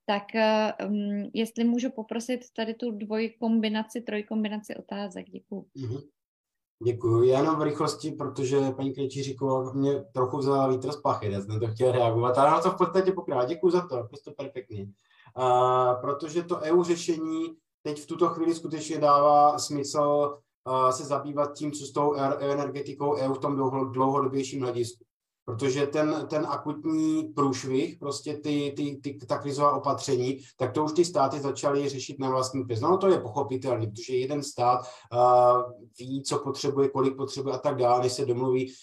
tak 0.06 0.24
um, 0.90 1.30
jestli 1.34 1.64
můžu 1.64 1.90
poprosit 1.90 2.40
tady 2.56 2.74
tu 2.74 2.92
dvojkombinaci, 2.92 4.02
trojkombinaci 4.02 4.76
otázek. 4.76 5.30
Děkuji. 5.30 5.62
Mm-hmm. 5.62 6.02
Děkuji. 6.84 7.24
Já 7.24 7.40
jenom 7.40 7.56
v 7.56 7.62
rychlosti, 7.62 8.12
protože 8.12 8.72
paní 8.72 8.94
Krejčíříková 8.94 9.74
mě 9.74 10.04
trochu 10.14 10.38
vzala 10.38 10.68
vítr 10.68 10.92
z 10.92 11.02
plachy, 11.02 11.32
já 11.32 11.42
jsem 11.42 11.60
to 11.60 11.68
chtěl 11.68 11.92
reagovat, 11.92 12.38
ale 12.38 12.52
na 12.52 12.62
to 12.62 12.72
v 12.72 12.78
podstatě 12.78 13.12
pokrát. 13.12 13.46
Děkuji 13.46 13.70
za 13.70 13.88
to, 13.88 14.04
prostě 14.04 14.32
perfektně. 14.38 14.88
Uh, 15.38 16.02
protože 16.02 16.44
to 16.44 16.58
EU 16.58 16.84
řešení 16.84 17.56
teď 17.84 18.02
v 18.02 18.08
tuto 18.08 18.28
chvíli 18.30 18.56
skutečně 18.56 18.98
dává 18.98 19.60
smysl 19.60 20.38
se 20.92 21.04
zabývat 21.04 21.54
tím, 21.54 21.72
co 21.72 21.86
s 21.86 21.92
tou 21.92 22.16
e- 22.16 22.38
energetikou 22.40 23.16
EU 23.16 23.34
v 23.34 23.40
tom 23.40 23.56
dlouhodobějším 23.92 24.62
hledisku. 24.62 25.06
Protože 25.46 25.88
ten, 25.88 26.26
ten 26.30 26.46
akutní 26.50 27.24
průšvih, 27.24 27.98
prostě 28.00 28.38
ty, 28.38 28.74
ty, 28.76 29.00
ty, 29.04 29.18
ta 29.28 29.38
krizová 29.38 29.72
opatření, 29.72 30.40
tak 30.58 30.72
to 30.72 30.84
už 30.84 30.92
ty 30.94 31.06
státy 31.06 31.40
začaly 31.40 31.90
řešit 31.90 32.20
na 32.20 32.30
vlastní 32.30 32.64
pěst. 32.64 32.82
No 32.82 32.98
to 32.98 33.08
je 33.08 33.20
pochopitelné, 33.20 33.88
protože 33.88 34.16
jeden 34.16 34.44
stát 34.44 34.80
uh, 35.14 35.62
ví, 36.00 36.24
co 36.24 36.40
potřebuje, 36.40 36.90
kolik 36.90 37.18
potřebuje 37.18 37.56
a 37.56 37.58
tak 37.58 37.76
dále, 37.76 38.02
než 38.04 38.14
se 38.14 38.26
domluví 38.26 38.74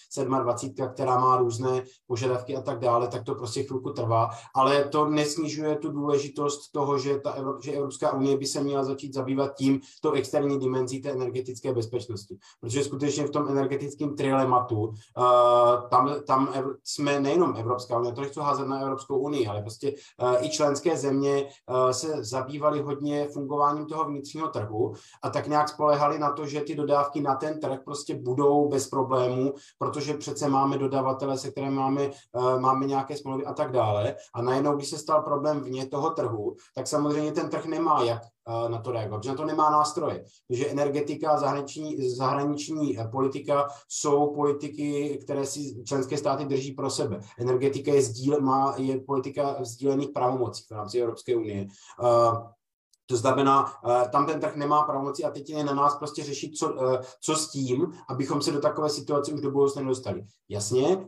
27, 0.43 0.89
která 0.93 1.19
má 1.19 1.37
různé 1.37 1.83
požadavky 2.07 2.55
a 2.55 2.61
tak 2.61 2.79
dále, 2.79 3.07
tak 3.07 3.23
to 3.23 3.35
prostě 3.35 3.63
chvilku 3.63 3.89
trvá, 3.89 4.29
ale 4.55 4.83
to 4.83 5.09
nesnižuje 5.09 5.75
tu 5.75 5.91
důležitost 5.91 6.71
toho, 6.71 6.97
že, 6.97 7.19
ta 7.19 7.35
že 7.63 7.71
Evropská 7.71 8.13
unie 8.13 8.37
by 8.37 8.45
se 8.45 8.63
měla 8.63 8.83
začít 8.83 9.13
zabývat 9.13 9.55
tím, 9.55 9.81
to 10.01 10.11
externí 10.11 10.59
dimenzí 10.59 11.01
té 11.01 11.11
energetické 11.11 11.73
bezpečnosti. 11.73 12.37
Protože 12.61 12.83
skutečně 12.83 13.23
v 13.23 13.31
tom 13.31 13.47
energetickém 13.49 14.15
trilematu 14.15 14.79
uh, 14.81 14.93
tam, 15.89 16.15
tam 16.27 16.50
jsme 16.83 17.19
nejenom 17.19 17.55
Evropská 17.57 17.99
unie, 17.99 18.13
to 18.13 18.21
nechci 18.21 18.39
házet 18.39 18.67
na 18.67 18.79
Evropskou 18.79 19.17
unii, 19.17 19.47
ale 19.47 19.61
prostě 19.61 19.93
uh, 20.21 20.45
i 20.45 20.49
členské 20.49 20.97
země 20.97 21.45
uh, 21.69 21.89
se 21.89 22.23
zabývaly 22.23 22.81
hodně 22.81 23.27
fungováním 23.27 23.85
toho 23.85 24.05
vnitřního 24.05 24.47
trhu 24.47 24.93
a 25.23 25.29
tak 25.29 25.47
nějak 25.47 25.69
spolehali 25.69 26.19
na 26.19 26.31
to, 26.31 26.45
že 26.45 26.61
ty 26.61 26.75
dodávky 26.75 27.21
na 27.21 27.35
ten 27.35 27.59
trh 27.59 27.79
prostě 27.85 28.15
budou 28.15 28.69
bez 28.69 28.87
problémů, 28.87 29.53
protože 29.77 30.13
přece 30.13 30.47
máme 30.47 30.77
dodavatele, 30.77 31.37
se 31.37 31.51
kterými 31.51 31.75
máme, 31.75 32.09
uh, 32.33 32.59
máme 32.59 32.85
nějaké 32.85 33.17
smlouvy 33.17 33.45
a 33.45 33.53
tak 33.53 33.71
dále. 33.71 34.15
A 34.35 34.41
najednou, 34.41 34.75
když 34.75 34.89
se 34.89 34.97
stal 34.97 35.21
problém 35.21 35.61
vně 35.61 35.87
toho 35.87 36.09
trhu, 36.09 36.55
tak 36.75 36.87
samozřejmě 36.87 37.31
ten 37.31 37.49
trh 37.49 37.65
nemá 37.65 38.03
jak 38.03 38.21
na 38.67 38.77
to 38.77 38.91
reagovat, 38.91 39.17
protože 39.17 39.29
na 39.29 39.35
to 39.35 39.45
nemá 39.45 39.69
nástroje. 39.69 40.25
Takže 40.47 40.67
energetika, 40.67 41.37
zahraniční, 41.37 42.09
zahraniční 42.09 42.97
politika 43.11 43.67
jsou 43.87 44.35
politiky, 44.35 45.19
které 45.23 45.45
si 45.45 45.83
členské 45.83 46.17
státy 46.17 46.45
drží 46.45 46.71
pro 46.71 46.89
sebe. 46.89 47.19
Energetika 47.39 47.93
je, 47.93 48.01
sdíle, 48.01 48.39
má, 48.39 48.75
je 48.77 48.99
politika 48.99 49.55
sdílených 49.63 50.09
pravomocí 50.09 50.63
v 50.67 50.71
rámci 50.71 50.99
Evropské 50.99 51.35
unie. 51.35 51.67
To 53.05 53.17
znamená, 53.17 53.73
tam 54.11 54.25
ten 54.25 54.39
trh 54.39 54.55
nemá 54.55 54.83
pravomoci 54.83 55.23
a 55.23 55.29
teď 55.29 55.49
je 55.49 55.63
na 55.63 55.73
nás 55.73 55.95
prostě 55.95 56.23
řešit, 56.23 56.57
co, 56.57 56.75
co 57.21 57.35
s 57.35 57.51
tím, 57.51 57.93
abychom 58.09 58.41
se 58.41 58.51
do 58.51 58.59
takové 58.59 58.89
situace 58.89 59.33
už 59.33 59.41
do 59.41 59.51
budoucna 59.51 59.81
nedostali. 59.81 60.25
Jasně, 60.49 61.07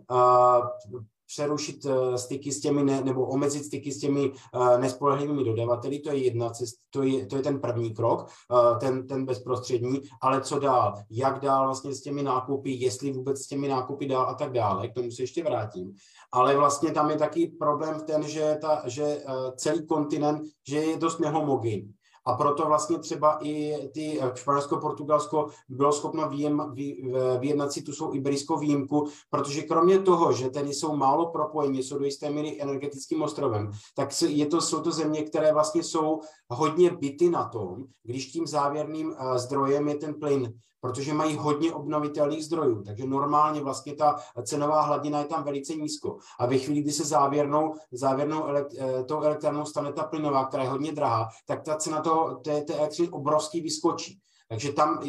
přerušit 1.34 1.86
eh, 1.86 2.18
styky 2.18 2.52
s 2.52 2.60
těmi, 2.60 2.84
ne, 2.84 3.02
nebo 3.02 3.26
omezit 3.26 3.66
styky 3.66 3.92
s 3.92 4.00
těmi 4.00 4.30
uh, 4.30 4.80
nespolehlivými 4.80 5.44
dodavateli, 5.44 6.00
to 6.00 6.10
je 6.12 6.18
jedna 6.18 6.50
cesta, 6.50 6.84
to 6.90 7.04
je, 7.04 7.26
to 7.26 7.36
je 7.36 7.42
ten 7.42 7.60
první 7.60 7.94
krok, 7.94 8.30
uh, 8.52 8.78
ten, 8.78 9.08
ten 9.08 9.26
bezprostřední, 9.26 10.02
ale 10.22 10.42
co 10.42 10.60
dál, 10.60 10.94
jak 11.10 11.40
dál 11.40 11.66
vlastně 11.66 11.94
s 11.94 12.02
těmi 12.02 12.24
nákupy, 12.24 12.72
jestli 12.72 13.12
vůbec 13.12 13.42
s 13.42 13.48
těmi 13.48 13.68
nákupy 13.68 14.06
dál 14.06 14.30
a 14.30 14.34
tak 14.34 14.52
dále, 14.52 14.88
k 14.88 14.94
tomu 14.94 15.12
se 15.12 15.24
ještě 15.24 15.44
vrátím. 15.44 15.94
Ale 16.32 16.56
vlastně 16.56 16.92
tam 16.92 17.10
je 17.10 17.18
taky 17.18 17.48
problém 17.60 18.02
ten, 18.08 18.24
že, 18.24 18.58
ta, 18.62 18.84
že 18.86 19.24
celý 19.56 19.88
kontinent, 19.88 20.42
že 20.68 20.78
je 20.78 20.98
dost 20.98 21.20
nehomogenní. 21.20 21.94
A 22.26 22.34
proto 22.34 22.66
vlastně 22.66 23.00
třeba 23.00 23.40
i 23.42 23.78
ty 23.94 24.20
eh, 24.22 24.32
Španělsko, 24.36 24.78
Portugalsko 24.78 25.48
bylo 25.70 25.92
schopno 25.92 26.30
výjem, 26.30 26.72
vý, 26.74 27.14
vyjednat 27.40 27.72
si 27.72 27.82
tu 27.82 27.92
svou 27.94 28.14
iberijskou 28.14 28.58
výjimku, 28.58 29.08
protože 29.30 29.62
kromě 29.62 30.00
toho, 30.00 30.34
že 30.34 30.50
tedy 30.50 30.74
jsou 30.74 30.96
málo 30.96 31.32
propojení, 31.32 31.84
jsou 31.84 31.98
do 31.98 32.06
jisté 32.06 32.30
míry 32.30 32.62
energetickým 32.62 33.22
ostrovem, 33.22 33.72
tak 33.96 34.10
je 34.22 34.46
to, 34.46 34.62
jsou 34.62 34.82
to 34.82 34.92
země, 34.92 35.24
které 35.24 35.54
vlastně 35.54 35.84
jsou 35.84 36.20
hodně 36.50 36.90
byty 36.92 37.30
na 37.30 37.50
tom, 37.50 37.86
když 38.04 38.28
tím 38.28 38.48
závěrným 38.48 39.16
eh, 39.18 39.40
zdrojem 39.40 39.88
je 39.88 39.96
ten 39.96 40.14
plyn 40.14 40.54
protože 40.84 41.14
mají 41.14 41.36
hodně 41.36 41.74
obnovitelných 41.74 42.46
zdrojů, 42.46 42.84
takže 42.84 43.08
normálně 43.08 43.62
vlastně 43.62 43.96
ta 43.96 44.20
cenová 44.44 44.82
hladina 44.82 45.20
je 45.20 45.26
tam 45.26 45.44
velice 45.44 45.76
nízko. 45.76 46.18
A 46.40 46.46
ve 46.46 46.58
chvíli, 46.58 46.82
kdy 46.82 46.92
se 46.92 47.06
závěrnou, 47.06 47.74
závěrnou 47.92 48.46
elekt, 48.46 48.74
eh, 48.78 49.04
tou 49.04 49.22
elektrárnou 49.22 49.66
stane 49.66 49.94
ta 49.94 50.04
plynová, 50.04 50.46
která 50.46 50.64
je 50.64 50.70
hodně 50.70 50.92
drahá, 50.92 51.30
tak 51.46 51.64
ta 51.64 51.76
cena 51.76 52.02
toho, 52.02 52.36
té, 52.36 52.62
té 52.62 52.74
elektřiny 52.74 53.10
obrovský 53.10 53.62
vyskočí. 53.62 54.20
Takže 54.50 54.74
tam 54.74 55.00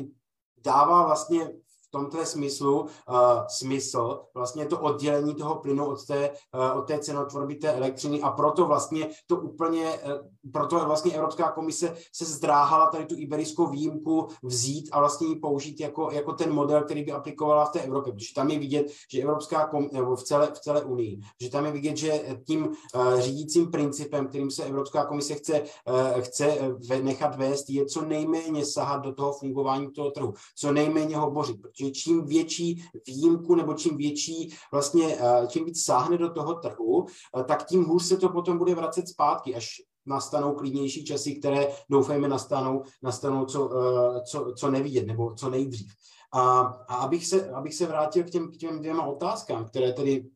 dává 0.65 1.07
vlastně 1.07 1.51
tomto 1.95 2.25
smyslu 2.25 2.81
uh, 2.81 2.87
smysl, 3.49 4.21
vlastně 4.35 4.67
to 4.67 4.79
oddělení 4.79 5.35
toho 5.35 5.55
plynu 5.55 5.87
od 5.87 6.07
té, 6.07 6.31
uh, 6.31 6.79
od 6.79 6.83
té 6.83 6.99
cenotvorby 6.99 7.55
té 7.55 7.73
elektřiny. 7.73 8.21
A 8.21 8.31
proto 8.31 8.67
vlastně 8.67 9.09
to 9.27 9.37
úplně, 9.37 9.87
uh, 9.87 10.51
proto 10.53 10.85
vlastně 10.85 11.13
Evropská 11.15 11.53
komise 11.53 11.95
se 12.13 12.25
zdráhala 12.25 12.87
tady 12.91 13.05
tu 13.05 13.15
iberijskou 13.19 13.67
výjimku 13.67 14.29
vzít 14.43 14.89
a 14.93 14.99
vlastně 14.99 15.27
ji 15.27 15.37
použít 15.37 15.81
jako, 15.81 16.11
jako 16.11 16.33
ten 16.33 16.53
model, 16.53 16.83
který 16.83 17.05
by 17.05 17.13
aplikovala 17.13 17.65
v 17.65 17.73
té 17.73 17.81
Evropě, 17.81 18.13
protože 18.13 18.35
tam 18.35 18.51
je 18.51 18.59
vidět, 18.59 18.87
že 19.13 19.23
Evropská 19.23 19.67
komise, 19.67 19.95
nebo 19.95 20.17
v 20.17 20.23
celé, 20.23 20.47
v 20.47 20.61
celé 20.61 20.85
Unii, 20.85 21.21
že 21.41 21.51
tam 21.51 21.67
je 21.67 21.73
vidět, 21.73 21.97
že 21.97 22.25
tím 22.47 22.69
uh, 22.69 23.21
řídícím 23.21 23.71
principem, 23.71 24.27
kterým 24.27 24.51
se 24.51 24.65
Evropská 24.65 25.05
komise 25.05 25.35
chce, 25.35 25.61
uh, 25.61 26.21
chce 26.21 26.59
nechat 27.03 27.37
vést, 27.37 27.71
je 27.71 27.87
co 27.87 28.05
nejméně 28.05 28.65
sahat 28.65 29.03
do 29.03 29.15
toho 29.15 29.33
fungování 29.33 29.93
toho 29.93 30.11
trhu, 30.11 30.35
co 30.57 30.73
nejméně 30.73 31.17
ho 31.17 31.31
bořit, 31.31 31.61
protože 31.63 31.84
že 31.85 31.91
čím 31.91 32.27
větší 32.27 32.85
výjimku 33.07 33.55
nebo 33.55 33.75
čím 33.75 33.97
větší 33.97 34.55
vlastně, 34.73 35.17
eh, 35.21 35.47
čím 35.49 35.65
víc 35.65 35.85
sáhne 35.85 36.19
do 36.19 36.31
toho 36.31 36.55
trhu, 36.55 37.07
eh, 37.07 37.45
tak 37.45 37.67
tím 37.67 37.85
hůř 37.85 38.05
se 38.05 38.17
to 38.17 38.29
potom 38.29 38.59
bude 38.59 38.75
vracet 38.75 39.09
zpátky, 39.09 39.55
až 39.55 39.83
nastanou 40.07 40.53
klidnější 40.53 41.05
časy, 41.05 41.35
které 41.35 41.69
doufejme 41.91 42.29
nastanou, 42.29 42.83
nastanou 43.03 43.45
co, 43.45 43.71
eh, 43.77 44.21
co, 44.21 44.53
co 44.57 44.71
nevidět 44.71 45.07
nebo 45.07 45.35
co 45.35 45.51
nejdřív. 45.51 45.93
A, 46.33 46.61
a 46.89 46.95
abych, 46.95 47.27
se, 47.27 47.51
abych 47.51 47.75
se 47.75 47.87
vrátil 47.87 48.25
k 48.25 48.31
těm, 48.31 48.53
k 48.53 48.57
těm 48.57 48.79
dvěma 48.79 49.07
otázkám, 49.07 49.65
které 49.65 49.93
tedy 49.93 50.27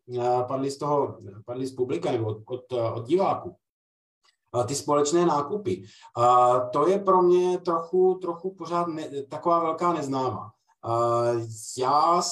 padly 0.48 0.70
z 0.70 0.78
toho, 0.78 1.18
padly 1.46 1.66
z 1.66 1.74
publika 1.74 2.12
nebo 2.12 2.26
od, 2.26 2.42
od, 2.46 2.72
od 2.94 3.06
diváků 3.06 3.56
ty 4.66 4.74
společné 4.74 5.26
nákupy. 5.26 5.84
A 6.16 6.58
to 6.60 6.88
je 6.88 6.98
pro 6.98 7.22
mě 7.22 7.58
trochu, 7.58 8.18
trochu 8.22 8.54
pořád 8.54 8.86
ne, 8.86 9.22
taková 9.28 9.58
velká 9.60 9.92
neznámá. 9.92 10.52
Já 11.78 12.22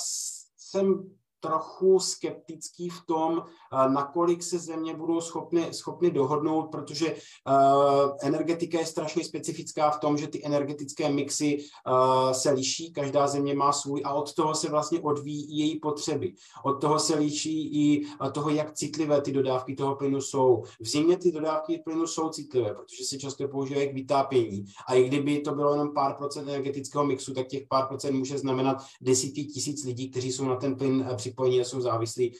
jsem 0.56 1.16
trochu 1.46 2.00
skeptický 2.00 2.88
v 2.88 3.06
tom, 3.06 3.42
eh, 3.42 3.88
nakolik 3.88 4.42
se 4.42 4.58
země 4.58 4.94
budou 4.94 5.20
schopny, 5.20 5.74
schopny 5.74 6.10
dohodnout, 6.10 6.66
protože 6.66 7.12
uh, 7.12 8.16
energetika 8.22 8.78
je 8.78 8.86
strašně 8.86 9.24
specifická 9.24 9.90
v 9.90 10.00
tom, 10.00 10.18
že 10.18 10.26
ty 10.26 10.44
energetické 10.44 11.08
mixy 11.10 11.58
uh, 11.58 12.32
se 12.32 12.50
liší, 12.50 12.92
každá 12.92 13.26
země 13.26 13.54
má 13.54 13.72
svůj 13.72 14.02
a 14.04 14.14
od 14.14 14.34
toho 14.34 14.54
se 14.54 14.70
vlastně 14.70 15.00
odvíjí 15.00 15.58
její 15.58 15.80
potřeby. 15.80 16.32
Od 16.64 16.80
toho 16.80 16.98
se 16.98 17.14
liší 17.14 17.58
i 17.74 18.06
toho, 18.32 18.50
jak 18.50 18.72
citlivé 18.72 19.20
ty 19.20 19.32
dodávky 19.32 19.74
toho 19.74 19.96
plynu 19.96 20.20
jsou. 20.20 20.62
V 20.80 20.88
zimě 20.88 21.16
ty 21.16 21.32
dodávky 21.32 21.78
plynu 21.84 22.06
jsou 22.06 22.28
citlivé, 22.28 22.74
protože 22.74 23.04
se 23.04 23.18
často 23.18 23.48
používají 23.48 23.88
k 23.88 23.94
vytápění. 23.94 24.64
A 24.88 24.94
i 24.94 25.04
kdyby 25.04 25.40
to 25.40 25.54
bylo 25.54 25.72
jenom 25.72 25.94
pár 25.94 26.14
procent 26.14 26.48
energetického 26.48 27.04
mixu, 27.04 27.34
tak 27.34 27.46
těch 27.46 27.66
pár 27.68 27.86
procent 27.86 28.16
může 28.16 28.38
znamenat 28.38 28.76
desítky 29.00 29.44
tisíc 29.44 29.84
lidí, 29.84 30.10
kteří 30.10 30.32
jsou 30.32 30.44
na 30.44 30.56
ten 30.56 30.76
plyn 30.76 31.06
připojení 31.36 31.60
a 31.60 31.64
jsou 31.64 31.80
závislí 31.80 32.32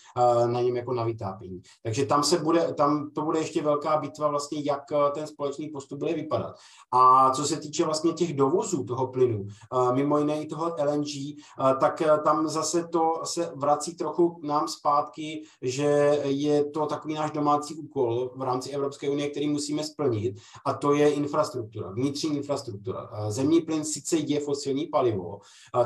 na 0.47 0.61
něm 0.61 0.76
jako 0.76 0.92
na 0.92 1.05
vytápění. 1.05 1.62
Takže 1.82 2.07
tam 2.07 2.22
se 2.22 2.38
bude, 2.38 2.74
tam 2.74 3.11
to 3.11 3.22
bude 3.22 3.38
ještě 3.38 3.62
velká 3.62 3.97
bitva 3.97 4.28
vlastně, 4.28 4.62
jak 4.64 4.82
ten 5.14 5.26
společný 5.26 5.68
postup 5.68 5.99
bude 5.99 6.14
vypadat. 6.14 6.55
A 6.92 7.30
co 7.30 7.44
se 7.44 7.57
týče 7.61 7.84
vlastně 7.84 8.12
těch 8.12 8.34
dovozů 8.34 8.84
toho 8.84 9.07
plynu, 9.07 9.47
mimo 9.92 10.18
jiné 10.18 10.42
i 10.42 10.47
toho 10.47 10.74
LNG, 10.84 11.36
tak 11.80 12.03
tam 12.24 12.49
zase 12.49 12.88
to 12.88 13.12
se 13.24 13.53
vrací 13.55 13.94
trochu 13.94 14.28
k 14.30 14.44
nám 14.44 14.68
zpátky, 14.68 15.42
že 15.62 16.20
je 16.24 16.64
to 16.64 16.86
takový 16.86 17.14
náš 17.14 17.30
domácí 17.30 17.74
úkol 17.74 18.30
v 18.36 18.42
rámci 18.42 18.70
Evropské 18.70 19.11
unie, 19.11 19.30
který 19.30 19.49
musíme 19.49 19.84
splnit 19.84 20.36
a 20.64 20.72
to 20.72 20.94
je 20.94 21.11
infrastruktura, 21.11 21.90
vnitřní 21.90 22.36
infrastruktura. 22.36 23.11
Zemní 23.28 23.61
plyn 23.61 23.84
sice 23.84 24.16
je 24.16 24.40
fosilní 24.40 24.86
palivo, 24.86 25.38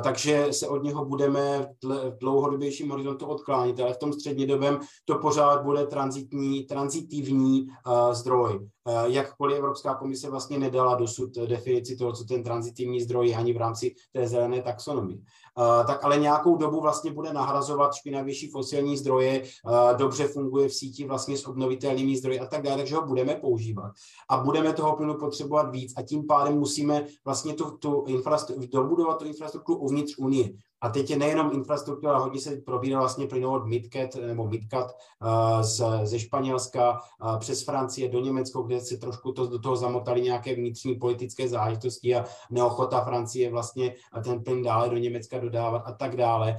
takže 0.03 0.49
se 0.51 0.69
od 0.69 0.83
něho 0.83 1.05
budeme 1.05 1.75
v 1.83 2.19
dlouhodobějším 2.21 2.89
horizontu 2.91 3.26
odklánit, 3.26 3.80
ale 3.80 3.93
v 3.93 3.99
tom 3.99 4.12
střednědobém 4.12 4.80
to 5.05 5.18
pořád 5.18 5.62
bude 5.62 5.86
transitní, 5.86 6.64
transitivní 6.64 7.66
uh, 7.86 8.12
zdroj. 8.12 8.68
Uh, 8.84 9.05
jakkoliv 9.05 9.59
Evropská 9.59 9.95
komise 9.95 10.30
vlastně 10.30 10.59
nedala 10.59 10.95
dosud 10.95 11.30
definici 11.30 11.97
toho, 11.97 12.12
co 12.12 12.24
ten 12.24 12.43
transitivní 12.43 13.01
zdroj 13.01 13.28
je 13.28 13.36
ani 13.36 13.53
v 13.53 13.57
rámci 13.57 13.95
té 14.12 14.28
zelené 14.28 14.62
taxonomie. 14.62 15.18
Uh, 15.18 15.86
tak 15.86 16.05
ale 16.05 16.18
nějakou 16.18 16.57
dobu 16.57 16.80
vlastně 16.80 17.12
bude 17.12 17.32
nahrazovat 17.32 17.95
špinavější 17.95 18.51
fosilní 18.51 18.97
zdroje, 18.97 19.43
uh, 19.43 19.97
dobře 19.97 20.28
funguje 20.28 20.68
v 20.68 20.74
síti 20.74 21.05
vlastně 21.05 21.36
s 21.36 21.47
obnovitelnými 21.47 22.16
zdroji 22.16 22.41
a 22.41 22.47
tak 22.47 22.62
dále, 22.62 22.76
takže 22.76 22.97
ho 22.97 23.07
budeme 23.07 23.34
používat. 23.34 23.93
A 24.30 24.36
budeme 24.36 24.72
toho 24.72 24.97
plynu 24.97 25.14
potřebovat 25.14 25.70
víc 25.70 25.93
a 25.97 26.03
tím 26.03 26.26
pádem 26.26 26.59
musíme 26.59 27.07
vlastně 27.24 27.55
tu, 27.55 27.70
tu 27.70 28.05
infrastru- 28.09 28.68
dobudovat 28.72 29.18
tu 29.18 29.24
infrastrukturu 29.24 29.78
uvnitř 29.78 30.18
Unie 30.18 30.51
A 30.83 30.89
teď 30.89 31.11
je 31.11 31.18
nejenom 31.18 31.51
infrastruktura, 31.53 32.18
hodně 32.18 32.41
se 32.41 32.57
probírá 32.57 32.99
vlastně 32.99 33.26
plynovod 33.26 33.66
Midcat 33.66 34.14
nebo 34.26 34.47
Midcat 34.47 34.87
uh, 35.22 35.62
z, 35.62 35.83
ze 36.03 36.18
Španělska 36.18 37.01
uh, 37.22 37.39
přes 37.39 37.64
Francie 37.64 38.09
do 38.09 38.20
Německa, 38.20 38.61
kde 38.66 38.81
se 38.81 38.97
trošku 38.97 39.33
to, 39.33 39.47
do 39.47 39.59
toho 39.59 39.76
zamotali 39.76 40.20
nějaké 40.20 40.55
vnitřní 40.55 40.95
politické 40.95 41.49
záležitosti 41.49 42.16
a 42.16 42.24
neochota 42.51 43.01
Francie 43.01 43.51
vlastně 43.51 43.95
ten 44.24 44.45
plyn 44.45 44.62
dále 44.62 44.89
do 44.89 44.97
Německa 44.97 45.39
dodávat 45.39 45.83
a 45.87 45.93
tak 45.93 46.16
dále. 46.16 46.57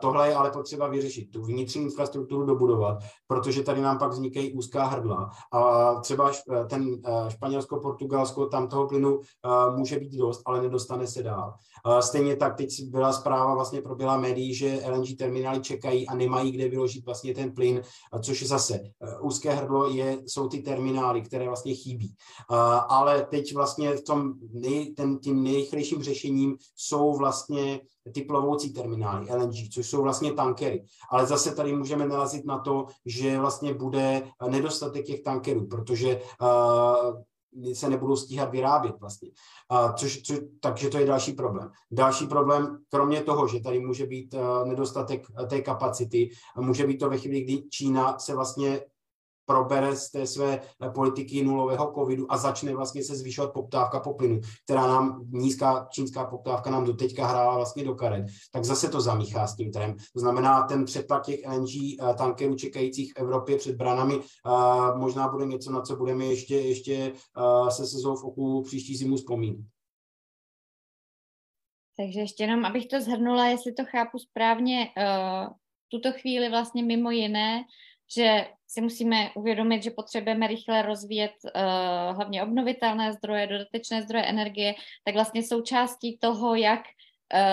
Tohle 0.00 0.28
je 0.28 0.34
ale 0.34 0.50
potřeba 0.50 0.88
vyřešit, 0.88 1.30
tu 1.32 1.42
vnitřní 1.42 1.82
infrastrukturu 1.82 2.46
dobudovat, 2.46 2.98
protože 3.26 3.62
tady 3.62 3.80
nám 3.80 3.98
pak 3.98 4.10
vznikají 4.10 4.52
úzká 4.52 4.84
hrdla. 4.84 5.30
A 5.52 5.94
třeba 6.00 6.30
ten 6.68 7.02
Španělsko, 7.28 7.80
Portugalsko, 7.80 8.46
tam 8.46 8.68
toho 8.68 8.88
plynu 8.88 9.20
může 9.76 9.98
být 9.98 10.18
dost, 10.18 10.42
ale 10.46 10.62
nedostane 10.62 11.06
se 11.06 11.22
dál. 11.22 11.54
Stejně 12.00 12.36
tak 12.36 12.56
teď 12.56 12.68
byla 12.82 13.12
zpráva, 13.12 13.45
vlastně 13.54 13.82
proběhla 13.82 14.16
médií, 14.16 14.54
že 14.54 14.80
LNG 14.88 15.16
terminály 15.18 15.60
čekají 15.60 16.06
a 16.06 16.14
nemají 16.14 16.52
kde 16.52 16.68
vyložit 16.68 17.04
vlastně 17.04 17.34
ten 17.34 17.52
plyn, 17.52 17.82
což 18.22 18.42
je 18.42 18.48
zase 18.48 18.74
e, 18.74 18.90
úzké 19.20 19.50
hrdlo 19.50 19.90
je, 19.90 20.18
jsou 20.26 20.48
ty 20.48 20.58
terminály, 20.58 21.22
které 21.22 21.46
vlastně 21.46 21.74
chybí. 21.74 22.14
Ale 22.88 23.26
teď 23.30 23.54
vlastně 23.54 23.96
v 23.96 24.02
tom 24.02 24.34
nej, 24.52 24.94
ten, 24.94 25.18
tím 25.18 25.42
nejrychlejším 25.42 26.02
řešením 26.02 26.56
jsou 26.76 27.16
vlastně 27.16 27.80
ty 28.14 28.22
plovoucí 28.22 28.72
terminály 28.72 29.26
LNG, 29.34 29.54
což 29.72 29.90
jsou 29.90 30.02
vlastně 30.02 30.32
tankery. 30.32 30.84
Ale 31.10 31.26
zase 31.26 31.54
tady 31.54 31.76
můžeme 31.76 32.08
narazit 32.08 32.44
na 32.44 32.58
to, 32.58 32.86
že 33.06 33.38
vlastně 33.38 33.74
bude 33.74 34.22
nedostatek 34.48 35.06
těch 35.06 35.22
tankerů, 35.22 35.66
protože 35.66 36.20
uh, 36.42 37.22
se 37.72 37.90
nebudou 37.90 38.16
stíhat 38.16 38.50
vyrábět 38.50 38.94
vlastně. 39.00 39.30
A 39.70 39.92
což, 39.92 40.22
což, 40.22 40.38
takže 40.60 40.88
to 40.88 40.98
je 40.98 41.06
další 41.06 41.32
problém. 41.32 41.70
Další 41.90 42.26
problém, 42.26 42.78
kromě 42.90 43.22
toho, 43.22 43.48
že 43.48 43.60
tady 43.60 43.80
může 43.80 44.06
být 44.06 44.34
uh, 44.34 44.68
nedostatek 44.68 45.26
té 45.48 45.60
kapacity, 45.60 46.30
může 46.60 46.86
být 46.86 46.98
to 46.98 47.10
ve 47.10 47.18
chvíli, 47.18 47.40
kdy 47.40 47.62
Čína 47.68 48.18
se 48.18 48.34
vlastně 48.34 48.80
probere 49.46 49.96
z 49.96 50.10
té 50.10 50.26
své 50.26 50.60
politiky 50.94 51.44
nulového 51.44 51.92
covidu 51.98 52.32
a 52.32 52.36
začne 52.36 52.74
vlastně 52.74 53.04
se 53.04 53.16
zvyšovat 53.16 53.52
poptávka 53.52 54.00
po 54.00 54.14
plynu, 54.14 54.40
která 54.64 54.86
nám, 54.86 55.24
nízká 55.32 55.88
čínská 55.90 56.24
poptávka 56.24 56.70
nám 56.70 56.84
doteďka 56.84 57.26
hrála 57.26 57.56
vlastně 57.56 57.84
do 57.84 57.94
karet, 57.94 58.26
tak 58.52 58.64
zase 58.64 58.88
to 58.88 59.00
zamíchá 59.00 59.46
s 59.46 59.56
tím 59.56 59.72
trhem. 59.72 59.96
To 60.12 60.20
znamená, 60.20 60.62
ten 60.62 60.84
přetlak 60.84 61.24
těch 61.24 61.40
LNG 61.48 61.70
eh, 61.70 62.14
tankerů 62.14 62.54
čekajících 62.54 63.12
v 63.12 63.20
Evropě 63.20 63.56
před 63.56 63.76
branami 63.76 64.16
uh, 64.16 64.98
možná 64.98 65.28
bude 65.28 65.46
něco, 65.46 65.72
na 65.72 65.80
co 65.80 65.96
budeme 65.96 66.24
ještě, 66.24 66.56
ještě 66.56 67.12
se 67.68 67.86
sezou 67.86 68.16
v 68.16 68.24
oku 68.24 68.62
příští 68.62 68.96
zimu 68.96 69.16
vzpomínat. 69.16 69.64
Takže 71.96 72.20
ještě 72.20 72.44
jenom, 72.44 72.64
abych 72.64 72.86
to 72.86 73.00
zhrnula, 73.00 73.46
jestli 73.46 73.72
to 73.72 73.84
chápu 73.84 74.18
správně, 74.18 74.88
uh, 74.96 75.54
tuto 75.88 76.12
chvíli 76.12 76.48
vlastně 76.48 76.82
mimo 76.82 77.10
jiné 77.10 77.64
že 78.16 78.46
si 78.66 78.80
musíme 78.80 79.30
uvědomit, 79.34 79.82
že 79.82 79.90
potřebujeme 79.90 80.46
rychle 80.46 80.82
rozvíjet 80.82 81.32
uh, 81.44 82.16
hlavně 82.16 82.42
obnovitelné 82.42 83.12
zdroje, 83.12 83.46
dodatečné 83.46 84.02
zdroje 84.02 84.24
energie, 84.24 84.74
tak 85.04 85.14
vlastně 85.14 85.42
součástí 85.42 86.18
toho, 86.18 86.54
jak 86.54 86.80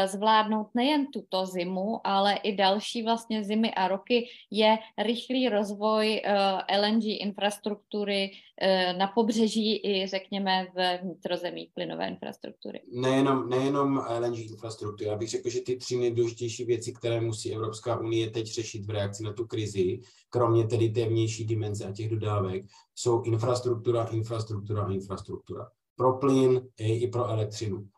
zvládnout 0.06 0.68
nejen 0.74 1.08
tuto 1.12 1.46
zimu, 1.46 2.08
ale 2.08 2.36
i 2.36 2.56
další 2.56 3.04
vlastně 3.04 3.44
zimy 3.44 3.74
a 3.74 3.88
roky 3.88 4.28
je 4.52 4.78
rychlý 4.98 5.50
rozvoj 5.50 6.22
eh, 6.24 6.80
LNG 6.80 7.04
infrastruktury 7.06 8.32
eh, 8.62 8.94
na 8.94 9.08
pobřeží 9.08 9.86
i 9.86 10.08
řekněme 10.08 10.68
v 10.76 10.98
vnitrozemí 11.02 11.70
plynové 11.74 12.08
infrastruktury. 12.08 12.82
Nejenom, 12.92 13.50
nejenom 13.50 14.06
LNG 14.20 14.38
infrastruktury, 14.38 15.10
já 15.10 15.16
bych 15.18 15.30
řekl, 15.30 15.50
že 15.50 15.62
ty 15.62 15.76
tři 15.76 15.98
nejdůležitější 15.98 16.66
věci, 16.66 16.94
které 16.94 17.22
musí 17.22 17.56
Evropská 17.56 18.00
unie 18.00 18.30
teď 18.30 18.48
řešit 18.48 18.86
v 18.86 18.90
reakci 18.90 19.24
na 19.24 19.34
tu 19.34 19.48
krizi, 19.48 20.00
kromě 20.30 20.68
tedy 20.68 20.90
té 20.90 21.06
vnější 21.06 21.46
dimenze 21.46 21.86
a 21.86 21.92
těch 21.92 22.10
dodávek, 22.10 22.66
jsou 22.96 23.22
infrastruktura, 23.22 24.04
infrastruktura 24.04 24.84
a 24.84 24.92
infrastruktura. 24.92 25.68
Pro 25.96 26.18
plyn 26.18 26.62
i 26.78 27.08
pro 27.08 27.28
elektřinu 27.28 27.88
Eh, 27.88 27.93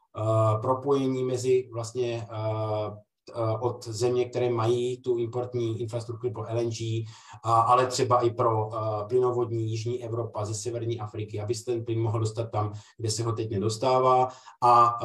propojení 0.61 1.23
mezi 1.23 1.69
vlastně 1.73 2.27
eh, 2.31 2.91
eh, 3.35 3.57
od 3.59 3.87
země, 3.87 4.25
které 4.25 4.49
mají 4.49 5.01
tu 5.01 5.17
importní 5.17 5.81
infrastrukturu 5.81 6.33
pro 6.33 6.45
LNG, 6.53 7.07
ale 7.43 7.87
třeba 7.87 8.21
i 8.21 8.29
pro 8.29 8.69
plynovodní 9.09 9.69
Jižní 9.69 10.03
Evropa 10.03 10.45
ze 10.45 10.53
severní 10.53 10.99
Afriky, 10.99 11.41
aby 11.41 11.55
se 11.55 11.65
ten 11.65 11.85
plyn 11.85 12.01
mohl 12.01 12.19
dostat 12.19 12.51
tam, 12.51 12.73
kde 12.97 13.11
se 13.11 13.23
ho 13.23 13.31
teď 13.31 13.51
nedostává 13.51 14.29
a 14.61 14.99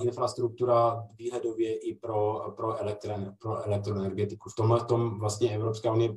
infrastruktura 0.00 1.04
výhledově 1.18 1.78
i 1.78 1.94
pro, 1.94 2.52
pro, 2.56 2.80
elektren, 2.80 3.34
pro 3.38 3.66
elektroenergetiku. 3.66 4.50
V 4.50 4.54
tomhle 4.54 4.84
tom 4.84 5.18
vlastně 5.18 5.50
Evropská 5.50 5.92
unie 5.92 6.14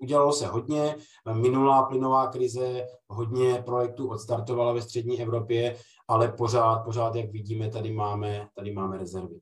Udělalo 0.00 0.32
se 0.32 0.46
hodně, 0.46 0.96
minulá 1.32 1.82
plynová 1.82 2.26
krize 2.26 2.86
hodně 3.08 3.62
projektů 3.62 4.10
odstartovala 4.10 4.72
ve 4.72 4.82
střední 4.82 5.22
Evropě, 5.22 5.76
ale 6.08 6.32
pořád, 6.32 6.84
pořád, 6.84 7.14
jak 7.14 7.30
vidíme, 7.30 7.70
tady 7.70 7.92
máme, 7.92 8.48
tady 8.54 8.72
máme 8.72 8.98
rezervy. 8.98 9.40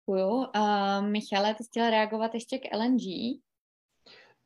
Děkuju. 0.00 0.28
Uh, 0.28 1.08
Michale, 1.08 1.54
ty 1.54 1.64
chtěl 1.64 1.90
reagovat 1.90 2.34
ještě 2.34 2.58
k 2.58 2.76
LNG? 2.76 3.02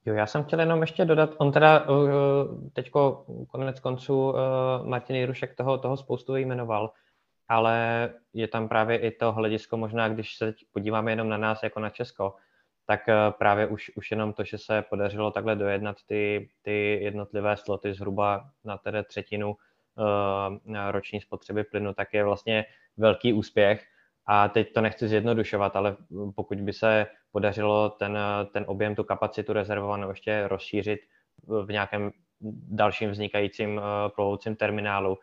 Jo, 0.06 0.14
já 0.14 0.26
jsem 0.26 0.44
chtěl 0.44 0.60
jenom 0.60 0.80
ještě 0.80 1.04
dodat, 1.04 1.30
on 1.38 1.52
teda 1.52 1.88
uh, 1.88 2.68
teďko 2.72 3.26
konec 3.48 3.80
konců 3.80 4.28
uh, 4.28 4.36
Martin 4.84 5.16
Jirušek 5.16 5.54
toho, 5.54 5.78
toho 5.78 5.96
spoustu 5.96 6.32
vyjmenoval, 6.32 6.92
ale 7.48 8.10
je 8.32 8.48
tam 8.48 8.68
právě 8.68 8.98
i 8.98 9.10
to 9.10 9.32
hledisko 9.32 9.76
možná, 9.76 10.08
když 10.08 10.36
se 10.36 10.46
teď 10.46 10.56
podíváme 10.72 11.12
jenom 11.12 11.28
na 11.28 11.36
nás 11.36 11.62
jako 11.62 11.80
na 11.80 11.90
Česko, 11.90 12.34
tak 12.86 13.08
eh, 13.08 13.14
právě 13.38 13.66
už, 13.66 13.90
už 13.96 14.10
jenom 14.10 14.32
to, 14.32 14.44
že 14.44 14.58
se 14.58 14.82
podařilo 14.82 15.30
takhle 15.30 15.56
dojednat 15.56 15.96
ty, 16.06 16.48
ty 16.62 17.00
jednotlivé 17.02 17.56
sloty 17.56 17.94
zhruba 17.94 18.50
na 18.64 18.78
tedy 18.78 19.04
třetinu 19.04 19.48
uh, 19.48 20.90
roční 20.90 21.20
spotřeby 21.20 21.64
plynu, 21.64 21.94
tak 21.94 22.14
je 22.14 22.24
vlastně 22.24 22.64
velký 22.96 23.32
úspěch. 23.32 23.84
A 24.26 24.48
teď 24.48 24.72
to 24.72 24.80
nechci 24.80 25.08
zjednodušovat, 25.08 25.76
ale 25.76 25.96
pokud 26.34 26.60
by 26.60 26.72
se 26.72 27.06
podařilo 27.32 27.90
ten, 27.90 28.18
ten 28.52 28.64
objem, 28.68 28.94
tu 28.94 29.04
kapacitu 29.04 29.52
rezervovanou 29.52 30.08
ještě 30.08 30.48
rozšířit 30.48 31.00
v 31.46 31.72
nějakém 31.72 32.10
dalším 32.70 33.10
vznikajícím 33.10 33.76
uh, 33.76 33.82
plovoucím 34.14 34.56
terminálu, 34.56 35.18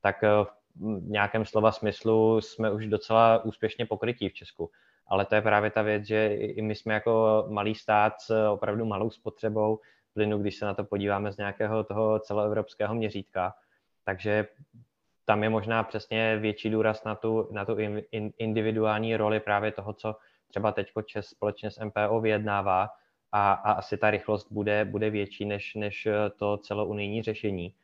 tak 0.00 0.22
v 0.22 1.08
nějakém 1.08 1.44
slova 1.44 1.72
smyslu 1.72 2.40
jsme 2.40 2.70
už 2.70 2.86
docela 2.86 3.44
úspěšně 3.44 3.86
pokrytí 3.86 4.28
v 4.28 4.34
Česku 4.34 4.70
ale 5.08 5.26
to 5.26 5.34
je 5.34 5.42
právě 5.42 5.70
ta 5.70 5.82
věc, 5.82 6.04
že 6.04 6.34
i 6.34 6.62
my 6.62 6.74
jsme 6.74 6.94
jako 6.94 7.44
malý 7.48 7.74
stát 7.74 8.20
s 8.20 8.48
opravdu 8.48 8.84
malou 8.84 9.10
spotřebou 9.10 9.80
plynu, 10.14 10.38
když 10.38 10.56
se 10.56 10.66
na 10.66 10.74
to 10.74 10.84
podíváme 10.84 11.32
z 11.32 11.36
nějakého 11.36 11.84
toho 11.84 12.18
celoevropského 12.18 12.94
měřítka. 12.94 13.54
Takže 14.04 14.46
tam 15.24 15.42
je 15.42 15.48
možná 15.48 15.82
přesně 15.82 16.36
větší 16.36 16.70
důraz 16.70 17.04
na 17.04 17.14
tu, 17.14 17.48
na 17.50 17.64
tu 17.64 17.76
individuální 18.38 19.16
roli 19.16 19.40
právě 19.40 19.72
toho, 19.72 19.92
co 19.92 20.16
třeba 20.48 20.72
teď 20.72 20.88
Čes 21.06 21.26
společně 21.26 21.70
s 21.70 21.84
MPO 21.84 22.20
vyjednává 22.20 22.88
a, 23.32 23.52
a 23.52 23.72
asi 23.72 23.96
ta 23.96 24.10
rychlost 24.10 24.52
bude, 24.52 24.84
bude 24.84 25.10
větší 25.10 25.44
než, 25.44 25.74
než 25.74 26.08
to 26.36 26.56
celounijní 26.56 27.22
řešení. 27.22 27.74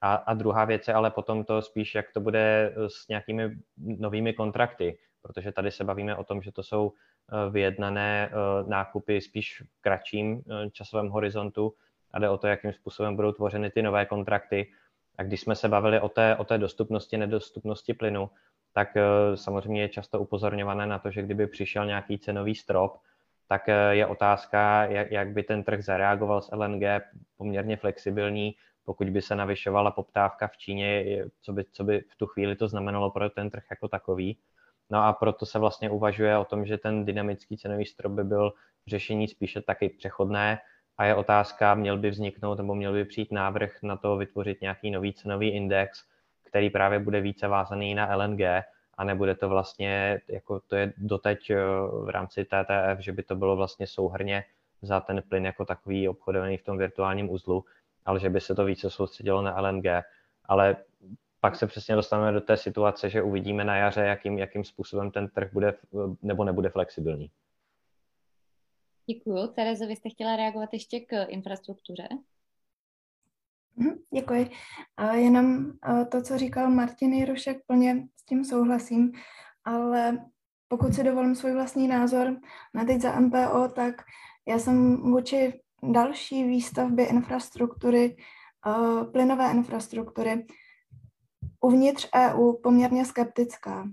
A, 0.00 0.14
a 0.14 0.34
druhá 0.34 0.64
věc 0.64 0.88
je 0.88 0.94
ale 0.94 1.10
potom 1.10 1.44
to 1.44 1.62
spíš, 1.62 1.94
jak 1.94 2.12
to 2.12 2.20
bude 2.20 2.74
s 2.88 3.08
nějakými 3.08 3.56
novými 3.76 4.32
kontrakty 4.32 4.98
protože 5.22 5.52
tady 5.52 5.70
se 5.70 5.84
bavíme 5.84 6.16
o 6.16 6.24
tom, 6.24 6.42
že 6.42 6.52
to 6.52 6.62
jsou 6.62 6.92
eh, 6.92 7.50
vyjednané 7.50 8.30
eh, 8.30 8.34
nákupy 8.68 9.20
spíš 9.20 9.62
v 9.62 9.80
kratším 9.80 10.42
eh, 10.50 10.70
časovém 10.70 11.08
horizontu 11.08 11.74
a 12.10 12.18
jde 12.18 12.28
o 12.28 12.38
to, 12.38 12.46
jakým 12.46 12.72
způsobem 12.72 13.16
budou 13.16 13.32
tvořeny 13.32 13.70
ty 13.70 13.82
nové 13.82 14.06
kontrakty. 14.06 14.72
A 15.18 15.22
když 15.22 15.40
jsme 15.40 15.56
se 15.56 15.68
bavili 15.68 16.00
o 16.00 16.08
té, 16.08 16.36
o 16.36 16.44
té 16.44 16.58
dostupnosti, 16.58 17.16
nedostupnosti 17.16 17.94
plynu, 17.94 18.30
tak 18.72 18.88
samozřejmě 19.34 19.82
je 19.82 19.88
často 19.88 20.20
upozorňované 20.20 20.86
na 20.86 20.98
to, 20.98 21.10
že 21.10 21.22
kdyby 21.22 21.46
přišel 21.46 21.86
nějaký 21.86 22.18
cenový 22.18 22.54
strop, 22.54 22.98
tak 23.48 23.66
je 23.90 24.06
otázka, 24.06 24.84
jak, 24.84 25.10
jak 25.10 25.28
by 25.28 25.42
ten 25.42 25.64
trh 25.64 25.84
zareagoval 25.84 26.42
s 26.42 26.56
LNG 26.56 26.82
poměrně 27.36 27.76
flexibilní, 27.76 28.54
pokud 28.84 29.10
by 29.10 29.22
se 29.22 29.36
navyšovala 29.36 29.90
poptávka 29.90 30.48
v 30.48 30.56
Číně, 30.56 31.04
co 31.42 31.52
by, 31.52 31.64
co 31.72 31.84
by 31.84 32.00
v 32.00 32.16
tu 32.16 32.26
chvíli 32.26 32.56
to 32.56 32.68
znamenalo 32.68 33.10
pro 33.10 33.30
ten 33.30 33.50
trh 33.50 33.64
jako 33.70 33.88
takový. 33.88 34.38
No 34.90 35.02
a 35.02 35.12
proto 35.12 35.46
se 35.46 35.58
vlastně 35.58 35.90
uvažuje 35.90 36.38
o 36.38 36.44
tom, 36.44 36.66
že 36.66 36.78
ten 36.78 37.04
dynamický 37.04 37.56
cenový 37.56 37.86
strop 37.86 38.12
by 38.12 38.24
byl 38.24 38.52
řešení 38.86 39.28
spíše 39.28 39.62
taky 39.62 39.88
přechodné 39.88 40.58
a 40.98 41.04
je 41.04 41.14
otázka, 41.14 41.74
měl 41.74 41.98
by 41.98 42.10
vzniknout 42.10 42.58
nebo 42.58 42.74
měl 42.74 42.92
by 42.92 43.04
přijít 43.04 43.32
návrh 43.32 43.82
na 43.82 43.96
to 43.96 44.16
vytvořit 44.16 44.60
nějaký 44.60 44.90
nový 44.90 45.12
cenový 45.12 45.48
index, 45.48 46.04
který 46.44 46.70
právě 46.70 46.98
bude 46.98 47.20
více 47.20 47.48
vázaný 47.48 47.94
na 47.94 48.16
LNG 48.16 48.40
a 48.94 49.04
nebude 49.04 49.34
to 49.34 49.48
vlastně, 49.48 50.20
jako 50.28 50.60
to 50.60 50.76
je 50.76 50.92
doteď 50.96 51.50
eh, 51.50 51.56
v 52.04 52.08
rámci 52.08 52.44
TTF, 52.44 52.98
že 52.98 53.12
by 53.12 53.22
to 53.22 53.36
bylo 53.36 53.56
vlastně 53.56 53.86
souhrně 53.86 54.44
za 54.82 55.00
ten 55.00 55.22
plyn 55.28 55.44
jako 55.44 55.64
takový 55.64 56.08
obchodovaný 56.08 56.56
v 56.56 56.64
tom 56.64 56.78
virtuálním 56.78 57.30
uzlu, 57.30 57.64
ale 58.04 58.20
že 58.20 58.30
by 58.30 58.40
se 58.40 58.54
to 58.54 58.64
více 58.64 58.90
soustředilo 58.90 59.42
na 59.42 59.60
LNG. 59.60 59.84
Ale 60.44 60.76
pak 61.40 61.56
se 61.56 61.66
přesně 61.66 61.94
dostaneme 61.94 62.32
do 62.32 62.40
té 62.40 62.56
situace, 62.56 63.10
že 63.10 63.22
uvidíme 63.22 63.64
na 63.64 63.76
jaře, 63.76 64.00
jakým, 64.00 64.38
jakým 64.38 64.64
způsobem 64.64 65.10
ten 65.10 65.28
trh 65.28 65.52
bude 65.52 65.74
nebo 66.22 66.44
nebude 66.44 66.68
flexibilní. 66.68 67.30
Děkuju. 69.06 69.46
Terezo, 69.46 69.86
vy 69.86 69.96
jste 69.96 70.10
chtěla 70.10 70.36
reagovat 70.36 70.68
ještě 70.72 71.00
k 71.00 71.24
infrastruktuře? 71.24 72.08
Mhm, 73.76 73.94
děkuji. 74.14 74.50
A 74.96 75.12
jenom 75.12 75.72
to, 76.10 76.22
co 76.22 76.38
říkal 76.38 76.70
Martin 76.70 77.12
Jirušek, 77.12 77.66
plně 77.66 78.08
s 78.16 78.22
tím 78.24 78.44
souhlasím, 78.44 79.12
ale 79.64 80.18
pokud 80.68 80.94
si 80.94 81.04
dovolím 81.04 81.34
svůj 81.34 81.52
vlastní 81.52 81.88
názor 81.88 82.36
na 82.74 82.84
teď 82.84 83.00
za 83.00 83.20
MPO, 83.20 83.68
tak 83.74 83.94
já 84.48 84.58
jsem 84.58 84.96
vůči 84.96 85.60
další 85.92 86.44
výstavbě 86.44 87.06
infrastruktury, 87.06 88.16
plynové 89.12 89.50
infrastruktury, 89.50 90.46
uvnitř 91.60 92.08
EU 92.14 92.52
poměrně 92.52 93.04
skeptická. 93.04 93.88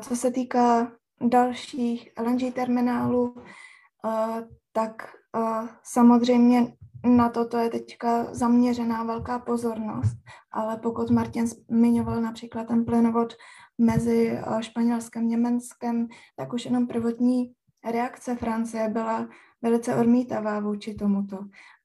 Co 0.00 0.16
se 0.16 0.30
týká 0.30 0.92
dalších 1.20 2.10
LNG 2.20 2.54
terminálů, 2.54 3.36
tak 4.72 5.16
samozřejmě 5.82 6.72
na 7.04 7.28
toto 7.28 7.58
je 7.58 7.70
teďka 7.70 8.34
zaměřená 8.34 9.04
velká 9.04 9.38
pozornost, 9.38 10.16
ale 10.50 10.76
pokud 10.76 11.10
Martin 11.10 11.46
zmiňoval 11.46 12.20
například 12.20 12.68
ten 12.68 12.84
plynovod 12.84 13.32
mezi 13.78 14.38
Španělskem 14.60 15.22
a 15.22 15.26
Německem, 15.26 16.08
tak 16.36 16.52
už 16.52 16.64
jenom 16.64 16.86
prvotní 16.86 17.52
reakce 17.90 18.36
Francie 18.36 18.88
byla 18.88 19.28
velice 19.62 19.96
odmítavá 19.96 20.60
vůči 20.60 20.94
tomuto. 20.94 21.38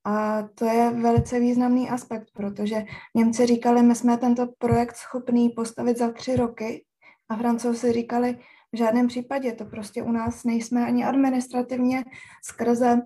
A 0.06 0.44
to 0.56 0.66
je 0.66 0.90
velice 0.90 1.40
významný 1.40 1.90
aspekt, 1.90 2.28
protože 2.34 2.84
Němci 3.16 3.46
říkali, 3.46 3.82
my 3.82 3.96
jsme 3.96 4.18
tento 4.18 4.48
projekt 4.58 4.96
schopný 4.96 5.50
postavit 5.50 5.98
za 5.98 6.12
tři 6.12 6.36
roky 6.36 6.86
a 7.30 7.36
Francouzi 7.36 7.94
říkali, 7.94 8.38
v 8.74 8.78
žádném 8.78 9.08
případě 9.08 9.52
to 9.52 9.66
prostě 9.66 10.04
u 10.04 10.12
nás 10.12 10.44
nejsme 10.44 10.86
ani 10.86 11.06
administrativně 11.06 12.04
skrze 12.44 13.02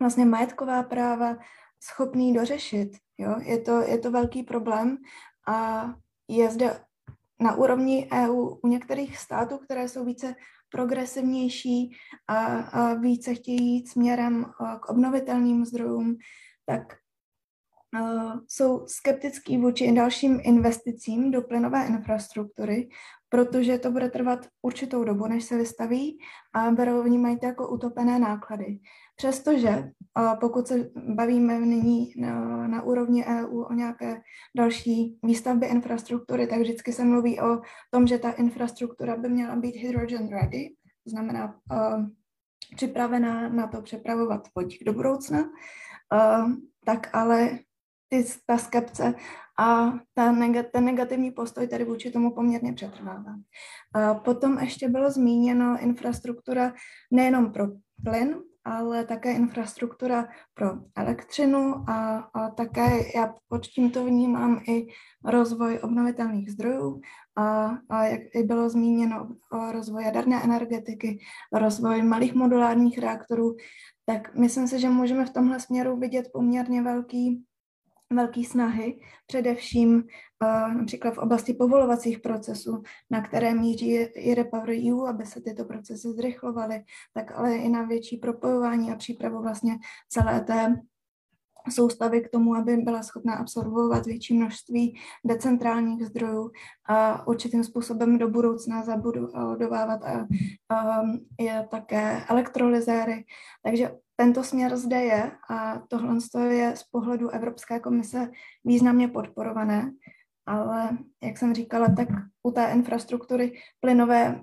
vlastně 0.00 0.24
majetková 0.24 0.82
práva 0.82 1.36
schopný 1.82 2.34
dořešit. 2.34 2.96
Jo? 3.18 3.36
Je, 3.40 3.60
to, 3.60 3.82
je 3.82 3.98
to 3.98 4.10
velký 4.10 4.42
problém 4.42 4.96
a 5.46 5.88
je 6.28 6.50
zde 6.50 6.80
na 7.40 7.54
úrovni 7.54 8.08
EU 8.12 8.58
u 8.62 8.68
některých 8.68 9.18
států, 9.18 9.58
které 9.58 9.88
jsou 9.88 10.04
více 10.04 10.34
progresivnější 10.70 11.90
a, 12.28 12.36
a 12.46 12.94
více 12.94 13.34
chtějí 13.34 13.74
jít 13.74 13.88
směrem 13.88 14.44
k 14.80 14.88
obnovitelným 14.88 15.64
zdrojům, 15.64 16.16
tak 16.66 16.82
uh, 18.00 18.40
jsou 18.48 18.86
skeptický 18.86 19.58
vůči 19.58 19.92
dalším 19.92 20.40
investicím 20.42 21.30
do 21.30 21.42
plynové 21.42 21.86
infrastruktury, 21.86 22.88
protože 23.28 23.78
to 23.78 23.90
bude 23.90 24.10
trvat 24.10 24.46
určitou 24.62 25.04
dobu, 25.04 25.26
než 25.26 25.44
se 25.44 25.56
vystaví 25.56 26.18
a 26.54 26.70
berou, 26.70 27.02
vnímají 27.02 27.38
to 27.38 27.46
jako 27.46 27.68
utopené 27.68 28.18
náklady. 28.18 28.78
Přestože 29.18 29.90
pokud 30.40 30.66
se 30.66 30.90
bavíme 31.14 31.60
nyní 31.60 32.12
na, 32.16 32.66
na 32.66 32.82
úrovni 32.82 33.26
EU 33.26 33.62
o 33.62 33.72
nějaké 33.72 34.20
další 34.56 35.18
výstavbě 35.24 35.68
infrastruktury, 35.68 36.46
tak 36.46 36.60
vždycky 36.60 36.92
se 36.92 37.04
mluví 37.04 37.40
o 37.40 37.60
tom, 37.90 38.06
že 38.06 38.18
ta 38.18 38.30
infrastruktura 38.30 39.16
by 39.16 39.28
měla 39.28 39.56
být 39.56 39.76
hydrogen 39.76 40.28
ready, 40.28 40.68
to 41.04 41.10
znamená 41.10 41.54
uh, 41.72 42.06
připravená 42.76 43.48
na 43.48 43.66
to 43.66 43.82
přepravovat 43.82 44.48
vodík 44.56 44.84
do 44.84 44.92
budoucna, 44.92 45.40
uh, 45.40 46.52
tak 46.84 47.10
ale 47.12 47.58
ty, 48.08 48.24
ta 48.46 48.58
skepce 48.58 49.14
a 49.58 49.92
ta 50.14 50.32
neg- 50.32 50.70
ten 50.72 50.84
negativní 50.84 51.30
postoj 51.30 51.68
tady 51.68 51.84
vůči 51.84 52.10
tomu 52.10 52.34
poměrně 52.34 52.72
přetrvává. 52.72 53.34
A 53.94 54.14
potom 54.14 54.58
ještě 54.58 54.88
bylo 54.88 55.10
zmíněno 55.10 55.78
infrastruktura 55.80 56.72
nejenom 57.10 57.52
pro 57.52 57.64
plyn, 58.04 58.36
ale 58.68 59.04
také 59.04 59.32
infrastruktura 59.32 60.28
pro 60.54 60.70
elektřinu 60.96 61.84
a, 61.88 62.18
a 62.18 62.50
také 62.50 63.16
já 63.16 63.34
pod 63.48 63.66
tímto 63.66 64.04
vnímám 64.04 64.60
i 64.68 64.86
rozvoj 65.24 65.78
obnovitelných 65.82 66.50
zdrojů 66.50 67.00
a, 67.36 67.70
a 67.88 68.04
jak 68.04 68.20
i 68.34 68.42
bylo 68.42 68.70
zmíněno 68.70 69.28
o 69.52 69.72
rozvoj 69.72 70.04
jaderné 70.04 70.44
energetiky, 70.44 71.18
rozvoj 71.52 72.02
malých 72.02 72.34
modulárních 72.34 72.98
reaktorů, 72.98 73.56
tak 74.06 74.34
myslím 74.34 74.68
si, 74.68 74.80
že 74.80 74.88
můžeme 74.88 75.26
v 75.26 75.32
tomhle 75.32 75.60
směru 75.60 75.96
vidět 75.96 76.28
poměrně 76.32 76.82
velký 76.82 77.44
velké 78.12 78.44
snahy, 78.44 79.00
především 79.26 79.94
uh, 79.94 80.74
například 80.74 81.14
v 81.14 81.18
oblasti 81.18 81.54
povolovacích 81.54 82.20
procesů, 82.20 82.82
na 83.10 83.22
které 83.22 83.54
míří 83.54 83.92
i 83.96 84.34
Repower 84.34 84.70
EU, 84.70 85.06
aby 85.06 85.26
se 85.26 85.40
tyto 85.40 85.64
procesy 85.64 86.08
zrychlovaly, 86.08 86.84
tak 87.14 87.32
ale 87.32 87.56
i 87.56 87.68
na 87.68 87.82
větší 87.82 88.16
propojování 88.16 88.90
a 88.90 88.96
přípravu 88.96 89.42
vlastně 89.42 89.78
celé 90.08 90.40
té 90.40 90.76
soustavy 91.70 92.20
k 92.20 92.30
tomu, 92.30 92.54
aby 92.54 92.76
byla 92.76 93.02
schopná 93.02 93.34
absorbovat 93.34 94.06
větší 94.06 94.36
množství 94.36 94.98
decentrálních 95.24 96.06
zdrojů 96.06 96.50
a 96.88 97.26
určitým 97.26 97.64
způsobem 97.64 98.18
do 98.18 98.28
budoucna 98.28 98.84
zabudovávat 98.84 100.02
a, 100.02 100.26
a 100.74 101.02
je 101.40 101.68
také 101.70 102.24
elektrolyzéry. 102.28 103.24
Takže 103.62 103.90
tento 104.20 104.44
směr 104.44 104.76
zde 104.76 104.96
je 104.96 105.32
a 105.50 105.78
tohle 105.88 106.18
je 106.48 106.76
z 106.76 106.82
pohledu 106.82 107.28
Evropské 107.28 107.80
komise 107.80 108.30
významně 108.64 109.08
podporované, 109.08 109.92
ale 110.46 110.98
jak 111.22 111.38
jsem 111.38 111.54
říkala, 111.54 111.86
tak 111.96 112.08
u 112.42 112.50
té 112.50 112.70
infrastruktury 112.72 113.52
plynové 113.80 114.42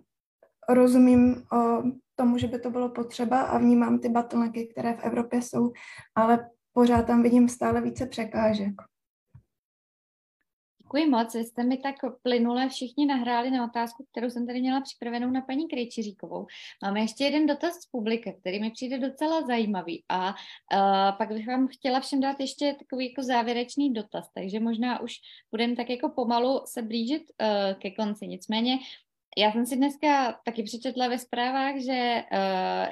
rozumím 0.70 1.44
o 1.54 1.84
tomu, 2.16 2.38
že 2.38 2.48
by 2.48 2.60
to 2.60 2.70
bylo 2.70 2.90
potřeba 2.90 3.42
a 3.42 3.58
vnímám 3.58 4.00
ty 4.00 4.10
bottlenecky, 4.10 4.68
které 4.68 4.94
v 4.94 5.04
Evropě 5.04 5.42
jsou, 5.42 5.72
ale 6.16 6.50
pořád 6.74 7.08
tam 7.08 7.24
vidím 7.24 7.50
stále 7.50 7.82
více 7.82 8.06
překážek. 8.06 8.74
Děkuji 10.86 11.10
moc, 11.10 11.34
vy 11.34 11.44
jste 11.44 11.64
mi 11.64 11.78
tak 11.78 11.96
plynule 12.22 12.70
všichni 12.70 13.06
nahráli 13.06 13.52
na 13.52 13.66
otázku, 13.66 14.06
kterou 14.12 14.30
jsem 14.30 14.48
tady 14.48 14.62
měla 14.62 14.82
připravenou 14.82 15.32
na 15.32 15.42
paní 15.42 15.68
Krejčiříkovou. 15.68 16.46
Máme 16.84 17.00
ještě 17.00 17.24
jeden 17.24 17.46
dotaz 17.46 17.74
z 17.74 17.86
publika, 17.86 18.32
který 18.40 18.60
mi 18.60 18.72
přijde 18.72 18.98
docela 18.98 19.42
zajímavý 19.42 20.04
a 20.10 20.30
uh, 20.30 21.18
pak 21.18 21.30
bych 21.34 21.48
vám 21.48 21.68
chtěla 21.68 22.00
všem 22.00 22.20
dát 22.20 22.40
ještě 22.40 22.76
takový 22.80 23.10
jako 23.10 23.24
závěrečný 23.24 23.94
dotaz, 23.94 24.30
takže 24.34 24.60
možná 24.60 25.00
už 25.00 25.14
budeme 25.52 25.76
tak 25.76 25.90
jako 25.90 26.10
pomalu 26.10 26.62
se 26.66 26.82
blížit 26.82 27.24
uh, 27.42 27.80
ke 27.80 27.92
konci. 27.92 28.28
Nicméně 28.28 28.80
já 29.38 29.52
jsem 29.52 29.66
si 29.66 29.76
dneska 29.76 30.40
taky 30.46 30.64
přečetla 30.64 31.08
ve 31.08 31.20
zprávách, 31.20 31.76
že 31.78 32.24
uh, 32.32 32.38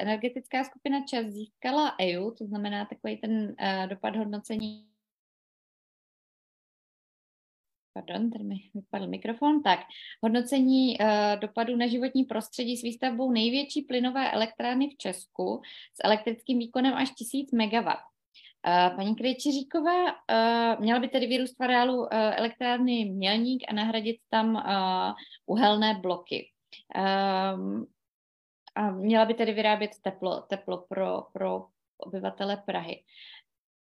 energetická 0.01 0.63
skupina 0.63 1.05
ČAS 1.05 1.25
získala 1.25 1.95
EU, 2.01 2.31
to 2.31 2.45
znamená 2.45 2.85
takový 2.85 3.17
ten 3.17 3.55
uh, 3.61 3.87
dopad 3.87 4.15
hodnocení 4.15 4.92
Pardon, 7.93 8.31
tady 8.31 8.43
mi 8.43 8.55
vypadl 8.73 9.07
mikrofon. 9.07 9.63
Tak, 9.63 9.79
hodnocení 10.23 10.97
uh, 10.99 11.07
dopadu 11.39 11.75
na 11.75 11.87
životní 11.87 12.23
prostředí 12.23 12.77
s 12.77 12.81
výstavbou 12.81 13.31
největší 13.31 13.81
plynové 13.81 14.31
elektrárny 14.31 14.89
v 14.89 14.97
Česku 14.97 15.61
s 15.93 16.03
elektrickým 16.03 16.59
výkonem 16.59 16.93
až 16.93 17.11
1000 17.11 17.51
MW. 17.51 17.87
Uh, 17.87 18.95
paní 18.95 19.15
Krejčiříková, 19.15 20.05
uh, 20.05 20.81
měla 20.81 20.99
by 20.99 21.07
tedy 21.07 21.27
vyrůst 21.27 21.57
v 21.59 21.63
areálu 21.63 21.97
uh, 21.97 22.07
elektrárny 22.11 23.05
Mělník 23.05 23.63
a 23.69 23.73
nahradit 23.73 24.17
tam 24.29 24.55
uh, 24.55 25.13
uhelné 25.45 25.99
bloky. 26.01 26.49
Um, 27.55 27.85
a 28.75 28.91
měla 28.91 29.25
by 29.25 29.33
tedy 29.33 29.53
vyrábět 29.53 29.91
teplo, 30.01 30.41
teplo 30.41 30.85
pro, 30.89 31.21
pro 31.33 31.65
obyvatele 31.97 32.57
Prahy. 32.65 33.03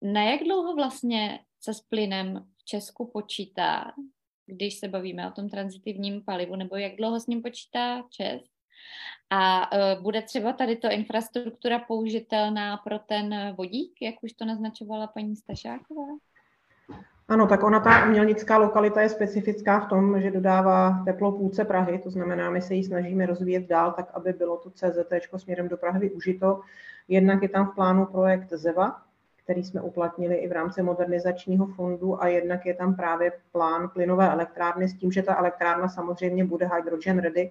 Na 0.02 0.22
jak 0.22 0.42
dlouho 0.44 0.74
vlastně 0.74 1.38
se 1.60 1.74
s 1.74 1.80
plynem 1.80 2.46
v 2.58 2.64
Česku 2.64 3.10
počítá, 3.12 3.92
když 4.46 4.78
se 4.78 4.88
bavíme 4.88 5.28
o 5.28 5.30
tom 5.30 5.48
transitivním 5.48 6.24
palivu, 6.24 6.56
nebo 6.56 6.76
jak 6.76 6.96
dlouho 6.96 7.20
s 7.20 7.26
ním 7.26 7.42
počítá 7.42 8.02
Čes? 8.10 8.42
A 9.30 9.72
uh, 9.72 10.02
bude 10.02 10.22
třeba 10.22 10.52
tady 10.52 10.76
to 10.76 10.90
infrastruktura 10.90 11.78
použitelná 11.78 12.76
pro 12.76 12.98
ten 12.98 13.54
vodík, 13.56 13.92
jak 14.02 14.14
už 14.22 14.32
to 14.32 14.44
naznačovala 14.44 15.06
paní 15.06 15.36
Stašáková? 15.36 16.06
Ano, 17.28 17.46
tak 17.46 17.62
ona 17.62 17.80
ta 17.80 18.06
umělnická 18.06 18.58
lokalita 18.58 19.02
je 19.02 19.08
specifická 19.08 19.80
v 19.80 19.88
tom, 19.88 20.20
že 20.20 20.30
dodává 20.30 21.02
teplo 21.04 21.32
půlce 21.32 21.64
Prahy, 21.64 21.98
to 21.98 22.10
znamená, 22.10 22.50
my 22.50 22.62
se 22.62 22.74
ji 22.74 22.84
snažíme 22.84 23.26
rozvíjet 23.26 23.68
dál, 23.68 23.92
tak 23.92 24.10
aby 24.14 24.32
bylo 24.32 24.56
to 24.56 24.70
CZT 24.70 25.12
směrem 25.36 25.68
do 25.68 25.76
Prahy 25.76 26.00
využito. 26.00 26.60
Jednak 27.08 27.42
je 27.42 27.48
tam 27.48 27.66
v 27.66 27.74
plánu 27.74 28.06
projekt 28.06 28.52
ZEVA, 28.52 29.02
který 29.50 29.64
jsme 29.64 29.80
uplatnili 29.80 30.34
i 30.34 30.48
v 30.48 30.52
rámci 30.52 30.82
modernizačního 30.82 31.66
fondu 31.66 32.22
a 32.22 32.28
jednak 32.28 32.66
je 32.66 32.74
tam 32.74 32.96
právě 32.96 33.32
plán 33.52 33.88
plynové 33.88 34.30
elektrárny 34.32 34.88
s 34.88 34.94
tím, 34.94 35.12
že 35.12 35.22
ta 35.22 35.36
elektrárna 35.36 35.88
samozřejmě 35.88 36.44
bude 36.44 36.68
hydrogen 36.76 37.18
ready 37.18 37.50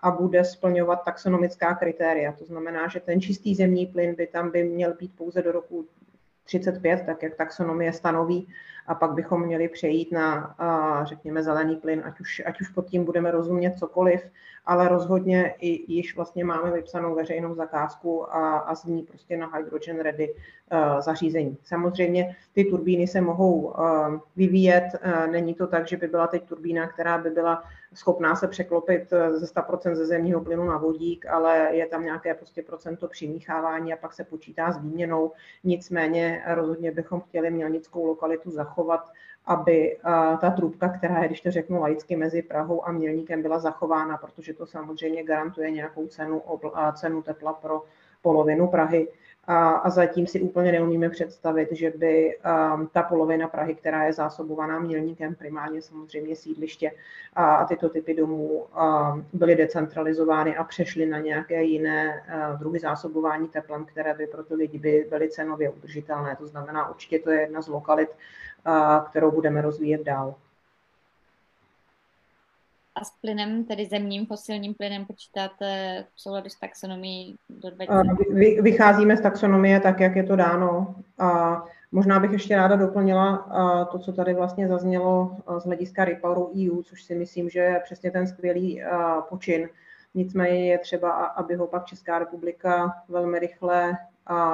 a 0.00 0.10
bude 0.10 0.44
splňovat 0.44 1.04
taxonomická 1.04 1.74
kritéria. 1.74 2.32
To 2.32 2.44
znamená, 2.44 2.88
že 2.88 3.00
ten 3.00 3.20
čistý 3.20 3.54
zemní 3.54 3.86
plyn 3.86 4.14
by 4.14 4.26
tam 4.26 4.50
by 4.50 4.64
měl 4.64 4.94
být 4.94 5.16
pouze 5.16 5.42
do 5.42 5.52
roku 5.52 5.86
35, 6.44 7.02
tak 7.06 7.22
jak 7.22 7.34
taxonomie 7.34 7.92
stanoví, 7.92 8.48
a 8.88 8.94
pak 8.94 9.12
bychom 9.12 9.42
měli 9.42 9.68
přejít 9.68 10.12
na, 10.12 10.56
řekněme, 11.02 11.42
zelený 11.42 11.76
plyn, 11.76 12.02
ať 12.04 12.20
už, 12.20 12.42
ať 12.46 12.60
už 12.60 12.68
pod 12.68 12.86
tím 12.86 13.04
budeme 13.04 13.30
rozumět 13.30 13.78
cokoliv, 13.78 14.20
ale 14.66 14.88
rozhodně 14.88 15.54
i 15.60 15.92
již 15.92 16.16
vlastně 16.16 16.44
máme 16.44 16.70
vypsanou 16.70 17.14
veřejnou 17.14 17.54
zakázku 17.54 18.34
a, 18.34 18.58
a 18.58 18.74
z 18.74 18.84
ní 18.84 19.02
prostě 19.02 19.36
na 19.36 19.50
hydrogen 19.56 20.00
ready 20.00 20.34
uh, 20.34 21.00
zařízení. 21.00 21.56
Samozřejmě 21.64 22.36
ty 22.52 22.64
turbíny 22.64 23.06
se 23.06 23.20
mohou 23.20 23.60
uh, 23.60 23.74
vyvíjet, 24.36 24.84
uh, 25.04 25.32
není 25.32 25.54
to 25.54 25.66
tak, 25.66 25.88
že 25.88 25.96
by 25.96 26.08
byla 26.08 26.26
teď 26.26 26.48
turbína, 26.48 26.88
která 26.88 27.18
by 27.18 27.30
byla 27.30 27.62
schopná 27.94 28.36
se 28.36 28.48
překlopit 28.48 29.10
ze 29.30 29.46
100% 29.46 29.94
ze 29.94 30.06
zemního 30.06 30.40
plynu 30.40 30.64
na 30.64 30.78
vodík, 30.78 31.26
ale 31.26 31.68
je 31.72 31.86
tam 31.86 32.04
nějaké 32.04 32.34
prostě 32.34 32.62
procento 32.62 33.08
přimíchávání 33.08 33.92
a 33.92 33.96
pak 33.96 34.12
se 34.12 34.24
počítá 34.24 34.72
s 34.72 34.78
výměnou. 34.78 35.32
Nicméně 35.64 36.42
rozhodně 36.46 36.92
bychom 36.92 37.20
chtěli 37.20 37.50
mělnickou 37.50 38.06
lokalitu 38.06 38.50
zachovat 38.50 38.77
aby 39.46 39.98
ta 40.40 40.50
trubka, 40.50 40.88
která 40.88 41.22
je, 41.22 41.28
když 41.28 41.40
to 41.40 41.50
řeknu 41.50 41.80
laicky, 41.80 42.16
mezi 42.16 42.42
Prahou 42.42 42.88
a 42.88 42.92
Mělníkem 42.92 43.42
byla 43.42 43.58
zachována, 43.58 44.16
protože 44.16 44.54
to 44.54 44.66
samozřejmě 44.66 45.22
garantuje 45.22 45.70
nějakou 45.70 46.06
cenu, 46.06 46.42
cenu 46.92 47.22
tepla 47.22 47.52
pro 47.52 47.82
polovinu 48.22 48.68
Prahy. 48.68 49.08
A, 49.50 49.68
a 49.68 49.90
zatím 49.90 50.26
si 50.26 50.40
úplně 50.40 50.72
neumíme 50.72 51.10
představit, 51.10 51.68
že 51.72 51.92
by 51.96 52.38
um, 52.74 52.88
ta 52.92 53.02
polovina 53.02 53.48
Prahy, 53.48 53.74
která 53.74 54.04
je 54.04 54.12
zásobovaná 54.12 54.78
mělníkem, 54.78 55.34
primárně 55.34 55.82
samozřejmě 55.82 56.36
sídliště 56.36 56.92
a, 57.34 57.54
a 57.54 57.64
tyto 57.64 57.88
typy 57.88 58.14
domů 58.14 58.64
um, 58.64 59.26
byly 59.32 59.56
decentralizovány 59.56 60.56
a 60.56 60.64
přešly 60.64 61.06
na 61.06 61.18
nějaké 61.18 61.62
jiné 61.62 62.22
uh, 62.52 62.58
druhy 62.58 62.78
zásobování 62.78 63.48
teplem, 63.48 63.84
které 63.84 64.14
by 64.14 64.26
pro 64.26 64.42
ty 64.42 64.54
lidi 64.54 64.78
by 64.78 65.06
byly 65.10 65.30
cenově 65.30 65.70
udržitelné. 65.70 66.36
To 66.36 66.46
znamená, 66.46 66.90
určitě 66.90 67.18
to 67.18 67.30
je 67.30 67.40
jedna 67.40 67.62
z 67.62 67.68
lokalit, 67.68 68.08
kterou 69.10 69.30
budeme 69.30 69.62
rozvíjet 69.62 70.02
dál. 70.02 70.34
A 73.00 73.04
s 73.04 73.10
plynem, 73.20 73.64
tedy 73.64 73.86
zemním 73.86 74.26
fosilním 74.26 74.74
plynem, 74.74 75.06
počítáte 75.06 76.04
v 76.14 76.20
souladu 76.20 76.48
s 76.48 76.58
taxonomií 76.58 77.36
do 77.48 77.70
20? 77.70 77.92
Vycházíme 78.60 79.16
z 79.16 79.20
taxonomie 79.20 79.80
tak, 79.80 80.00
jak 80.00 80.16
je 80.16 80.22
to 80.22 80.36
dáno. 80.36 80.94
A 81.18 81.62
možná 81.92 82.20
bych 82.20 82.32
ještě 82.32 82.56
ráda 82.56 82.76
doplnila 82.76 83.48
to, 83.92 83.98
co 83.98 84.12
tady 84.12 84.34
vlastně 84.34 84.68
zaznělo 84.68 85.36
z 85.58 85.64
hlediska 85.64 86.04
Repoweru 86.04 86.46
EU, 86.46 86.82
což 86.82 87.02
si 87.02 87.14
myslím, 87.14 87.50
že 87.50 87.60
je 87.60 87.80
přesně 87.84 88.10
ten 88.10 88.26
skvělý 88.26 88.82
počin. 89.28 89.68
Nicméně 90.14 90.72
je 90.72 90.78
třeba, 90.78 91.10
aby 91.10 91.54
ho 91.54 91.66
pak 91.66 91.84
Česká 91.84 92.18
republika 92.18 92.94
velmi 93.08 93.38
rychle 93.38 93.96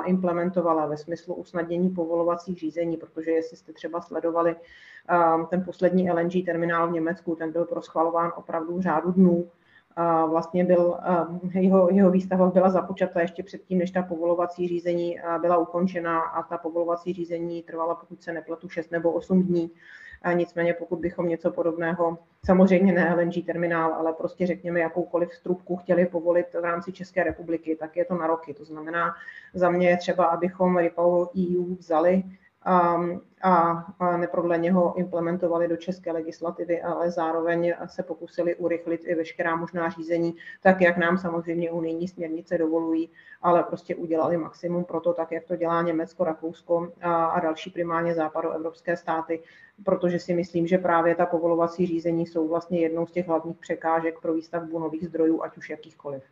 implementovala 0.04 0.86
ve 0.86 0.96
smyslu 0.96 1.34
usnadnění 1.34 1.90
povolovacích 1.90 2.58
řízení, 2.58 2.96
protože 2.96 3.30
jestli 3.30 3.56
jste 3.56 3.72
třeba 3.72 4.00
sledovali 4.00 4.56
um, 4.56 5.46
ten 5.46 5.64
poslední 5.64 6.10
LNG 6.10 6.32
terminál 6.46 6.88
v 6.88 6.92
Německu, 6.92 7.34
ten 7.34 7.52
byl 7.52 7.64
proschvalován 7.64 8.32
opravdu 8.36 8.76
v 8.76 8.80
řádu 8.80 9.12
dnů. 9.12 9.50
Vlastně 10.30 10.64
byl, 10.64 10.98
um, 11.30 11.50
jeho, 11.54 11.88
jeho 11.90 12.10
výstava 12.10 12.50
byla 12.50 12.70
započata 12.70 13.20
ještě 13.20 13.42
předtím, 13.42 13.78
než 13.78 13.90
ta 13.90 14.02
povolovací 14.02 14.68
řízení 14.68 15.20
uh, 15.20 15.40
byla 15.40 15.56
ukončena 15.56 16.20
a 16.20 16.42
ta 16.42 16.58
povolovací 16.58 17.12
řízení 17.12 17.62
trvala, 17.62 17.94
pokud 17.94 18.22
se 18.22 18.32
nepletu, 18.32 18.68
6 18.68 18.90
nebo 18.90 19.12
8 19.12 19.42
dní. 19.42 19.70
A 20.24 20.32
nicméně 20.32 20.74
pokud 20.74 20.98
bychom 20.98 21.28
něco 21.28 21.50
podobného, 21.50 22.18
samozřejmě 22.46 22.92
ne 22.92 23.14
LNG 23.14 23.46
terminál, 23.46 23.94
ale 23.94 24.12
prostě 24.12 24.46
řekněme 24.46 24.80
jakoukoliv 24.80 25.32
strubku 25.32 25.76
chtěli 25.76 26.06
povolit 26.06 26.46
v 26.60 26.64
rámci 26.64 26.92
České 26.92 27.24
republiky, 27.24 27.76
tak 27.76 27.96
je 27.96 28.04
to 28.04 28.14
na 28.14 28.26
roky. 28.26 28.54
To 28.54 28.64
znamená, 28.64 29.14
za 29.54 29.70
mě 29.70 29.96
třeba, 29.96 30.24
abychom 30.24 30.76
Repower 30.76 31.28
EU 31.38 31.74
vzali 31.74 32.22
a, 32.64 32.96
a, 33.98 34.16
neprodleně 34.16 34.72
ho 34.72 34.94
implementovali 34.98 35.68
do 35.68 35.76
české 35.76 36.12
legislativy, 36.12 36.82
ale 36.82 37.10
zároveň 37.10 37.74
se 37.86 38.02
pokusili 38.02 38.54
urychlit 38.54 39.00
i 39.04 39.14
veškerá 39.14 39.56
možná 39.56 39.90
řízení, 39.90 40.34
tak 40.62 40.80
jak 40.80 40.96
nám 40.96 41.18
samozřejmě 41.18 41.70
unijní 41.70 42.08
směrnice 42.08 42.58
dovolují, 42.58 43.10
ale 43.42 43.62
prostě 43.62 43.94
udělali 43.94 44.36
maximum 44.36 44.84
pro 44.84 45.00
to, 45.00 45.12
tak 45.12 45.32
jak 45.32 45.44
to 45.44 45.56
dělá 45.56 45.82
Německo, 45.82 46.24
Rakousko 46.24 46.92
a, 47.02 47.24
a 47.24 47.40
další 47.40 47.70
primárně 47.70 48.14
západoevropské 48.14 48.96
státy, 48.96 49.42
protože 49.84 50.18
si 50.18 50.34
myslím, 50.34 50.66
že 50.66 50.78
právě 50.78 51.14
ta 51.14 51.26
povolovací 51.26 51.86
řízení 51.86 52.26
jsou 52.26 52.48
vlastně 52.48 52.80
jednou 52.80 53.06
z 53.06 53.12
těch 53.12 53.26
hlavních 53.26 53.58
překážek 53.58 54.20
pro 54.20 54.34
výstavbu 54.34 54.78
nových 54.78 55.06
zdrojů, 55.06 55.42
ať 55.42 55.56
už 55.56 55.70
jakýchkoliv. 55.70 56.22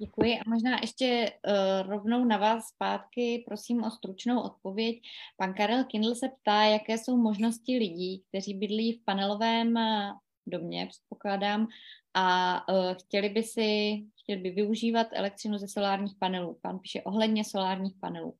Děkuji 0.00 0.38
a 0.38 0.42
možná 0.46 0.78
ještě 0.80 1.32
uh, 1.48 1.90
rovnou 1.90 2.24
na 2.24 2.36
vás 2.36 2.64
zpátky 2.68 3.44
prosím 3.48 3.84
o 3.84 3.90
stručnou 3.90 4.40
odpověď. 4.40 5.02
Pan 5.36 5.54
Karel 5.54 5.84
Kindl 5.84 6.14
se 6.14 6.28
ptá, 6.28 6.62
jaké 6.62 6.98
jsou 6.98 7.16
možnosti 7.16 7.78
lidí, 7.78 8.22
kteří 8.28 8.54
bydlí 8.54 8.92
v 8.92 9.04
panelovém 9.04 9.76
eh, 9.76 10.12
domě, 10.46 10.86
předpokládám, 10.86 11.66
a 12.14 12.68
uh, 12.68 12.94
chtěli 12.94 13.28
by 13.28 13.42
si, 13.42 14.00
chtěli 14.22 14.40
by 14.40 14.50
využívat 14.50 15.06
elektřinu 15.12 15.58
ze 15.58 15.68
solárních 15.68 16.16
panelů. 16.18 16.58
Pan 16.62 16.78
píše 16.78 17.02
ohledně 17.02 17.44
solárních 17.44 17.94
panelů. 18.00 18.34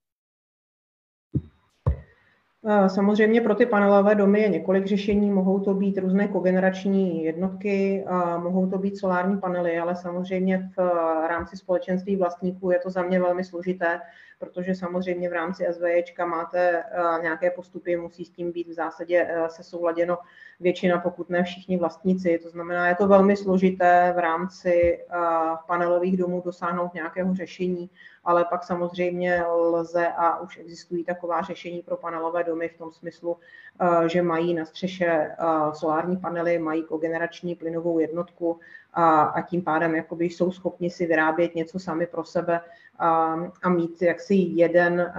Samozřejmě 2.86 3.40
pro 3.40 3.54
ty 3.54 3.66
panelové 3.66 4.14
domy 4.14 4.40
je 4.40 4.48
několik 4.48 4.86
řešení. 4.86 5.30
Mohou 5.30 5.60
to 5.60 5.74
být 5.74 5.98
různé 5.98 6.28
kogenerační 6.28 7.24
jednotky, 7.24 8.04
mohou 8.36 8.70
to 8.70 8.78
být 8.78 8.98
solární 8.98 9.38
panely, 9.38 9.78
ale 9.78 9.96
samozřejmě 9.96 10.70
v 10.76 10.78
rámci 11.28 11.56
společenství 11.56 12.16
vlastníků 12.16 12.70
je 12.70 12.78
to 12.78 12.90
za 12.90 13.02
mě 13.02 13.20
velmi 13.20 13.44
složité, 13.44 14.00
protože 14.38 14.74
samozřejmě 14.74 15.28
v 15.28 15.32
rámci 15.32 15.66
SVJčka 15.70 16.26
máte 16.26 16.82
nějaké 17.22 17.50
postupy, 17.50 17.96
musí 17.96 18.24
s 18.24 18.30
tím 18.30 18.52
být 18.52 18.68
v 18.68 18.72
zásadě 18.72 19.28
se 19.48 19.62
souladěno 19.62 20.18
většina, 20.60 20.98
pokud 20.98 21.30
ne 21.30 21.42
všichni 21.42 21.76
vlastníci. 21.76 22.40
To 22.42 22.50
znamená, 22.50 22.88
je 22.88 22.94
to 22.94 23.08
velmi 23.08 23.36
složité 23.36 24.12
v 24.16 24.18
rámci 24.18 24.98
panelových 25.66 26.16
domů 26.16 26.42
dosáhnout 26.44 26.94
nějakého 26.94 27.34
řešení 27.34 27.90
ale 28.24 28.44
pak 28.44 28.64
samozřejmě 28.64 29.42
lze 29.46 30.08
a 30.08 30.40
už 30.40 30.58
existují 30.58 31.04
taková 31.04 31.42
řešení 31.42 31.82
pro 31.82 31.96
panelové 31.96 32.44
domy 32.44 32.68
v 32.68 32.78
tom 32.78 32.92
smyslu, 32.92 33.36
eh, 33.80 34.08
že 34.08 34.22
mají 34.22 34.54
na 34.54 34.64
střeše 34.64 35.06
eh, 35.06 35.36
solární 35.72 36.16
panely, 36.16 36.58
mají 36.58 36.82
kogenerační 36.82 37.54
plynovou 37.54 37.98
jednotku 37.98 38.60
a, 38.92 39.22
a 39.22 39.42
tím 39.42 39.62
pádem 39.62 39.94
jakoby 39.94 40.24
jsou 40.24 40.52
schopni 40.52 40.90
si 40.90 41.06
vyrábět 41.06 41.54
něco 41.54 41.78
sami 41.78 42.06
pro 42.06 42.24
sebe 42.24 42.60
a, 42.98 43.34
a 43.62 43.68
mít 43.68 44.02
jaksi 44.02 44.34
jeden 44.34 45.12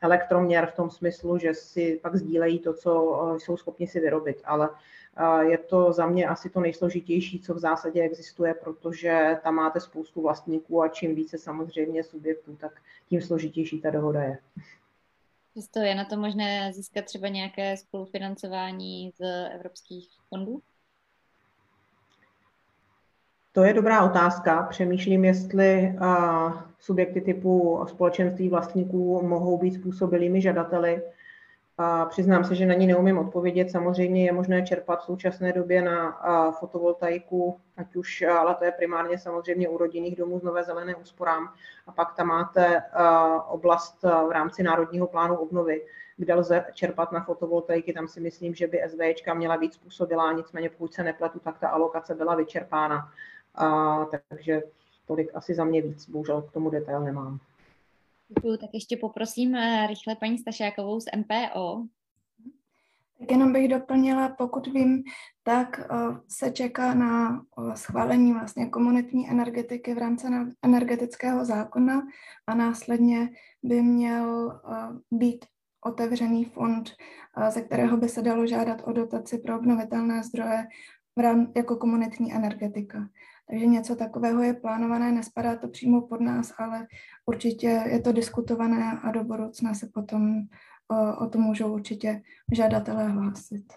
elektroměr 0.00 0.66
v 0.66 0.74
tom 0.74 0.90
smyslu, 0.90 1.38
že 1.38 1.54
si 1.54 2.00
pak 2.02 2.16
sdílejí 2.16 2.58
to, 2.58 2.74
co 2.74 3.18
jsou 3.38 3.56
schopni 3.56 3.86
si 3.86 4.00
vyrobit. 4.00 4.42
Ale 4.44 4.70
je 5.40 5.58
to 5.58 5.92
za 5.92 6.06
mě 6.06 6.28
asi 6.28 6.50
to 6.50 6.60
nejsložitější, 6.60 7.40
co 7.40 7.54
v 7.54 7.58
zásadě 7.58 8.02
existuje, 8.02 8.54
protože 8.54 9.38
tam 9.42 9.54
máte 9.54 9.80
spoustu 9.80 10.22
vlastníků 10.22 10.82
a 10.82 10.88
čím 10.88 11.14
více 11.14 11.38
samozřejmě 11.38 12.04
subjektů, 12.04 12.56
tak 12.56 12.80
tím 13.08 13.22
složitější 13.22 13.80
ta 13.80 13.90
dohoda 13.90 14.22
je. 14.22 14.38
Přesto 15.50 15.78
je 15.78 15.94
na 15.94 16.04
to 16.04 16.16
možné 16.16 16.72
získat 16.72 17.04
třeba 17.04 17.28
nějaké 17.28 17.76
spolufinancování 17.76 19.10
z 19.10 19.48
evropských 19.54 20.08
fondů? 20.28 20.62
To 23.52 23.64
je 23.64 23.74
dobrá 23.74 24.02
otázka. 24.02 24.62
Přemýšlím, 24.62 25.24
jestli 25.24 25.98
subjekty 26.78 27.20
typu 27.20 27.84
společenství 27.88 28.48
vlastníků 28.48 29.22
mohou 29.26 29.58
být 29.58 29.74
způsobilými 29.74 30.40
žadateli. 30.40 31.02
A 31.78 32.04
přiznám 32.04 32.44
se, 32.44 32.54
že 32.54 32.66
na 32.66 32.74
ní 32.74 32.86
neumím 32.86 33.18
odpovědět. 33.18 33.70
Samozřejmě 33.70 34.24
je 34.24 34.32
možné 34.32 34.62
čerpat 34.62 35.00
v 35.00 35.04
současné 35.04 35.52
době 35.52 35.82
na 35.82 36.20
fotovoltaiku, 36.50 37.60
ať 37.76 37.96
už, 37.96 38.22
ale 38.22 38.54
to 38.54 38.64
je 38.64 38.72
primárně 38.72 39.18
samozřejmě 39.18 39.68
u 39.68 39.78
rodinných 39.78 40.16
domů 40.16 40.38
z 40.38 40.42
Nové 40.42 40.64
zelené 40.64 40.94
úsporám. 40.94 41.52
A 41.86 41.92
pak 41.92 42.14
tam 42.14 42.26
máte 42.26 42.82
oblast 43.48 44.02
v 44.02 44.30
rámci 44.32 44.62
Národního 44.62 45.06
plánu 45.06 45.36
obnovy, 45.36 45.86
kde 46.16 46.34
lze 46.34 46.64
čerpat 46.72 47.12
na 47.12 47.20
fotovoltaiky. 47.20 47.92
Tam 47.92 48.08
si 48.08 48.20
myslím, 48.20 48.54
že 48.54 48.66
by 48.66 48.82
SVčka 48.88 49.34
měla 49.34 49.56
víc 49.56 49.74
způsobila, 49.74 50.32
nicméně 50.32 50.70
pokud 50.70 50.94
se 50.94 51.02
nepletu, 51.02 51.38
tak 51.38 51.58
ta 51.58 51.68
alokace 51.68 52.14
byla 52.14 52.34
vyčerpána. 52.34 53.08
A, 53.54 54.04
takže 54.28 54.62
tolik 55.06 55.30
asi 55.34 55.54
za 55.54 55.64
mě 55.64 55.82
víc, 55.82 56.08
bohužel 56.08 56.42
k 56.42 56.52
tomu 56.52 56.70
detail 56.70 57.00
nemám. 57.00 57.38
Děkuji, 58.28 58.56
tak 58.56 58.70
ještě 58.72 58.96
poprosím 58.96 59.54
eh, 59.54 59.86
rychle 59.86 60.16
paní 60.16 60.38
Stašákovou 60.38 61.00
z 61.00 61.04
MPO. 61.16 61.84
Tak 63.18 63.30
jenom 63.30 63.52
bych 63.52 63.68
doplnila, 63.68 64.28
pokud 64.28 64.66
vím, 64.66 65.02
tak 65.42 65.80
uh, 65.90 66.16
se 66.28 66.50
čeká 66.50 66.94
na 66.94 67.44
uh, 67.56 67.74
schválení 67.74 68.32
vlastně 68.32 68.66
komunitní 68.66 69.30
energetiky 69.30 69.94
v 69.94 69.98
rámci 69.98 70.26
energetického 70.62 71.44
zákona 71.44 72.02
a 72.46 72.54
následně 72.54 73.28
by 73.62 73.82
měl 73.82 74.60
být 75.10 75.44
otevřený 75.84 76.44
fond, 76.44 76.90
ze 77.48 77.62
kterého 77.62 77.96
by 77.96 78.08
se 78.08 78.22
dalo 78.22 78.46
žádat 78.46 78.82
o 78.84 78.92
dotaci 78.92 79.38
pro 79.38 79.58
obnovitelné 79.58 80.22
zdroje 80.22 80.66
v 81.16 81.20
rám, 81.20 81.52
jako 81.56 81.76
komunitní 81.76 82.34
energetika. 82.34 83.08
Takže 83.50 83.66
něco 83.66 83.96
takového 83.96 84.42
je 84.42 84.54
plánované, 84.54 85.12
nespadá 85.12 85.56
to 85.56 85.68
přímo 85.68 86.06
pod 86.06 86.20
nás, 86.20 86.54
ale 86.58 86.86
určitě 87.26 87.66
je 87.66 88.00
to 88.00 88.12
diskutované 88.12 89.00
a 89.02 89.10
do 89.10 89.24
budoucna 89.24 89.74
se 89.74 89.90
potom 89.94 90.40
o, 90.90 91.24
o 91.24 91.28
to 91.28 91.38
můžou 91.38 91.74
určitě 91.74 92.22
žadatelé 92.52 93.08
hlásit. 93.08 93.72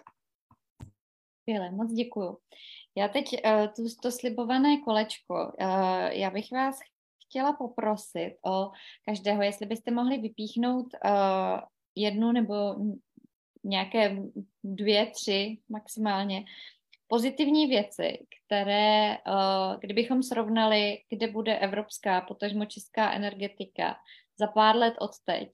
Skvěle, 1.40 1.70
moc 1.70 1.92
děkuju. 1.92 2.38
Já 2.96 3.08
teď 3.08 3.24
uh, 3.44 3.66
tu, 3.76 3.82
to 4.02 4.10
slibované 4.10 4.80
kolečko, 4.80 5.34
uh, 5.34 6.06
já 6.12 6.30
bych 6.30 6.52
vás 6.52 6.78
chtěla 7.26 7.52
poprosit 7.52 8.36
o 8.46 8.70
každého, 9.06 9.42
jestli 9.42 9.66
byste 9.66 9.90
mohli 9.90 10.18
vypíchnout 10.18 10.86
uh, 11.04 11.60
jednu 11.94 12.32
nebo 12.32 12.54
nějaké 13.64 14.16
dvě, 14.64 15.06
tři 15.06 15.58
maximálně 15.68 16.44
pozitivní 17.06 17.66
věci, 17.66 18.18
které, 18.46 19.18
uh, 19.26 19.80
kdybychom 19.80 20.22
srovnali, 20.22 20.98
kde 21.08 21.26
bude 21.26 21.58
evropská, 21.58 22.20
potažmo 22.20 22.64
česká 22.64 23.12
energetika 23.12 23.96
za 24.38 24.46
pár 24.46 24.76
let 24.76 24.94
od 24.98 25.10
teď, 25.24 25.50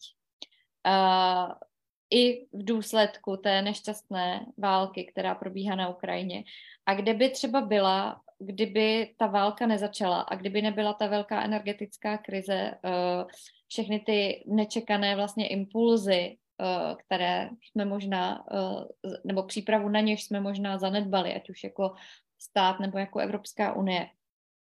uh, 0.86 1.52
i 2.10 2.46
v 2.52 2.64
důsledku 2.64 3.36
té 3.36 3.62
nešťastné 3.62 4.46
války, 4.58 5.04
která 5.04 5.34
probíhá 5.34 5.76
na 5.76 5.88
Ukrajině. 5.88 6.44
A 6.86 6.94
kde 6.94 7.14
by 7.14 7.30
třeba 7.30 7.60
byla, 7.60 8.20
kdyby 8.38 9.14
ta 9.16 9.26
válka 9.26 9.66
nezačala 9.66 10.20
a 10.20 10.34
kdyby 10.34 10.62
nebyla 10.62 10.92
ta 10.92 11.06
velká 11.06 11.42
energetická 11.42 12.18
krize, 12.18 12.54
eh, 12.54 13.24
všechny 13.68 14.00
ty 14.00 14.44
nečekané 14.46 15.16
vlastně 15.16 15.48
impulzy, 15.48 16.36
eh, 16.36 16.39
které 17.04 17.50
jsme 17.62 17.84
možná, 17.84 18.44
eh, 18.52 19.10
nebo 19.24 19.42
přípravu 19.42 19.88
na 19.88 20.00
něž 20.00 20.24
jsme 20.24 20.40
možná 20.40 20.78
zanedbali, 20.78 21.34
ať 21.34 21.50
už 21.50 21.64
jako 21.64 21.94
stát 22.38 22.80
nebo 22.80 22.98
jako 22.98 23.18
Evropská 23.18 23.72
unie. 23.72 24.08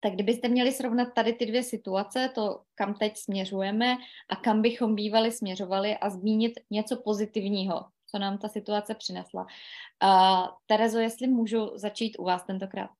Tak 0.00 0.12
kdybyste 0.12 0.48
měli 0.48 0.72
srovnat 0.72 1.14
tady 1.14 1.32
ty 1.32 1.46
dvě 1.46 1.62
situace, 1.62 2.30
to, 2.34 2.62
kam 2.74 2.94
teď 2.94 3.16
směřujeme 3.16 3.96
a 4.28 4.36
kam 4.36 4.62
bychom 4.62 4.94
bývali 4.94 5.32
směřovali 5.32 5.96
a 5.96 6.10
zmínit 6.10 6.52
něco 6.70 7.02
pozitivního, 7.02 7.84
co 8.06 8.18
nám 8.18 8.38
ta 8.38 8.48
situace 8.48 8.94
přinesla. 8.94 9.42
Uh, 9.42 10.48
Terezo, 10.66 10.98
jestli 10.98 11.28
můžu 11.28 11.70
začít 11.74 12.16
u 12.18 12.24
vás 12.24 12.42
tentokrát. 12.44 12.90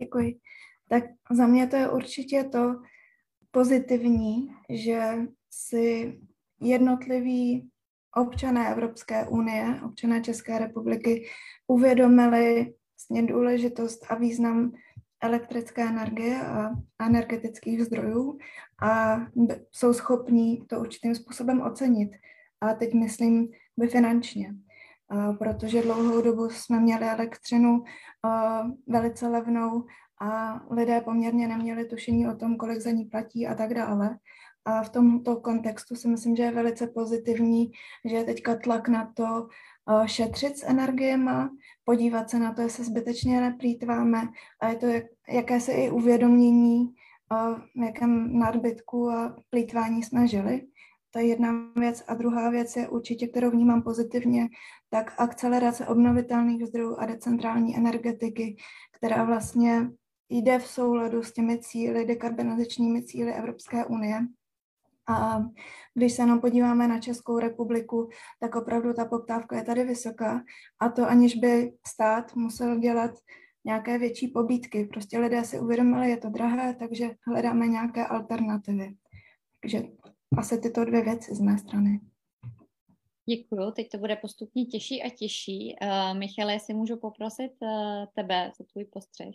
Děkuji. 0.00 0.40
Tak 0.88 1.04
za 1.30 1.46
mě 1.46 1.66
to 1.66 1.76
je 1.76 1.90
určitě 1.90 2.44
to 2.44 2.74
pozitivní, 3.50 4.48
že 4.70 5.00
si 5.50 6.20
jednotliví 6.62 7.68
občané 8.16 8.70
Evropské 8.70 9.26
unie, 9.28 9.80
občané 9.84 10.20
České 10.20 10.58
republiky 10.58 11.26
uvědomili 11.66 12.74
vlastně 12.94 13.22
důležitost 13.32 14.06
a 14.08 14.14
význam 14.14 14.72
elektrické 15.22 15.82
energie 15.88 16.40
a 16.40 16.70
energetických 17.06 17.84
zdrojů 17.84 18.38
a 18.82 19.20
jsou 19.72 19.92
schopní 19.92 20.66
to 20.66 20.80
určitým 20.80 21.14
způsobem 21.14 21.60
ocenit. 21.60 22.10
A 22.60 22.74
teď 22.74 22.94
myslím 22.94 23.48
by 23.76 23.88
finančně, 23.88 24.54
protože 25.38 25.82
dlouhou 25.82 26.22
dobu 26.22 26.50
jsme 26.50 26.80
měli 26.80 27.06
elektřinu 27.06 27.84
velice 28.86 29.28
levnou 29.28 29.84
a 30.20 30.60
lidé 30.70 31.00
poměrně 31.00 31.48
neměli 31.48 31.84
tušení 31.84 32.28
o 32.28 32.36
tom, 32.36 32.56
kolik 32.56 32.80
za 32.80 32.90
ní 32.90 33.04
platí 33.04 33.46
a 33.46 33.54
tak 33.54 33.74
dále. 33.74 34.18
A 34.64 34.82
v 34.82 34.90
tomto 34.90 35.36
kontextu 35.36 35.94
si 35.94 36.08
myslím, 36.08 36.36
že 36.36 36.42
je 36.42 36.50
velice 36.50 36.86
pozitivní, 36.86 37.72
že 38.04 38.16
je 38.16 38.24
teďka 38.24 38.56
tlak 38.56 38.88
na 38.88 39.12
to 39.14 39.48
šetřit 40.06 40.58
s 40.58 40.66
energiemi, 40.66 41.30
podívat 41.84 42.30
se 42.30 42.38
na 42.38 42.52
to, 42.54 42.62
jestli 42.62 42.84
zbytečně 42.84 43.40
neplýtváme 43.40 44.28
a 44.60 44.68
je 44.68 44.76
to 44.76 44.86
jak, 44.86 45.04
jakési 45.28 45.72
i 45.72 45.90
uvědomění, 45.90 46.94
v 47.74 47.82
jakém 47.84 48.38
nadbytku 48.38 49.10
a 49.10 49.36
plýtvání 49.50 50.02
jsme 50.02 50.28
žili. 50.28 50.66
To 51.10 51.18
je 51.18 51.26
jedna 51.26 51.52
věc. 51.76 52.04
A 52.08 52.14
druhá 52.14 52.50
věc 52.50 52.76
je 52.76 52.88
určitě, 52.88 53.28
kterou 53.28 53.50
vnímám 53.50 53.82
pozitivně, 53.82 54.48
tak 54.90 55.14
akcelerace 55.18 55.86
obnovitelných 55.86 56.66
zdrojů 56.66 56.96
a 56.96 57.06
decentrální 57.06 57.76
energetiky, 57.76 58.56
která 58.92 59.24
vlastně 59.24 59.90
jde 60.28 60.58
v 60.58 60.66
souladu 60.66 61.22
s 61.22 61.32
těmi 61.32 61.58
cíly, 61.58 62.06
dekarbonizačními 62.06 63.02
cíly 63.02 63.34
Evropské 63.34 63.84
unie. 63.84 64.20
A 65.08 65.40
když 65.94 66.12
se 66.12 66.22
jenom 66.22 66.40
podíváme 66.40 66.88
na 66.88 67.00
Českou 67.00 67.38
republiku, 67.38 68.08
tak 68.40 68.54
opravdu 68.54 68.92
ta 68.92 69.04
poptávka 69.04 69.56
je 69.56 69.64
tady 69.64 69.84
vysoká 69.84 70.42
a 70.80 70.88
to 70.88 71.08
aniž 71.08 71.34
by 71.34 71.72
stát 71.86 72.36
musel 72.36 72.78
dělat 72.78 73.10
nějaké 73.64 73.98
větší 73.98 74.28
pobídky. 74.28 74.84
Prostě 74.84 75.18
lidé 75.18 75.44
si 75.44 75.60
uvědomili, 75.60 76.10
je 76.10 76.16
to 76.16 76.28
drahé, 76.30 76.74
takže 76.74 77.10
hledáme 77.26 77.66
nějaké 77.66 78.06
alternativy. 78.06 78.94
Takže 79.60 79.82
asi 80.38 80.58
tyto 80.58 80.84
dvě 80.84 81.02
věci 81.02 81.34
z 81.34 81.40
mé 81.40 81.58
strany. 81.58 82.00
Děkuju, 83.26 83.70
teď 83.70 83.88
to 83.90 83.98
bude 83.98 84.16
postupně 84.16 84.64
těžší 84.64 85.02
a 85.02 85.10
těžší. 85.10 85.76
Uh, 85.82 86.18
Michale, 86.18 86.52
jestli 86.52 86.74
můžu 86.74 86.96
poprosit 86.96 87.52
uh, 87.60 87.68
tebe 88.14 88.52
za 88.58 88.64
tvůj 88.72 88.84
postřeh. 88.84 89.34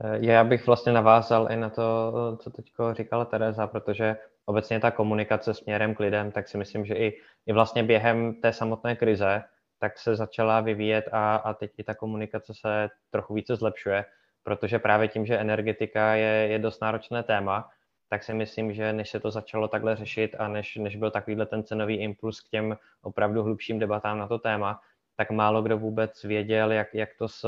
Eh, 0.00 0.18
já 0.20 0.44
bych 0.44 0.66
vlastně 0.66 0.92
navázal 0.92 1.52
i 1.52 1.56
na 1.56 1.70
to, 1.70 2.12
co 2.40 2.50
teď 2.50 2.72
říkala 2.92 3.24
Tereza, 3.24 3.66
protože 3.66 4.16
obecně 4.44 4.80
ta 4.80 4.90
komunikace 4.90 5.54
směrem 5.54 5.94
k 5.94 6.00
lidem, 6.00 6.32
tak 6.32 6.48
si 6.48 6.58
myslím, 6.58 6.86
že 6.86 6.94
i, 6.94 7.20
i 7.46 7.52
vlastně 7.52 7.82
během 7.82 8.34
té 8.34 8.52
samotné 8.52 8.96
krize, 8.96 9.42
tak 9.78 9.98
se 9.98 10.16
začala 10.16 10.60
vyvíjet 10.60 11.08
a, 11.12 11.36
a 11.36 11.54
teď 11.54 11.72
i 11.78 11.84
ta 11.84 11.94
komunikace 11.94 12.52
se 12.54 12.88
trochu 13.10 13.34
více 13.34 13.56
zlepšuje, 13.56 14.04
protože 14.42 14.78
právě 14.78 15.08
tím, 15.08 15.26
že 15.26 15.38
energetika 15.38 16.14
je, 16.14 16.48
je 16.48 16.58
dost 16.58 16.80
náročné 16.80 17.22
téma, 17.22 17.68
tak 18.08 18.22
si 18.22 18.34
myslím, 18.34 18.74
že 18.74 18.92
než 18.92 19.10
se 19.10 19.20
to 19.20 19.30
začalo 19.30 19.68
takhle 19.68 19.96
řešit 19.96 20.36
a 20.38 20.48
než, 20.48 20.76
než 20.76 20.96
byl 20.96 21.10
takovýhle 21.10 21.46
ten 21.46 21.64
cenový 21.64 21.94
impuls 21.94 22.40
k 22.40 22.48
těm 22.48 22.76
opravdu 23.02 23.42
hlubším 23.42 23.78
debatám 23.78 24.18
na 24.18 24.28
to 24.28 24.38
téma, 24.38 24.80
tak 25.16 25.30
málo 25.30 25.62
kdo 25.62 25.78
vůbec 25.78 26.24
věděl, 26.24 26.72
jak, 26.72 26.94
jak 26.94 27.08
to 27.18 27.28
s 27.28 27.44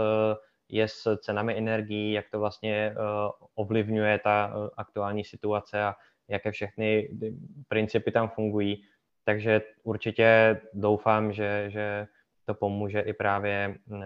je 0.69 0.89
s 0.89 1.17
cenami 1.17 1.59
energií, 1.59 2.13
jak 2.13 2.31
to 2.31 2.39
vlastně 2.39 2.75
eh, 2.75 2.95
ovlivňuje 3.55 4.19
ta 4.19 4.51
eh, 4.53 4.71
aktuální 4.77 5.25
situace 5.25 5.83
a 5.83 5.95
jaké 6.29 6.51
všechny 6.51 7.09
principy 7.69 8.13
tam 8.13 8.29
fungují. 8.29 8.83
Takže 9.25 9.63
určitě 9.83 10.61
doufám, 10.75 11.33
že, 11.33 11.65
že 11.69 12.07
to 12.45 12.55
pomůže 12.55 13.01
i 13.01 13.13
právě 13.13 13.75
eh, 13.93 14.05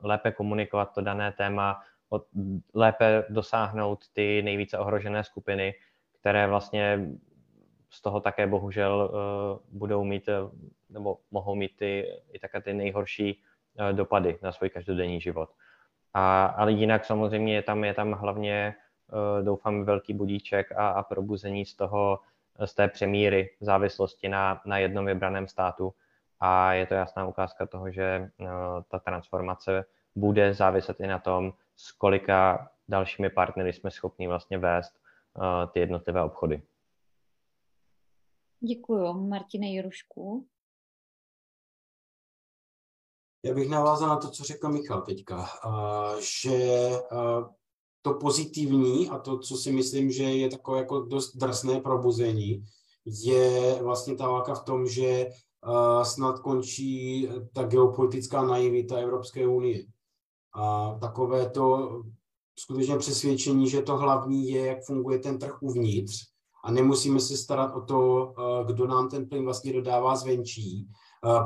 lépe 0.00 0.32
komunikovat 0.32 0.94
to 0.94 1.00
dané 1.00 1.32
téma, 1.32 1.80
lépe 2.74 3.24
dosáhnout 3.28 4.04
ty 4.12 4.42
nejvíce 4.42 4.78
ohrožené 4.78 5.24
skupiny, 5.24 5.74
které 6.20 6.46
vlastně 6.46 7.10
z 7.90 8.02
toho 8.02 8.20
také 8.20 8.46
bohužel 8.46 9.10
budou 9.68 10.04
mít 10.04 10.28
nebo 10.90 11.18
mohou 11.30 11.54
mít 11.54 11.76
ty, 11.76 12.06
i 12.32 12.38
také 12.38 12.60
ty 12.60 12.72
nejhorší 12.74 13.42
dopady 13.92 14.38
na 14.42 14.52
svůj 14.52 14.70
každodenní 14.70 15.20
život. 15.20 15.50
A, 16.14 16.44
ale 16.46 16.72
jinak 16.72 17.04
samozřejmě 17.04 17.54
je 17.54 17.62
tam, 17.62 17.84
je 17.84 17.94
tam 17.94 18.12
hlavně, 18.12 18.74
uh, 19.12 19.44
doufám, 19.44 19.84
velký 19.84 20.14
budíček 20.14 20.72
a, 20.72 20.88
a 20.88 21.02
probuzení 21.02 21.66
z 21.66 21.76
toho, 21.76 22.20
z 22.64 22.74
té 22.74 22.88
přemíry 22.88 23.50
závislosti 23.60 24.28
na, 24.28 24.60
na 24.66 24.78
jednom 24.78 25.06
vybraném 25.06 25.48
státu. 25.48 25.94
A 26.40 26.72
je 26.72 26.86
to 26.86 26.94
jasná 26.94 27.26
ukázka 27.26 27.66
toho, 27.66 27.90
že 27.90 28.30
uh, 28.40 28.48
ta 28.88 28.98
transformace 28.98 29.84
bude 30.14 30.54
záviset 30.54 31.00
i 31.00 31.06
na 31.06 31.18
tom, 31.18 31.52
s 31.76 31.92
kolika 31.92 32.70
dalšími 32.88 33.30
partnery 33.30 33.72
jsme 33.72 33.90
schopni 33.90 34.28
vlastně 34.28 34.58
vést 34.58 35.02
ty 35.72 35.80
jednotlivé 35.80 36.22
obchody. 36.22 36.62
Děkuji, 38.60 39.12
Martine 39.12 39.72
Jurušku. 39.72 40.46
Já 43.44 43.54
bych 43.54 43.68
navázal 43.68 44.08
na 44.08 44.16
to, 44.16 44.30
co 44.30 44.44
řekl 44.44 44.68
Michal 44.68 45.02
teďka, 45.02 45.48
že 46.20 46.90
to 48.02 48.14
pozitivní 48.14 49.10
a 49.10 49.18
to, 49.18 49.38
co 49.38 49.56
si 49.56 49.72
myslím, 49.72 50.10
že 50.10 50.22
je 50.22 50.50
takové 50.50 50.78
jako 50.78 51.00
dost 51.00 51.36
drsné 51.36 51.80
probuzení, 51.80 52.64
je 53.04 53.78
vlastně 53.82 54.16
ta 54.16 54.28
válka 54.28 54.54
v 54.54 54.64
tom, 54.64 54.86
že 54.86 55.26
snad 56.02 56.38
končí 56.38 57.28
ta 57.52 57.62
geopolitická 57.62 58.42
naivita 58.42 58.96
Evropské 58.96 59.46
unie. 59.46 59.84
A 60.54 60.94
takové 61.00 61.50
to 61.50 62.00
skutečně 62.58 62.96
přesvědčení, 62.96 63.68
že 63.68 63.82
to 63.82 63.96
hlavní 63.96 64.50
je, 64.50 64.66
jak 64.66 64.84
funguje 64.84 65.18
ten 65.18 65.38
trh 65.38 65.62
uvnitř 65.62 66.14
a 66.64 66.70
nemusíme 66.70 67.20
se 67.20 67.36
starat 67.36 67.74
o 67.74 67.80
to, 67.80 68.32
kdo 68.66 68.86
nám 68.86 69.08
ten 69.08 69.28
plyn 69.28 69.44
vlastně 69.44 69.72
dodává 69.72 70.16
zvenčí, 70.16 70.88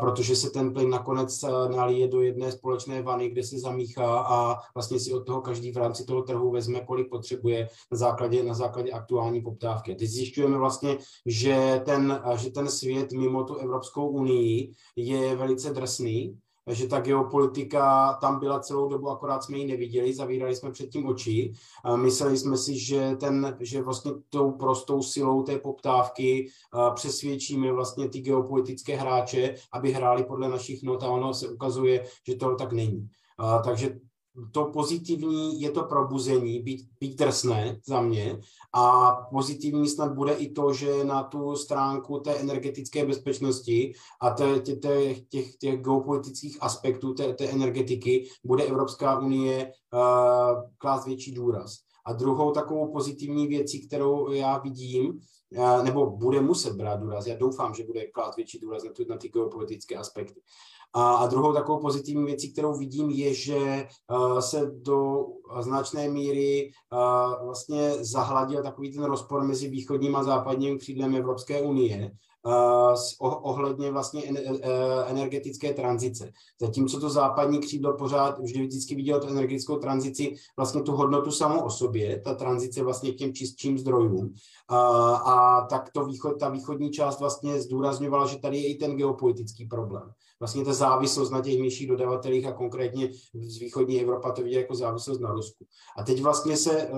protože 0.01 0.37
se 0.37 0.51
ten 0.51 0.73
plyn 0.73 0.91
nakonec 0.91 1.43
nalije 1.69 2.09
do 2.09 2.21
jedné 2.21 2.53
společné 2.53 3.03
vany, 3.03 3.31
kde 3.31 3.43
se 3.43 3.59
zamíchá 3.59 4.19
a 4.21 4.57
vlastně 4.75 5.01
si 5.01 5.13
od 5.13 5.21
toho 5.21 5.41
každý 5.41 5.73
v 5.73 5.77
rámci 5.77 6.05
toho 6.05 6.23
trhu 6.23 6.51
vezme, 6.51 6.81
kolik 6.81 7.11
potřebuje 7.11 7.69
na 7.93 7.99
základě, 7.99 8.43
na 8.43 8.55
základě 8.55 8.93
aktuální 8.93 9.43
poptávky. 9.43 9.95
Teď 9.95 10.09
zjišťujeme 10.09 10.59
vlastně, 10.59 10.99
že 11.27 11.83
ten, 11.85 12.23
že 12.37 12.51
ten 12.51 12.69
svět 12.69 13.13
mimo 13.13 13.45
tu 13.45 13.55
Evropskou 13.55 14.09
unii 14.09 14.73
je 14.97 15.37
velice 15.37 15.71
drsný, 15.71 16.39
že 16.71 16.89
ta 16.89 17.01
geopolitika 17.01 18.13
tam 18.21 18.41
byla 18.41 18.61
celou 18.61 18.89
dobu, 18.89 19.11
akorát 19.11 19.45
jsme 19.45 19.59
ji 19.59 19.67
neviděli, 19.67 20.15
zavírali 20.15 20.57
jsme 20.57 20.71
předtím 20.71 21.07
oči. 21.07 21.53
Mysleli 21.97 22.39
jsme 22.39 22.57
si, 22.57 22.79
že, 22.79 23.17
ten, 23.21 23.57
že 23.61 23.83
vlastně 23.83 24.13
tou 24.29 24.51
prostou 24.51 25.03
silou 25.03 25.43
té 25.43 25.59
poptávky 25.59 26.49
přesvědčíme 26.95 27.73
vlastně 27.73 28.09
ty 28.09 28.21
geopolitické 28.21 28.97
hráče, 28.97 29.55
aby 29.73 29.93
hráli 29.93 30.25
podle 30.25 30.49
našich 30.49 30.83
not 30.83 31.03
a 31.03 31.09
ono 31.09 31.35
se 31.35 31.49
ukazuje, 31.49 32.05
že 32.27 32.37
to 32.37 32.55
tak 32.55 32.73
není. 32.73 33.09
Takže 33.65 33.99
to 34.53 34.65
pozitivní 34.65 35.61
je 35.61 35.71
to 35.71 35.83
probuzení, 35.83 36.61
být, 36.63 36.89
být 37.01 37.19
drsné 37.19 37.81
za 37.87 38.01
mě 38.01 38.41
a 38.73 39.13
pozitivní 39.31 39.89
snad 39.89 40.13
bude 40.13 40.33
i 40.33 40.51
to, 40.51 40.73
že 40.73 41.05
na 41.05 41.23
tu 41.23 41.57
stránku 41.57 42.19
té 42.19 42.35
energetické 42.35 43.07
bezpečnosti 43.07 43.93
a 44.21 44.31
té, 44.31 44.61
tě, 44.61 44.77
tě, 44.77 45.15
těch, 45.29 45.57
těch 45.57 45.81
geopolitických 45.81 46.59
aspektů 46.61 47.15
té, 47.15 47.35
té 47.35 47.45
energetiky 47.45 48.29
bude 48.45 48.65
Evropská 48.65 49.19
unie 49.19 49.73
uh, 49.93 50.01
klást 50.79 51.07
větší 51.07 51.35
důraz. 51.35 51.77
A 52.07 52.13
druhou 52.13 52.53
takovou 52.53 52.93
pozitivní 52.93 53.47
věcí, 53.47 53.87
kterou 53.87 54.33
já 54.33 54.59
vidím, 54.59 55.21
uh, 55.59 55.85
nebo 55.85 56.11
bude 56.11 56.41
muset 56.41 56.77
brát 56.77 57.01
důraz, 57.01 57.27
já 57.27 57.37
doufám, 57.37 57.75
že 57.75 57.85
bude 57.85 58.07
klást 58.07 58.37
větší 58.37 58.59
důraz 58.59 58.85
na, 58.85 58.91
na 59.09 59.17
ty 59.17 59.29
geopolitické 59.29 59.97
aspekty, 59.97 60.41
a, 60.97 61.15
a 61.15 61.27
druhou 61.27 61.53
takovou 61.53 61.81
pozitivní 61.81 62.25
věcí, 62.25 62.53
kterou 62.53 62.79
vidím, 62.79 63.11
je, 63.11 63.35
že 63.35 63.87
uh, 64.11 64.39
se 64.39 64.71
do 64.83 65.27
značné 65.61 66.09
míry 66.09 66.71
uh, 66.93 67.45
vlastně 67.47 68.05
zahladil 68.05 68.63
takový 68.63 68.93
ten 68.93 69.05
rozpor 69.05 69.45
mezi 69.45 69.69
východním 69.69 70.17
a 70.17 70.23
západním 70.23 70.79
křídlem 70.79 71.17
Evropské 71.17 71.61
unie 71.61 72.13
ohledně 73.21 73.91
vlastně 73.91 74.23
e, 74.25 74.61
energetické 75.07 75.75
tranzice. 75.75 76.33
Zatímco 76.61 77.01
to 77.01 77.11
západní 77.11 77.59
křídlo 77.59 77.97
pořád 77.97 78.39
vždy 78.39 78.67
vždycky 78.67 78.95
vidělo 78.95 79.21
tu 79.21 79.29
energetickou 79.29 79.77
tranzici 79.77 80.35
vlastně 80.57 80.83
tu 80.83 80.93
hodnotu 80.93 81.31
samou 81.31 81.61
o 81.61 81.71
sobě, 81.71 82.21
ta 82.21 82.35
tranzice 82.35 82.83
vlastně 82.83 83.13
k 83.13 83.17
těm 83.17 83.35
čistším 83.35 83.79
zdrojům. 83.79 84.35
A, 84.69 84.79
a 85.17 85.67
tak 85.67 85.91
to 85.93 86.05
východ, 86.05 86.41
ta 86.41 86.49
východní 86.49 86.91
část 86.91 87.21
vlastně 87.21 87.61
zdůrazňovala, 87.61 88.27
že 88.27 88.39
tady 88.39 88.57
je 88.57 88.69
i 88.69 88.75
ten 88.75 88.97
geopolitický 88.97 89.67
problém. 89.67 90.11
Vlastně 90.41 90.65
ta 90.65 90.73
závislost 90.73 91.31
na 91.31 91.41
těch 91.41 91.61
menších 91.61 91.89
dodavatelích 91.89 92.47
a 92.47 92.53
konkrétně 92.53 93.11
z 93.35 93.59
východní 93.59 94.01
Evropa 94.01 94.33
to 94.33 94.43
vidí 94.43 94.57
jako 94.57 94.75
závislost 94.75 95.21
na 95.21 95.33
Rusku. 95.33 95.65
A 95.99 96.03
teď 96.03 96.23
vlastně 96.23 96.57
se 96.57 96.83
e, 96.83 96.91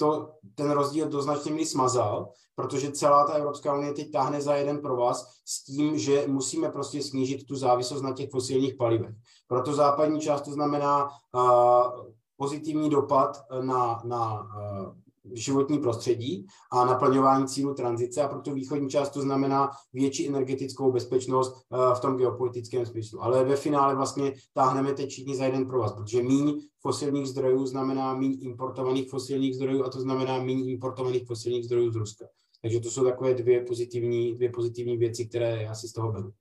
to, 0.00 0.32
ten 0.54 0.70
rozdíl 0.70 1.08
do 1.08 1.22
značné 1.22 1.52
míry 1.52 1.66
smazal, 1.66 2.32
protože 2.54 2.92
celá 2.92 3.26
ta 3.26 3.32
Evropská 3.32 3.76
unie 3.76 3.92
teď 3.92 4.12
táhne 4.12 4.40
za 4.40 4.54
jeden 4.54 4.78
pro 4.78 4.96
vás 4.96 5.26
s 5.44 5.64
tím, 5.64 5.98
že 5.98 6.24
musíme 6.26 6.68
prostě 6.68 7.02
snížit 7.02 7.46
tu 7.46 7.56
závislost 7.56 8.02
na 8.02 8.12
těch 8.12 8.30
fosilních 8.30 8.74
palivech. 8.74 9.14
Proto 9.48 9.72
západní 9.72 10.20
část 10.20 10.42
to 10.42 10.52
znamená 10.52 11.04
uh, 11.04 12.06
pozitivní 12.36 12.90
dopad 12.90 13.44
na, 13.60 14.00
na 14.04 14.42
uh, 14.42 14.94
životní 15.32 15.78
prostředí 15.78 16.46
a 16.72 16.84
naplňování 16.84 17.46
cílu 17.46 17.74
tranzice 17.74 18.22
a 18.22 18.28
pro 18.28 18.40
tu 18.40 18.54
východní 18.54 18.88
část 18.88 19.10
to 19.10 19.20
znamená 19.20 19.70
větší 19.92 20.28
energetickou 20.28 20.92
bezpečnost 20.92 21.66
uh, 21.68 21.94
v 21.94 22.00
tom 22.00 22.16
geopolitickém 22.16 22.86
smyslu. 22.86 23.22
Ale 23.22 23.44
ve 23.44 23.56
finále 23.56 23.94
vlastně 23.94 24.32
táhneme 24.52 24.92
teď 24.92 25.10
všichni 25.10 25.36
za 25.36 25.44
jeden 25.44 25.66
pro 25.66 25.78
vás, 25.78 25.92
protože 25.92 26.22
míň 26.22 26.60
fosilních 26.80 27.26
zdrojů 27.26 27.66
znamená 27.66 28.14
méně 28.14 28.36
importovaných 28.40 29.10
fosilních 29.10 29.54
zdrojů 29.56 29.84
a 29.84 29.90
to 29.90 30.00
znamená 30.00 30.38
méně 30.38 30.72
importovaných 30.72 31.26
fosilních 31.26 31.64
zdrojů 31.64 31.90
z 31.90 31.96
Ruska. 31.96 32.26
Takže 32.62 32.80
to 32.80 32.90
jsou 32.90 33.04
takové 33.04 33.34
dvě 33.34 33.64
pozitivní, 33.64 34.34
dvě 34.34 34.50
pozitivní 34.50 34.96
věci, 34.96 35.26
které 35.26 35.62
já 35.62 35.74
si 35.74 35.88
z 35.88 35.92
toho 35.92 36.12
beru. 36.12 36.32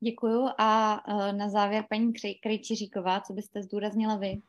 Děkuju 0.00 0.48
a 0.58 1.00
e, 1.08 1.32
na 1.32 1.48
závěr 1.48 1.84
paní 1.90 2.12
Krejčiříková, 2.42 3.20
co 3.20 3.32
byste 3.32 3.62
zdůraznila 3.62 4.16
vy? 4.16 4.42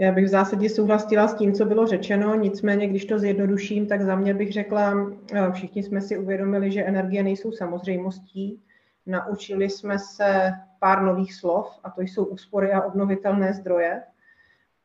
Já 0.00 0.12
bych 0.12 0.24
v 0.24 0.28
zásadě 0.28 0.68
souhlasila 0.68 1.28
s 1.28 1.34
tím, 1.34 1.52
co 1.52 1.64
bylo 1.64 1.86
řečeno, 1.86 2.34
nicméně, 2.34 2.88
když 2.88 3.04
to 3.04 3.18
zjednoduším, 3.18 3.86
tak 3.86 4.02
za 4.02 4.16
mě 4.16 4.34
bych 4.34 4.52
řekla, 4.52 5.10
e, 5.32 5.52
všichni 5.52 5.82
jsme 5.82 6.00
si 6.00 6.18
uvědomili, 6.18 6.72
že 6.72 6.84
energie 6.84 7.22
nejsou 7.22 7.52
samozřejmostí. 7.52 8.62
Naučili 9.06 9.70
jsme 9.70 9.98
se 9.98 10.52
pár 10.78 11.02
nových 11.02 11.34
slov, 11.34 11.78
a 11.84 11.90
to 11.90 12.00
jsou 12.00 12.24
úspory 12.24 12.72
a 12.72 12.82
obnovitelné 12.82 13.52
zdroje. 13.52 14.02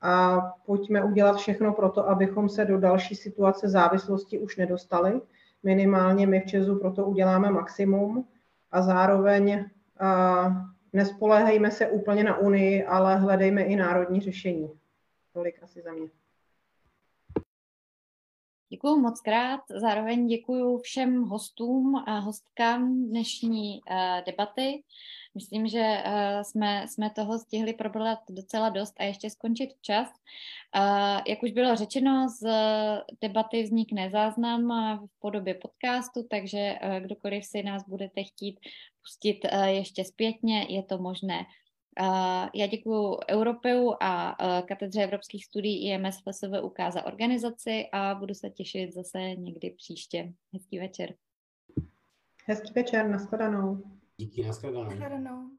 A 0.01 0.41
pojďme 0.65 1.03
udělat 1.03 1.37
všechno 1.37 1.73
pro 1.73 1.89
to, 1.89 2.09
abychom 2.09 2.49
se 2.49 2.65
do 2.65 2.79
další 2.79 3.15
situace 3.15 3.69
závislosti 3.69 4.39
už 4.39 4.57
nedostali. 4.57 5.21
Minimálně 5.63 6.27
my 6.27 6.39
v 6.39 6.45
Česu 6.45 6.79
proto 6.79 7.05
uděláme 7.05 7.51
maximum 7.51 8.27
a 8.71 8.81
zároveň 8.81 9.65
a 9.99 10.45
nespoléhejme 10.93 11.71
se 11.71 11.87
úplně 11.87 12.23
na 12.23 12.37
Unii, 12.37 12.85
ale 12.85 13.15
hledejme 13.15 13.61
i 13.61 13.75
národní 13.75 14.21
řešení. 14.21 14.71
Tolik 15.35 15.63
asi 15.63 15.81
za 15.81 15.91
mě. 15.91 16.09
Děkuji 18.69 18.99
moc 18.99 19.21
krát. 19.21 19.61
Zároveň 19.69 20.27
děkuji 20.27 20.77
všem 20.77 21.23
hostům 21.23 21.95
a 21.95 22.19
hostkám 22.19 23.09
dnešní 23.09 23.79
uh, 23.79 24.25
debaty. 24.25 24.83
Myslím, 25.35 25.67
že 25.67 26.03
uh, 26.05 26.41
jsme, 26.41 26.87
jsme 26.87 27.09
toho 27.09 27.39
stihli 27.39 27.73
probrat 27.73 28.19
docela 28.29 28.69
dost 28.69 28.93
a 28.99 29.03
ještě 29.03 29.29
skončit 29.29 29.73
včas. 29.73 30.07
Uh, 30.07 31.21
jak 31.27 31.43
už 31.43 31.51
bylo 31.51 31.75
řečeno, 31.75 32.29
z 32.29 32.47
debaty 33.21 33.63
vznikne 33.63 34.09
záznam 34.09 34.67
v 35.07 35.19
podobě 35.19 35.53
podcastu, 35.53 36.27
takže 36.29 36.79
kdokoliv 36.99 37.45
si 37.45 37.63
nás 37.63 37.83
budete 37.87 38.23
chtít 38.23 38.59
pustit 39.01 39.39
ještě 39.65 40.03
zpětně, 40.03 40.65
je 40.69 40.83
to 40.83 40.97
možné. 40.97 41.45
Uh, 42.01 42.49
já 42.53 42.67
děkuji 42.67 43.17
Europeu 43.29 43.93
a 44.01 44.39
uh, 44.39 44.67
Katedře 44.67 45.03
evropských 45.03 45.45
studií 45.45 45.89
IMS 45.89 46.15
FSVUK 46.29 46.77
za 46.93 47.05
organizaci 47.05 47.85
a 47.93 48.15
budu 48.15 48.33
se 48.33 48.49
těšit 48.49 48.93
zase 48.93 49.19
někdy 49.19 49.69
příště. 49.69 50.33
Hezký 50.53 50.79
večer. 50.79 51.13
Hezký 52.45 52.73
večer, 52.75 53.09
nashledanou. 53.09 53.83
Díky, 54.17 54.43
nashledanou. 54.43 54.83
Nashledanou. 54.83 55.49